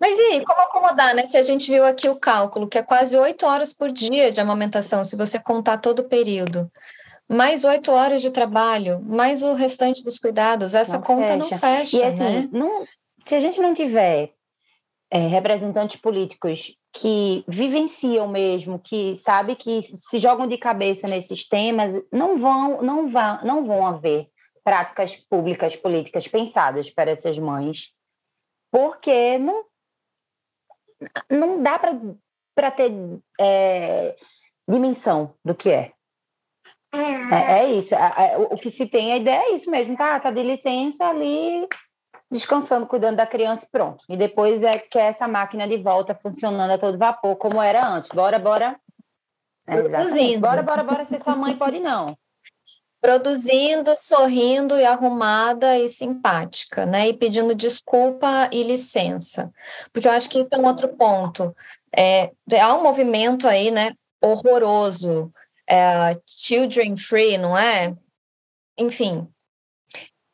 Mas 0.00 0.18
e 0.18 0.22
aí, 0.22 0.44
como 0.44 0.60
acomodar, 0.60 1.14
né? 1.14 1.26
Se 1.26 1.36
a 1.36 1.42
gente 1.42 1.70
viu 1.70 1.84
aqui 1.84 2.08
o 2.08 2.18
cálculo, 2.18 2.68
que 2.68 2.78
é 2.78 2.82
quase 2.82 3.16
oito 3.16 3.46
horas 3.46 3.72
por 3.72 3.90
dia 3.90 4.30
de 4.30 4.40
amamentação, 4.40 5.04
se 5.04 5.16
você 5.16 5.38
contar 5.38 5.78
todo 5.78 6.00
o 6.00 6.08
período 6.08 6.70
mais 7.28 7.64
oito 7.64 7.90
horas 7.90 8.20
de 8.20 8.30
trabalho, 8.30 9.00
mais 9.02 9.42
o 9.42 9.54
restante 9.54 10.04
dos 10.04 10.18
cuidados, 10.18 10.74
essa 10.74 10.98
não 10.98 11.02
conta 11.02 11.28
fecha. 11.28 11.38
não 11.38 11.58
fecha. 11.58 11.96
E 11.96 12.02
assim, 12.02 12.22
né? 12.22 12.48
não, 12.52 12.84
se 13.20 13.34
a 13.34 13.40
gente 13.40 13.58
não 13.60 13.72
tiver 13.72 14.32
é, 15.10 15.26
representantes 15.26 16.00
políticos 16.00 16.76
que 16.92 17.42
vivenciam 17.48 18.28
mesmo, 18.28 18.78
que 18.78 19.14
sabe 19.14 19.56
que 19.56 19.80
se 19.82 20.18
jogam 20.18 20.46
de 20.46 20.58
cabeça 20.58 21.08
nesses 21.08 21.48
temas, 21.48 21.94
não 22.12 22.38
vão, 22.38 22.82
não 22.82 23.08
vão, 23.08 23.38
não 23.42 23.66
vão 23.66 23.86
haver 23.86 24.28
práticas 24.62 25.16
públicas 25.16 25.74
políticas 25.74 26.28
pensadas 26.28 26.90
para 26.90 27.10
essas 27.10 27.38
mães, 27.38 27.92
porque 28.72 29.38
não 29.38 29.66
não 31.30 31.62
dá 31.62 31.78
para 32.54 32.70
ter 32.70 32.92
é, 33.38 34.16
dimensão 34.68 35.34
do 35.44 35.54
que 35.54 35.70
é. 35.70 35.92
É, 36.94 37.60
é 37.60 37.72
isso. 37.72 37.94
É, 37.94 38.32
é, 38.32 38.36
o 38.38 38.56
que 38.56 38.70
se 38.70 38.86
tem, 38.86 39.12
a 39.12 39.16
ideia 39.16 39.50
é 39.50 39.54
isso 39.54 39.70
mesmo, 39.70 39.96
tá? 39.96 40.18
Tá 40.20 40.30
de 40.30 40.42
licença 40.42 41.06
ali, 41.06 41.66
descansando, 42.30 42.86
cuidando 42.86 43.16
da 43.16 43.26
criança 43.26 43.64
e 43.64 43.70
pronto. 43.70 44.04
E 44.08 44.16
depois 44.16 44.62
é 44.62 44.78
que 44.78 44.98
essa 44.98 45.26
máquina 45.26 45.66
de 45.66 45.78
volta 45.78 46.14
funcionando 46.14 46.70
a 46.70 46.78
todo 46.78 46.98
vapor, 46.98 47.36
como 47.36 47.60
era 47.60 47.86
antes. 47.86 48.10
Bora, 48.10 48.38
bora. 48.38 48.78
É. 49.66 49.82
Bora, 50.38 50.62
bora, 50.62 50.82
bora 50.82 51.04
ser 51.04 51.22
sua 51.22 51.36
mãe, 51.36 51.56
pode 51.56 51.80
não. 51.80 52.16
Produzindo, 53.02 53.94
sorrindo 53.98 54.78
e 54.78 54.84
arrumada 54.86 55.76
e 55.78 55.88
simpática, 55.88 56.86
né? 56.86 57.08
E 57.08 57.12
pedindo 57.12 57.54
desculpa 57.54 58.48
e 58.50 58.62
licença. 58.62 59.52
Porque 59.92 60.08
eu 60.08 60.12
acho 60.12 60.30
que 60.30 60.38
isso 60.38 60.50
é 60.52 60.58
um 60.58 60.66
outro 60.66 60.88
ponto. 60.88 61.54
É, 61.94 62.30
há 62.60 62.74
um 62.74 62.82
movimento 62.82 63.46
aí, 63.46 63.70
né? 63.70 63.92
Horroroso 64.22 65.32
é, 65.68 66.20
children 66.26 66.96
free, 66.96 67.38
não 67.38 67.56
é? 67.56 67.96
Enfim. 68.78 69.28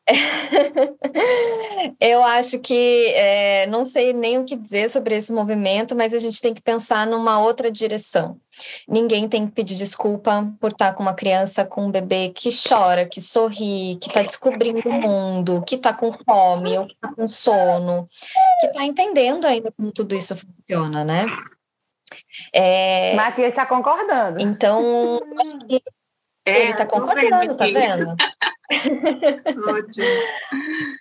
eu 1.99 2.23
acho 2.23 2.59
que 2.59 3.05
é, 3.15 3.67
não 3.67 3.85
sei 3.85 4.13
nem 4.13 4.37
o 4.37 4.45
que 4.45 4.55
dizer 4.55 4.89
sobre 4.89 5.15
esse 5.15 5.31
movimento, 5.31 5.95
mas 5.95 6.13
a 6.13 6.17
gente 6.17 6.41
tem 6.41 6.53
que 6.53 6.61
pensar 6.61 7.05
numa 7.05 7.39
outra 7.39 7.71
direção. 7.71 8.39
Ninguém 8.87 9.29
tem 9.29 9.45
que 9.45 9.53
pedir 9.53 9.75
desculpa 9.75 10.51
por 10.59 10.71
estar 10.71 10.93
com 10.93 11.03
uma 11.03 11.13
criança, 11.13 11.65
com 11.65 11.85
um 11.85 11.91
bebê 11.91 12.29
que 12.29 12.49
chora, 12.51 13.05
que 13.05 13.21
sorri, 13.21 13.97
que 14.01 14.09
está 14.09 14.21
descobrindo 14.21 14.87
o 14.89 14.91
mundo, 14.91 15.63
que 15.65 15.75
está 15.75 15.93
com 15.93 16.11
fome, 16.11 16.77
ou 16.77 16.87
que 16.87 16.93
está 16.93 17.13
com 17.13 17.27
sono, 17.27 18.09
que 18.59 18.67
está 18.67 18.83
entendendo 18.83 19.45
ainda 19.45 19.71
como 19.71 19.91
tudo 19.91 20.15
isso 20.15 20.35
funciona, 20.35 21.03
né? 21.03 21.25
É... 22.53 23.13
Matheus 23.15 23.49
está 23.49 23.65
concordando. 23.65 24.41
Então, 24.41 25.19
ele 26.45 26.71
está 26.71 26.85
concordando, 26.85 27.55
tá 27.55 27.65
vendo? 27.65 28.15
Ótimo. 28.69 30.05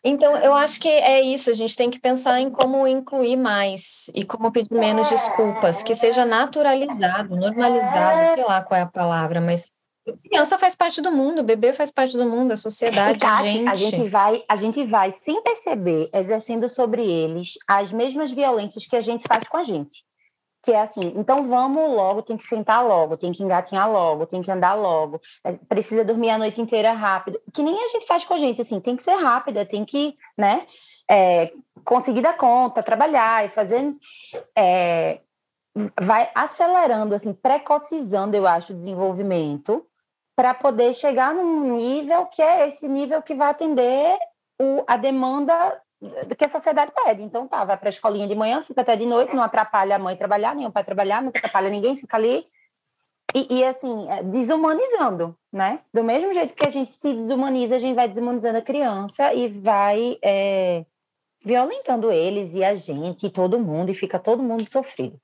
Então, 0.03 0.37
eu 0.39 0.55
acho 0.55 0.81
que 0.81 0.89
é 0.89 1.21
isso, 1.21 1.51
a 1.51 1.55
gente 1.55 1.77
tem 1.77 1.91
que 1.91 2.01
pensar 2.01 2.41
em 2.41 2.51
como 2.51 2.87
incluir 2.87 3.37
mais 3.37 4.11
e 4.15 4.25
como 4.25 4.51
pedir 4.51 4.73
menos 4.73 5.09
desculpas, 5.11 5.83
que 5.83 5.95
seja 5.95 6.25
naturalizado, 6.25 7.37
normalizado, 7.37 8.35
sei 8.35 8.45
lá 8.45 8.63
qual 8.63 8.81
é 8.81 8.83
a 8.83 8.87
palavra, 8.87 9.41
mas 9.41 9.71
criança 10.27 10.59
faz 10.59 10.75
parte 10.75 11.03
do 11.03 11.13
mundo, 11.13 11.43
bebê 11.43 11.75
faz 11.75 11.91
parte 11.91 12.17
do 12.17 12.25
mundo, 12.25 12.53
a 12.53 12.57
sociedade, 12.57 13.23
a 13.25 13.43
gente. 13.43 13.69
A 13.69 13.75
gente 13.75 14.09
vai, 14.09 14.43
a 14.49 14.57
gente 14.57 14.85
vai, 14.87 15.13
sem 15.13 15.43
perceber, 15.43 16.09
exercendo 16.15 16.69
sobre 16.69 17.03
eles 17.03 17.55
as 17.69 17.93
mesmas 17.93 18.31
violências 18.31 18.87
que 18.87 18.97
a 18.97 19.03
gente 19.03 19.25
faz 19.29 19.47
com 19.47 19.59
a 19.59 19.63
gente 19.63 20.08
que 20.63 20.73
é 20.73 20.81
assim, 20.81 21.13
então 21.17 21.49
vamos 21.49 21.95
logo, 21.95 22.23
tem 22.23 22.37
que 22.37 22.45
sentar 22.45 22.85
logo, 22.85 23.17
tem 23.17 23.33
que 23.33 23.43
engatinhar 23.43 23.91
logo, 23.91 24.27
tem 24.27 24.43
que 24.43 24.51
andar 24.51 24.75
logo, 24.75 25.21
precisa 25.69 26.05
dormir 26.05 26.31
a 26.31 26.39
noite 26.39 26.61
inteira 26.61 26.93
rápido, 26.93 27.41
que 27.53 27.63
nem 27.63 27.77
a 27.83 27.89
gente 27.89 28.07
faz 28.07 28.25
com 28.25 28.35
a 28.35 28.39
gente, 28.39 28.61
assim, 28.61 28.81
tem 28.81 28.97
que 28.97 29.03
ser 29.03 29.15
rápida, 29.15 29.65
tem 29.65 29.85
que, 29.85 30.17
né, 30.37 30.67
é, 31.09 31.53
conseguir 31.85 32.23
dar 32.23 32.37
conta, 32.37 32.83
trabalhar 32.83 33.45
e 33.45 33.49
fazer, 33.49 33.89
é, 34.57 35.21
vai 36.01 36.31
acelerando, 36.35 37.15
assim, 37.15 37.33
precocizando, 37.33 38.37
eu 38.37 38.47
acho, 38.47 38.73
o 38.73 38.77
desenvolvimento, 38.77 39.87
para 40.37 40.55
poder 40.55 40.95
chegar 40.95 41.35
num 41.35 41.77
nível 41.77 42.27
que 42.27 42.43
é 42.43 42.69
esse 42.69 42.89
nível 42.89 43.23
que 43.23 43.35
vai 43.35 43.51
atender 43.51 44.19
o, 44.61 44.85
a 44.87 44.97
demanda 44.97 45.81
que 46.37 46.45
a 46.45 46.49
sociedade 46.49 46.93
pede. 46.93 47.23
Então 47.23 47.49
tá, 47.49 47.65
vai 47.65 47.77
para 47.77 47.89
a 47.89 47.91
escolinha 47.91 48.27
de 48.27 48.35
manhã, 48.35 48.63
fica 48.63 48.81
até 48.81 48.97
de 48.97 49.07
noite, 49.07 49.35
não 49.35 49.43
atrapalha 49.43 49.97
a 49.97 49.99
mãe 49.99 50.17
trabalhar, 50.17 50.55
nem 50.55 50.67
o 50.67 50.73
pai 50.73 50.85
trabalhar, 50.85 51.23
não 51.23 51.31
atrapalha 51.31 51.69
ninguém, 51.69 51.97
fica 51.97 52.17
ali. 52.17 52.47
E, 53.35 53.59
e, 53.59 53.65
assim, 53.65 54.09
é, 54.11 54.23
desumanizando, 54.23 55.37
né? 55.53 55.81
Do 55.93 56.03
mesmo 56.03 56.33
jeito 56.33 56.55
que 56.55 56.67
a 56.67 56.71
gente 56.71 56.95
se 56.95 57.13
desumaniza, 57.13 57.77
a 57.77 57.79
gente 57.79 57.95
vai 57.95 58.09
desumanizando 58.09 58.59
a 58.59 58.63
criança 58.63 59.35
e 59.35 59.49
vai 59.49 60.19
é, 60.23 60.87
violentando 61.45 62.11
eles 62.11 62.55
e 62.55 62.65
a 62.65 62.75
gente 62.75 63.27
e 63.27 63.31
todo 63.31 63.61
mundo, 63.61 63.91
e 63.91 63.95
fica 63.95 64.19
todo 64.19 64.43
mundo 64.43 64.67
sofrido. 64.71 65.21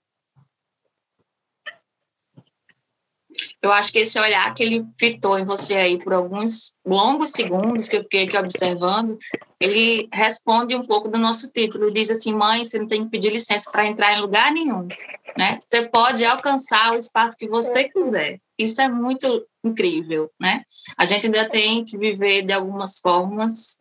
Eu 3.63 3.73
acho 3.73 3.93
que 3.93 4.01
esse 4.01 4.19
olhar 4.19 4.53
que 4.55 4.63
ele 4.63 4.85
fitou 4.99 5.39
em 5.39 5.45
você 5.45 5.75
aí 5.75 5.99
por 5.99 6.13
alguns 6.13 6.77
longos 6.85 7.31
segundos 7.31 7.89
que 7.89 7.97
eu 7.97 8.03
fiquei 8.03 8.25
aqui 8.25 8.37
observando, 8.37 9.17
ele 9.61 10.09
responde 10.13 10.77
um 10.77 10.87
pouco 10.87 11.09
do 11.09 11.19
nosso 11.19 11.53
título. 11.53 11.93
Diz 11.93 12.11
assim, 12.11 12.35
mãe, 12.35 12.65
você 12.65 12.79
não 12.79 12.87
tem 12.87 13.05
que 13.05 13.11
pedir 13.11 13.31
licença 13.31 13.71
para 13.71 13.87
entrar 13.87 14.13
em 14.17 14.21
lugar 14.21 14.53
nenhum, 14.53 14.87
né? 15.37 15.59
Você 15.63 15.89
pode 15.89 16.25
alcançar 16.25 16.93
o 16.93 16.99
espaço 16.99 17.39
que 17.39 17.49
você 17.49 17.85
quiser. 17.89 18.39
Isso 18.59 18.81
é 18.81 18.89
muito 18.89 19.47
incrível, 19.65 20.31
né? 20.41 20.63
A 20.97 21.05
gente 21.05 21.27
ainda 21.27 21.49
tem 21.49 21.85
que 21.85 21.99
viver 21.99 22.43
de 22.43 22.53
algumas 22.53 23.01
formas 23.01 23.79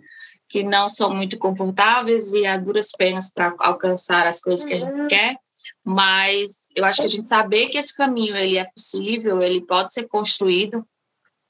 que 0.49 0.63
não 0.63 0.87
são 0.87 1.09
muito 1.09 1.37
confortáveis 1.39 2.33
e 2.33 2.45
a 2.45 2.57
duras 2.57 2.91
penas 2.91 3.31
para 3.31 3.55
alcançar 3.59 4.27
as 4.27 4.39
coisas 4.39 4.63
que 4.63 4.73
a 4.75 4.79
gente 4.79 5.07
quer, 5.07 5.35
mas 5.83 6.69
eu 6.75 6.85
acho 6.85 7.01
que 7.01 7.05
a 7.05 7.09
gente 7.09 7.25
saber 7.25 7.67
que 7.67 7.77
esse 7.77 7.95
caminho 7.95 8.35
ele 8.35 8.57
é 8.57 8.65
possível, 8.65 9.41
ele 9.41 9.61
pode 9.61 9.93
ser 9.93 10.07
construído, 10.07 10.85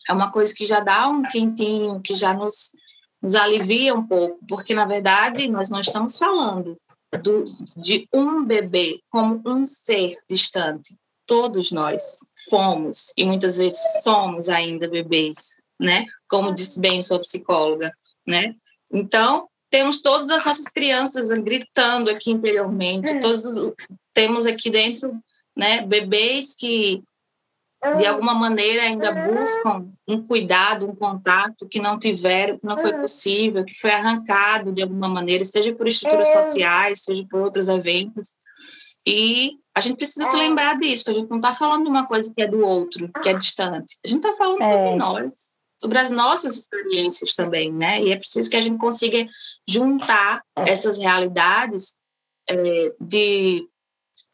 é 0.10 0.14
uma 0.14 0.32
coisa 0.32 0.54
que 0.54 0.66
já 0.66 0.80
dá 0.80 1.08
um 1.08 1.24
quentinho, 1.24 2.02
que 2.02 2.14
já 2.14 2.34
nos, 2.34 2.72
nos 3.22 3.36
alivia 3.36 3.94
um 3.94 4.06
pouco, 4.06 4.40
porque 4.48 4.74
na 4.74 4.86
verdade 4.86 5.48
nós 5.48 5.70
não 5.70 5.80
estamos 5.80 6.18
falando 6.18 6.78
do, 7.22 7.46
de 7.78 8.08
um 8.14 8.44
bebê 8.44 9.00
como 9.10 9.42
um 9.46 9.64
ser 9.66 10.16
distante. 10.30 10.96
Todos 11.26 11.72
nós 11.72 12.20
fomos 12.50 13.14
e 13.18 13.24
muitas 13.24 13.58
vezes 13.58 13.80
somos 14.04 14.50
ainda 14.50 14.90
bebês, 14.90 15.58
né? 15.80 16.06
Como 16.28 16.54
disse 16.54 16.82
bem 16.82 17.02
sua 17.02 17.20
psicóloga, 17.20 17.92
né? 18.28 18.54
Então, 18.92 19.48
temos 19.74 20.04
todas 20.04 20.30
as 20.30 20.46
nossas 20.46 20.68
crianças 20.68 21.32
gritando 21.32 22.12
aqui 22.12 22.30
interiormente, 22.30 23.10
é. 23.10 23.20
todos 23.20 23.44
temos 24.14 24.46
aqui 24.46 24.70
dentro, 24.70 25.12
né, 25.58 25.82
bebês 25.84 26.56
que 26.56 27.02
de 27.98 28.06
alguma 28.06 28.36
maneira 28.36 28.84
ainda 28.84 29.12
buscam 29.12 29.92
um 30.08 30.24
cuidado, 30.24 30.88
um 30.88 30.96
contato 30.96 31.68
que 31.68 31.82
não 31.82 31.98
tiveram, 31.98 32.60
que 32.60 32.66
não 32.68 32.78
foi 32.78 32.94
possível, 32.94 33.66
que 33.66 33.74
foi 33.74 33.90
arrancado 33.90 34.72
de 34.72 34.84
alguma 34.84 35.10
maneira, 35.10 35.44
seja 35.44 35.74
por 35.74 35.88
estruturas 35.88 36.32
sociais, 36.32 37.04
seja 37.04 37.26
por 37.28 37.42
outros 37.42 37.68
eventos. 37.68 38.38
E 39.06 39.54
a 39.74 39.82
gente 39.82 39.98
precisa 39.98 40.26
se 40.26 40.38
lembrar 40.38 40.78
disso, 40.78 41.10
a 41.10 41.14
gente 41.14 41.32
não 41.32 41.38
está 41.38 41.52
falando 41.52 41.86
de 41.86 41.90
uma 41.90 42.06
coisa 42.06 42.32
que 42.32 42.44
é 42.44 42.48
do 42.48 42.60
outro, 42.60 43.12
que 43.24 43.28
é 43.28 43.34
distante. 43.34 43.98
A 44.06 44.08
gente 44.08 44.24
está 44.24 44.38
falando 44.38 44.62
é. 44.62 44.72
sobre 44.72 44.96
nós 44.98 45.54
sobre 45.84 46.00
as 46.00 46.12
nossas 46.12 46.56
experiências 46.56 47.36
também, 47.36 47.70
né? 47.70 48.02
E 48.02 48.14
é 48.14 48.16
preciso 48.16 48.50
que 48.50 48.56
a 48.56 48.62
gente 48.62 48.78
consiga 48.78 49.28
juntar 49.68 50.44
essas 50.56 51.00
realidades 51.00 52.00
é, 52.50 52.94
de, 53.00 53.68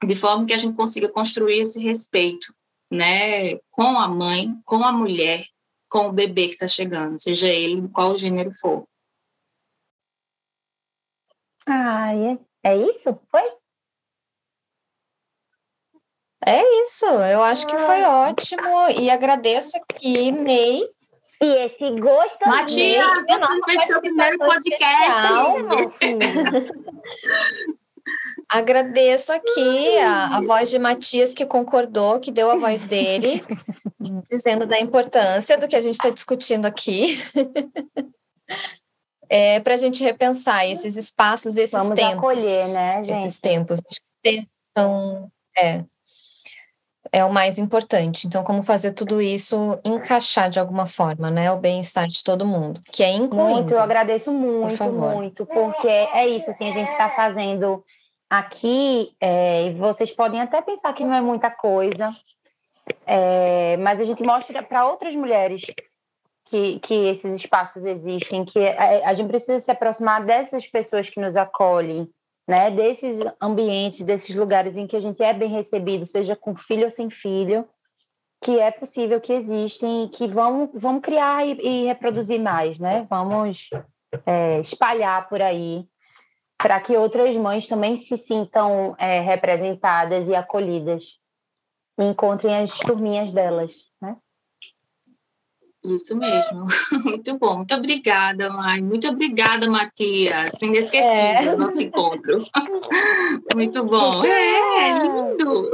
de 0.05 0.15
forma 0.15 0.45
que 0.45 0.53
a 0.53 0.57
gente 0.57 0.75
consiga 0.75 1.11
construir 1.11 1.59
esse 1.59 1.83
respeito, 1.83 2.53
né? 2.91 3.57
Com 3.69 3.99
a 3.99 4.07
mãe, 4.07 4.53
com 4.65 4.83
a 4.83 4.91
mulher, 4.91 5.45
com 5.89 6.07
o 6.07 6.13
bebê 6.13 6.47
que 6.47 6.53
está 6.53 6.67
chegando, 6.67 7.19
seja 7.19 7.47
ele 7.47 7.87
qual 7.89 8.15
gênero 8.15 8.51
for. 8.53 8.87
Ah, 11.67 12.13
é, 12.15 12.39
é 12.63 12.77
isso? 12.77 13.19
Foi? 13.29 13.59
É 16.45 16.81
isso, 16.81 17.05
eu 17.05 17.43
acho 17.43 17.67
que 17.67 17.77
foi 17.77 18.01
ótimo 18.03 18.89
e 18.99 19.09
agradeço 19.09 19.77
aqui, 19.77 20.31
Ney. 20.31 20.89
E 21.41 21.45
esse 21.65 21.99
gosto. 21.99 22.45
Matias, 22.47 23.05
você 23.05 23.39
fez 23.65 23.83
seu 23.87 24.01
primeiro 24.01 24.37
podcast. 24.37 25.21
Agradeço 28.49 29.31
aqui 29.31 29.97
a, 29.99 30.37
a 30.37 30.41
voz 30.41 30.69
de 30.69 30.79
Matias 30.79 31.33
que 31.35 31.45
concordou, 31.45 32.19
que 32.19 32.31
deu 32.31 32.49
a 32.49 32.55
voz 32.55 32.83
dele, 32.83 33.43
dizendo 34.27 34.65
da 34.65 34.79
importância 34.79 35.57
do 35.57 35.67
que 35.67 35.75
a 35.75 35.81
gente 35.81 35.93
está 35.93 36.09
discutindo 36.09 36.65
aqui. 36.65 37.19
é, 39.29 39.59
para 39.59 39.75
a 39.75 39.77
gente 39.77 40.03
repensar 40.03 40.65
esses 40.65 40.97
espaços, 40.97 41.57
esses 41.57 41.71
Vamos 41.71 41.95
tempos. 41.95 42.17
acolher, 42.17 42.67
né, 42.69 43.03
gente? 43.03 43.25
Esses 43.25 43.39
tempos. 43.39 43.79
São, 44.75 45.31
é, 45.55 45.85
é 47.11 47.23
o 47.25 47.31
mais 47.31 47.57
importante. 47.57 48.27
Então, 48.27 48.43
como 48.43 48.63
fazer 48.63 48.93
tudo 48.93 49.21
isso 49.21 49.79
encaixar 49.83 50.49
de 50.49 50.59
alguma 50.59 50.87
forma, 50.87 51.29
né? 51.29 51.51
O 51.51 51.57
bem-estar 51.57 52.07
de 52.07 52.23
todo 52.23 52.45
mundo, 52.45 52.81
que 52.91 53.03
é 53.03 53.11
incluindo. 53.11 53.53
Muito, 53.53 53.73
eu 53.73 53.81
agradeço 53.81 54.31
muito, 54.31 54.77
Por 54.77 54.91
muito, 54.91 55.45
porque 55.45 55.87
é 55.87 56.27
isso, 56.27 56.49
assim, 56.49 56.69
a 56.69 56.73
gente 56.73 56.91
está 56.91 57.09
fazendo 57.09 57.83
aqui, 58.29 59.11
é, 59.19 59.67
e 59.67 59.73
vocês 59.73 60.11
podem 60.11 60.39
até 60.39 60.61
pensar 60.61 60.93
que 60.93 61.03
não 61.03 61.13
é 61.13 61.21
muita 61.21 61.49
coisa, 61.49 62.11
é, 63.05 63.75
mas 63.77 63.99
a 63.99 64.03
gente 64.03 64.21
mostra 64.23 64.61
para 64.61 64.87
outras 64.87 65.15
mulheres 65.15 65.63
que, 66.45 66.79
que 66.79 66.93
esses 66.93 67.35
espaços 67.35 67.85
existem, 67.85 68.45
que 68.45 68.59
a, 68.67 69.09
a 69.09 69.13
gente 69.13 69.27
precisa 69.27 69.59
se 69.59 69.71
aproximar 69.71 70.23
dessas 70.23 70.67
pessoas 70.67 71.09
que 71.09 71.19
nos 71.19 71.35
acolhem, 71.35 72.07
né, 72.49 72.71
desses 72.71 73.19
ambientes, 73.39 74.01
desses 74.01 74.35
lugares 74.35 74.75
em 74.75 74.87
que 74.87 74.95
a 74.95 74.99
gente 74.99 75.21
é 75.21 75.31
bem 75.31 75.51
recebido, 75.51 76.03
seja 76.07 76.35
com 76.35 76.55
filho 76.55 76.85
ou 76.85 76.89
sem 76.89 77.07
filho, 77.07 77.69
que 78.41 78.59
é 78.59 78.71
possível 78.71 79.21
que 79.21 79.31
existem 79.31 80.05
e 80.05 80.09
que 80.09 80.27
vamos, 80.27 80.71
vamos 80.73 81.03
criar 81.03 81.45
e, 81.45 81.51
e 81.61 81.85
reproduzir 81.85 82.41
mais, 82.41 82.79
né? 82.79 83.05
Vamos 83.07 83.69
é, 84.25 84.59
espalhar 84.61 85.29
por 85.29 85.43
aí 85.43 85.87
para 86.57 86.79
que 86.79 86.97
outras 86.97 87.37
mães 87.37 87.67
também 87.67 87.95
se 87.95 88.17
sintam 88.17 88.95
é, 88.97 89.19
representadas 89.19 90.27
e 90.27 90.33
acolhidas 90.33 91.19
e 91.99 92.03
encontrem 92.03 92.57
as 92.57 92.79
turminhas 92.79 93.31
delas, 93.31 93.91
né? 94.01 94.17
Isso 95.85 96.15
mesmo. 96.17 96.65
Muito 97.05 97.37
bom. 97.37 97.57
Muito 97.57 97.73
obrigada, 97.73 98.49
mãe. 98.49 98.81
Muito 98.81 99.07
obrigada, 99.07 99.69
Matias. 99.69 100.61
Inesquecível 100.61 101.53
é. 101.53 101.55
nosso 101.55 101.81
encontro. 101.81 102.45
Muito 103.55 103.83
bom. 103.85 104.23
É, 104.25 104.89
é 104.89 104.99
lindo. 104.99 105.69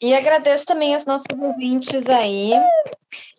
E 0.00 0.12
agradeço 0.12 0.66
também 0.66 0.94
as 0.94 1.06
nossas 1.06 1.26
ouvintes 1.38 2.10
aí, 2.10 2.52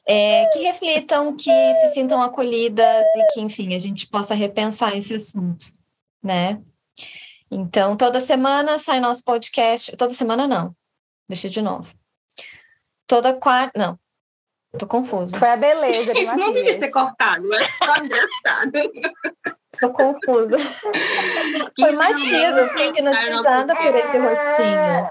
é, 0.07 0.45
que 0.47 0.59
reflitam, 0.59 1.35
que 1.35 1.51
se 1.51 1.89
sintam 1.89 2.21
acolhidas 2.21 3.05
e 3.17 3.33
que, 3.33 3.41
enfim, 3.41 3.75
a 3.75 3.79
gente 3.79 4.07
possa 4.07 4.33
repensar 4.33 4.95
esse 4.95 5.13
assunto, 5.13 5.65
né? 6.23 6.61
Então, 7.51 7.95
toda 7.95 8.19
semana 8.19 8.79
sai 8.79 8.99
nosso 8.99 9.23
podcast. 9.23 9.95
Toda 9.97 10.13
semana 10.13 10.47
não. 10.47 10.75
Deixa 11.27 11.49
de 11.49 11.61
novo. 11.61 11.93
Toda 13.05 13.37
quarta. 13.37 13.77
Não, 13.77 13.99
Tô 14.77 14.87
confusa. 14.87 15.37
Foi 15.37 15.49
a 15.49 15.57
beleza. 15.57 16.13
De 16.13 16.21
Isso 16.21 16.37
não 16.37 16.51
devia 16.51 16.73
ser 16.73 16.89
cortado, 16.89 17.47
mas 17.47 17.77
tá 17.79 17.99
engraçado. 17.99 18.91
Tô 19.79 19.89
confusa. 19.91 20.57
Foi 21.77 21.91
Matias, 21.93 22.71
fiquei 22.71 22.89
hipnotizada 22.89 23.75
por 23.75 23.95
esse 23.95 24.17
rostinho. 24.17 25.09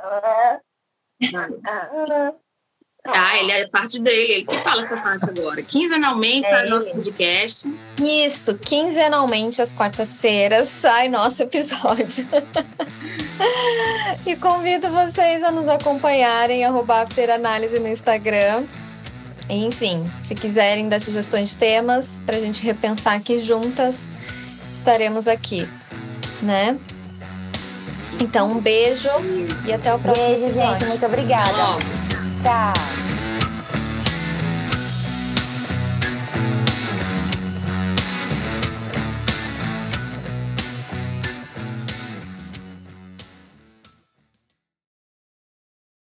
Ah, 3.06 3.38
ele 3.38 3.52
é 3.52 3.68
parte 3.68 4.00
dele, 4.00 4.32
ele 4.32 4.46
que 4.46 4.56
fala 4.58 4.82
essa 4.82 4.96
parte 4.96 5.28
agora. 5.28 5.62
Quinzenalmente 5.62 6.46
é 6.46 6.50
sai 6.50 6.66
nosso 6.68 6.90
podcast. 6.90 7.74
Isso, 8.02 8.58
quinzenalmente, 8.58 9.60
às 9.60 9.74
quartas-feiras, 9.74 10.70
sai 10.70 11.08
nosso 11.08 11.42
episódio. 11.42 12.26
e 14.26 14.34
convido 14.36 14.88
vocês 14.88 15.44
a 15.44 15.50
nos 15.50 15.68
acompanharem, 15.68 16.64
arroba 16.64 17.02
Afteranálise 17.02 17.78
no 17.78 17.88
Instagram. 17.88 18.64
Enfim, 19.48 20.10
se 20.20 20.34
quiserem 20.34 20.88
dar 20.88 21.00
sugestões 21.00 21.50
de 21.50 21.56
temas 21.56 22.22
para 22.24 22.36
a 22.36 22.40
gente 22.40 22.62
repensar 22.64 23.14
aqui 23.14 23.38
juntas, 23.38 24.08
estaremos 24.72 25.28
aqui, 25.28 25.68
né? 26.42 26.78
Então, 28.20 28.52
um 28.52 28.60
beijo 28.60 29.08
e 29.66 29.72
até 29.72 29.92
o 29.92 29.98
próximo 29.98 30.26
beijo, 30.26 30.46
episódio. 30.46 30.72
gente. 30.72 30.86
Muito 30.86 31.06
obrigada. 31.06 31.52
Tchau. 32.42 33.13